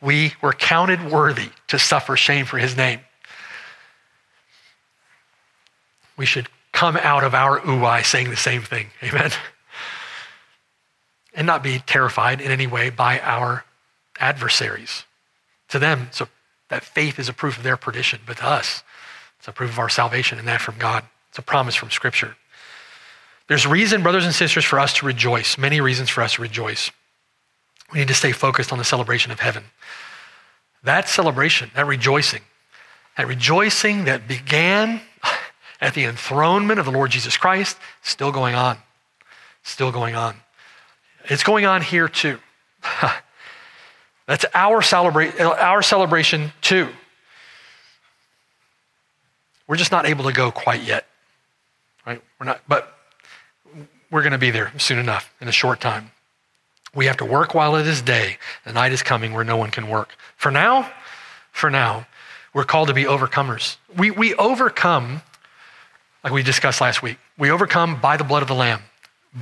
we 0.00 0.34
were 0.42 0.52
counted 0.52 1.10
worthy 1.10 1.48
to 1.68 1.78
suffer 1.78 2.16
shame 2.16 2.46
for 2.46 2.58
his 2.58 2.76
name. 2.76 3.00
We 6.16 6.26
should 6.26 6.48
come 6.72 6.96
out 6.96 7.24
of 7.24 7.34
our 7.34 7.60
uai 7.60 8.04
saying 8.04 8.30
the 8.30 8.36
same 8.36 8.62
thing. 8.62 8.88
Amen. 9.02 9.30
And 11.34 11.46
not 11.46 11.62
be 11.62 11.80
terrified 11.80 12.40
in 12.40 12.50
any 12.50 12.66
way 12.66 12.90
by 12.90 13.20
our 13.20 13.64
adversaries. 14.18 15.04
To 15.68 15.78
them, 15.78 16.08
so 16.12 16.28
that 16.68 16.84
faith 16.84 17.18
is 17.18 17.28
a 17.28 17.32
proof 17.32 17.56
of 17.56 17.64
their 17.64 17.76
perdition, 17.76 18.20
but 18.26 18.36
to 18.36 18.46
us, 18.46 18.84
it's 19.38 19.48
a 19.48 19.52
proof 19.52 19.70
of 19.70 19.78
our 19.78 19.88
salvation 19.88 20.38
and 20.38 20.46
that 20.46 20.60
from 20.60 20.76
God. 20.78 21.04
It's 21.30 21.38
a 21.38 21.42
promise 21.42 21.74
from 21.74 21.90
Scripture. 21.90 22.36
There's 23.48 23.66
reason, 23.66 24.02
brothers 24.02 24.24
and 24.24 24.34
sisters, 24.34 24.64
for 24.64 24.78
us 24.78 24.94
to 24.94 25.06
rejoice, 25.06 25.58
many 25.58 25.80
reasons 25.80 26.08
for 26.08 26.22
us 26.22 26.34
to 26.34 26.42
rejoice. 26.42 26.90
We 27.92 27.98
need 27.98 28.08
to 28.08 28.14
stay 28.14 28.32
focused 28.32 28.72
on 28.72 28.78
the 28.78 28.84
celebration 28.84 29.32
of 29.32 29.40
heaven. 29.40 29.64
That 30.82 31.08
celebration, 31.08 31.70
that 31.74 31.86
rejoicing, 31.86 32.42
that 33.16 33.26
rejoicing 33.26 34.04
that 34.04 34.26
began 34.26 35.00
at 35.80 35.94
the 35.94 36.04
enthronement 36.04 36.78
of 36.78 36.86
the 36.86 36.92
Lord 36.92 37.10
Jesus 37.10 37.36
Christ, 37.36 37.76
still 38.02 38.32
going 38.32 38.54
on. 38.54 38.78
Still 39.62 39.92
going 39.92 40.14
on. 40.14 40.36
It's 41.26 41.42
going 41.42 41.64
on 41.64 41.82
here 41.82 42.08
too. 42.08 42.38
That's 44.26 44.44
our, 44.54 44.80
celebra- 44.80 45.38
our 45.40 45.82
celebration 45.82 46.52
too. 46.60 46.88
We're 49.66 49.76
just 49.76 49.92
not 49.92 50.06
able 50.06 50.24
to 50.24 50.32
go 50.32 50.50
quite 50.50 50.82
yet. 50.82 51.06
Right? 52.06 52.22
We're 52.38 52.46
not, 52.46 52.60
but 52.68 52.94
we're 54.10 54.22
going 54.22 54.32
to 54.32 54.38
be 54.38 54.50
there 54.50 54.72
soon 54.78 54.98
enough 54.98 55.32
in 55.40 55.48
a 55.48 55.52
short 55.52 55.80
time. 55.80 56.10
We 56.94 57.06
have 57.06 57.16
to 57.18 57.24
work 57.24 57.54
while 57.54 57.76
it 57.76 57.86
is 57.86 58.02
day. 58.02 58.38
The 58.64 58.72
night 58.72 58.92
is 58.92 59.02
coming 59.02 59.32
where 59.32 59.44
no 59.44 59.56
one 59.56 59.70
can 59.70 59.88
work. 59.88 60.14
For 60.36 60.50
now, 60.50 60.90
for 61.50 61.70
now, 61.70 62.06
we're 62.52 62.64
called 62.64 62.88
to 62.88 62.94
be 62.94 63.04
overcomers. 63.04 63.76
We, 63.96 64.10
we 64.10 64.34
overcome, 64.34 65.22
like 66.24 66.32
we 66.32 66.42
discussed 66.42 66.80
last 66.80 67.02
week, 67.02 67.18
we 67.38 67.50
overcome 67.50 68.00
by 68.00 68.16
the 68.16 68.24
blood 68.24 68.42
of 68.42 68.48
the 68.48 68.54
Lamb, 68.54 68.80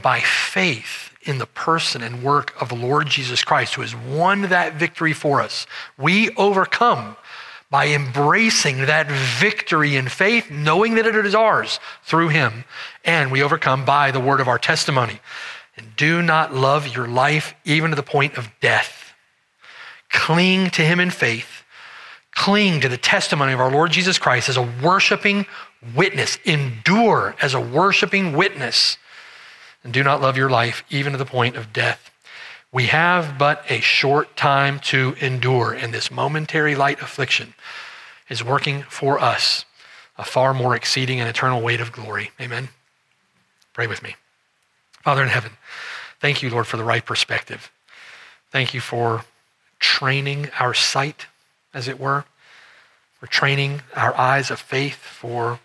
by 0.03 0.21
faith 0.21 1.17
in 1.23 1.39
the 1.39 1.47
person 1.47 2.03
and 2.03 2.25
work 2.25 2.61
of 2.61 2.69
the 2.69 2.75
Lord 2.75 3.07
Jesus 3.07 3.45
Christ, 3.45 3.75
who 3.75 3.83
has 3.83 3.95
won 3.95 4.43
that 4.43 4.75
victory 4.75 5.13
for 5.13 5.41
us. 5.41 5.67
We 5.97 6.31
overcome 6.35 7.17
by 7.71 7.87
embracing 7.87 8.87
that 8.87 9.11
victory 9.11 9.97
in 9.97 10.09
faith, 10.09 10.51
knowing 10.51 10.97
that 10.97 11.07
it 11.07 11.15
is 11.25 11.35
ours 11.35 11.81
through 12.03 12.29
him. 12.29 12.65
And 13.05 13.31
we 13.31 13.43
overcome 13.43 13.85
by 13.85 14.11
the 14.11 14.21
word 14.21 14.41
of 14.41 14.49
our 14.49 14.59
testimony. 14.59 15.21
And 15.77 15.97
do 15.97 16.21
not 16.21 16.53
love 16.53 16.95
your 16.95 17.07
life 17.07 17.55
even 17.65 17.91
to 17.91 17.97
the 17.97 18.03
point 18.03 18.37
of 18.37 18.51
death. 18.61 19.15
Cling 20.11 20.69
to 20.71 20.83
him 20.83 21.01
in 21.01 21.11
faith. 21.11 21.65
Cling 22.35 22.81
to 22.81 22.89
the 22.89 22.99
testimony 22.99 23.53
of 23.53 23.61
our 23.61 23.71
Lord 23.71 23.91
Jesus 23.91 24.19
Christ 24.19 24.49
as 24.49 24.57
a 24.57 24.69
worshiping 24.83 25.47
witness. 25.95 26.39
Endure 26.45 27.35
as 27.41 27.55
a 27.55 27.61
worshiping 27.61 28.35
witness. 28.35 28.99
And 29.85 29.93
do 29.93 30.03
not 30.03 30.21
love 30.21 30.37
your 30.37 30.51
life 30.51 30.85
even 30.91 31.13
to 31.13 31.19
the 31.19 31.25
point 31.25 31.57
of 31.57 31.73
death. 31.73 32.11
We 32.73 32.87
have 32.87 33.37
but 33.37 33.65
a 33.69 33.81
short 33.81 34.35
time 34.35 34.79
to 34.81 35.15
endure, 35.21 35.73
and 35.73 35.93
this 35.93 36.11
momentary 36.11 36.75
light 36.75 37.03
affliction 37.03 37.53
is 38.31 38.43
working 38.43 38.83
for 38.85 39.19
us 39.19 39.67
a 40.17 40.25
far 40.25 40.55
more 40.55 40.75
exceeding 40.75 41.21
and 41.21 41.29
eternal 41.29 41.61
weight 41.61 41.81
of 41.81 41.93
glory. 41.93 42.31
Amen. 42.41 42.71
Pray 43.75 43.87
with 43.87 44.03
me. 44.03 44.17
Father 45.03 45.23
in 45.23 45.29
heaven, 45.29 45.53
thank 46.21 46.43
you, 46.43 46.49
Lord, 46.49 46.67
for 46.67 46.77
the 46.77 46.85
right 46.85 47.05
perspective. 47.05 47.71
Thank 48.51 48.73
you 48.73 48.81
for 48.81 49.25
training 49.79 50.49
our 50.59 50.73
sight, 50.73 51.27
as 51.75 51.89
it 51.89 51.99
were, 51.99 52.25
for 53.23 53.29
training 53.29 53.83
our 53.95 54.19
eyes 54.19 54.51
of 54.51 54.59
faith, 54.59 54.97
for 54.97 55.61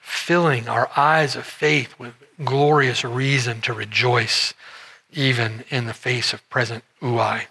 filling 0.00 0.66
our 0.70 0.88
eyes 0.96 1.36
of 1.36 1.44
faith 1.44 1.94
with 1.98 2.14
glorious 2.42 3.04
reason 3.04 3.60
to 3.60 3.74
rejoice 3.74 4.54
even 5.12 5.64
in 5.68 5.84
the 5.84 5.92
face 5.92 6.32
of 6.32 6.48
present 6.48 6.82
Uai. 7.02 7.42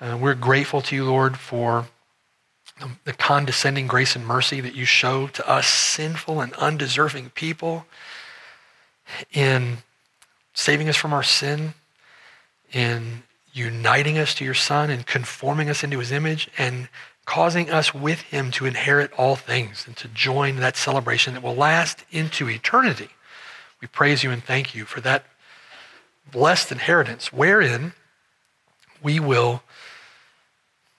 Uh, 0.00 0.16
we're 0.16 0.36
grateful 0.36 0.80
to 0.80 0.94
you, 0.94 1.04
Lord, 1.04 1.36
for 1.36 1.86
the, 2.78 2.90
the 3.04 3.12
condescending 3.12 3.88
grace 3.88 4.14
and 4.14 4.24
mercy 4.24 4.60
that 4.60 4.76
you 4.76 4.84
show 4.84 5.26
to 5.26 5.50
us 5.50 5.66
sinful 5.66 6.40
and 6.40 6.52
undeserving 6.52 7.30
people 7.30 7.84
in 9.32 9.78
saving 10.54 10.88
us 10.88 10.96
from 10.96 11.12
our 11.12 11.24
sin, 11.24 11.74
in 12.72 13.24
uniting 13.52 14.18
us 14.18 14.36
to 14.36 14.44
your 14.44 14.54
Son, 14.54 14.88
and 14.88 15.04
conforming 15.04 15.68
us 15.68 15.82
into 15.82 15.98
his 15.98 16.12
image, 16.12 16.48
and 16.56 16.88
causing 17.24 17.70
us 17.70 17.94
with 17.94 18.22
him 18.22 18.50
to 18.50 18.66
inherit 18.66 19.12
all 19.14 19.36
things 19.36 19.86
and 19.86 19.96
to 19.96 20.08
join 20.08 20.56
that 20.56 20.76
celebration 20.76 21.34
that 21.34 21.42
will 21.42 21.54
last 21.54 22.04
into 22.10 22.48
eternity. 22.48 23.08
We 23.80 23.88
praise 23.88 24.22
you 24.22 24.30
and 24.30 24.42
thank 24.42 24.74
you 24.74 24.84
for 24.84 25.00
that 25.00 25.24
blessed 26.30 26.72
inheritance 26.72 27.32
wherein 27.32 27.92
we 29.02 29.20
will 29.20 29.62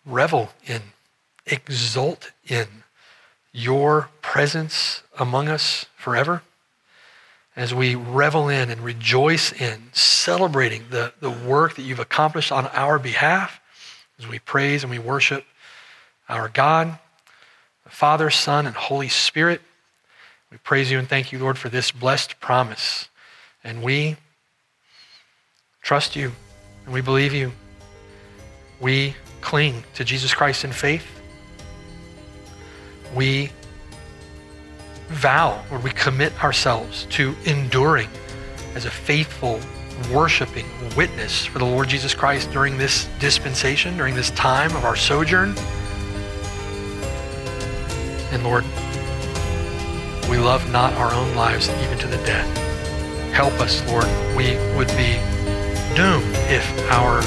revel 0.05 0.49
in, 0.65 0.81
exult 1.45 2.31
in 2.47 2.67
your 3.51 4.09
presence 4.21 5.03
among 5.17 5.47
us 5.47 5.85
forever. 5.95 6.41
As 7.55 7.73
we 7.73 7.93
revel 7.93 8.49
in 8.49 8.69
and 8.71 8.81
rejoice 8.81 9.51
in 9.53 9.89
celebrating 9.93 10.85
the, 10.89 11.13
the 11.19 11.29
work 11.29 11.75
that 11.75 11.83
you've 11.83 11.99
accomplished 11.99 12.51
on 12.51 12.65
our 12.67 12.97
behalf, 12.97 13.61
as 14.17 14.27
we 14.27 14.39
praise 14.39 14.83
and 14.83 14.89
we 14.89 14.99
worship 14.99 15.45
our 16.29 16.49
God, 16.49 16.97
the 17.83 17.89
Father, 17.89 18.29
Son, 18.29 18.65
and 18.65 18.75
Holy 18.75 19.09
Spirit. 19.09 19.61
We 20.51 20.57
praise 20.57 20.91
you 20.91 20.99
and 20.99 21.07
thank 21.07 21.31
you, 21.31 21.39
Lord, 21.39 21.57
for 21.57 21.69
this 21.69 21.91
blessed 21.91 22.39
promise. 22.39 23.09
And 23.63 23.81
we 23.81 24.17
trust 25.81 26.15
you 26.15 26.31
and 26.85 26.93
we 26.93 27.01
believe 27.01 27.33
you. 27.33 27.51
We 28.79 29.15
cling 29.41 29.83
to 29.95 30.03
Jesus 30.03 30.33
Christ 30.33 30.63
in 30.63 30.71
faith. 30.71 31.05
We 33.15 33.51
vow 35.07 35.63
or 35.71 35.79
we 35.79 35.91
commit 35.91 36.43
ourselves 36.43 37.05
to 37.11 37.35
enduring 37.45 38.09
as 38.75 38.85
a 38.85 38.91
faithful, 38.91 39.59
worshiping 40.11 40.65
witness 40.95 41.45
for 41.45 41.59
the 41.59 41.65
Lord 41.65 41.87
Jesus 41.87 42.13
Christ 42.13 42.51
during 42.51 42.77
this 42.77 43.07
dispensation, 43.19 43.97
during 43.97 44.15
this 44.15 44.31
time 44.31 44.75
of 44.75 44.85
our 44.85 44.95
sojourn. 44.95 45.55
And 48.33 48.43
Lord, 48.43 48.65
we 50.27 50.39
love 50.41 50.67
not 50.71 50.93
our 50.93 51.13
own 51.13 51.35
lives 51.35 51.69
even 51.69 51.99
to 51.99 52.07
the 52.07 52.17
death. 52.25 52.49
Help 53.31 53.53
us, 53.61 53.85
Lord. 53.87 54.09
We 54.35 54.57
would 54.73 54.89
be 54.97 55.21
doomed 55.93 56.33
if 56.49 56.65
our 56.89 57.21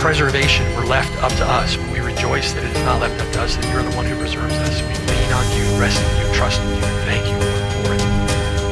preservation 0.00 0.64
were 0.76 0.86
left 0.86 1.12
up 1.22 1.32
to 1.32 1.44
us, 1.44 1.76
but 1.76 1.92
we 1.92 2.00
rejoice 2.00 2.54
that 2.54 2.64
it 2.64 2.74
is 2.74 2.84
not 2.84 3.02
left 3.02 3.20
up 3.20 3.30
to 3.34 3.42
us, 3.42 3.56
that 3.56 3.68
you're 3.68 3.82
the 3.82 3.94
one 3.96 4.06
who 4.06 4.16
preserves 4.16 4.54
us. 4.54 4.80
We 4.80 4.96
lean 4.96 5.30
on 5.36 5.44
you, 5.52 5.64
rest 5.76 6.00
in 6.00 6.08
you, 6.24 6.34
trust 6.34 6.60
in 6.62 6.72
you, 6.72 6.80
thank 7.04 7.28
you 7.28 7.36
for 7.84 7.92
it. 7.92 8.00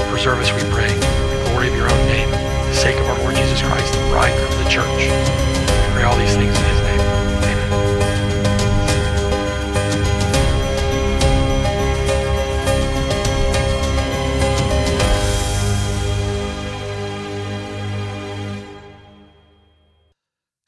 Preserve 0.08 0.40
us, 0.40 0.48
we 0.56 0.64
pray, 0.72 0.88
the 0.88 1.50
glory 1.52 1.68
of 1.68 1.74
your 1.76 1.92
own 1.92 2.02
name, 2.08 2.30
the 2.30 2.74
sake 2.74 2.96
of 2.96 3.06
our 3.12 3.18
Lord 3.20 3.36
Jesus 3.36 3.60
Christ, 3.60 3.92
the 3.92 4.00
bridegroom 4.08 4.52
of 4.56 4.64
the 4.64 4.70
church. 4.70 4.88
We 4.96 5.12
pray 5.92 6.04
all 6.04 6.16
these 6.16 6.32
things 6.32 6.56
in 6.56 6.64
his 6.64 6.80
name. 6.80 6.85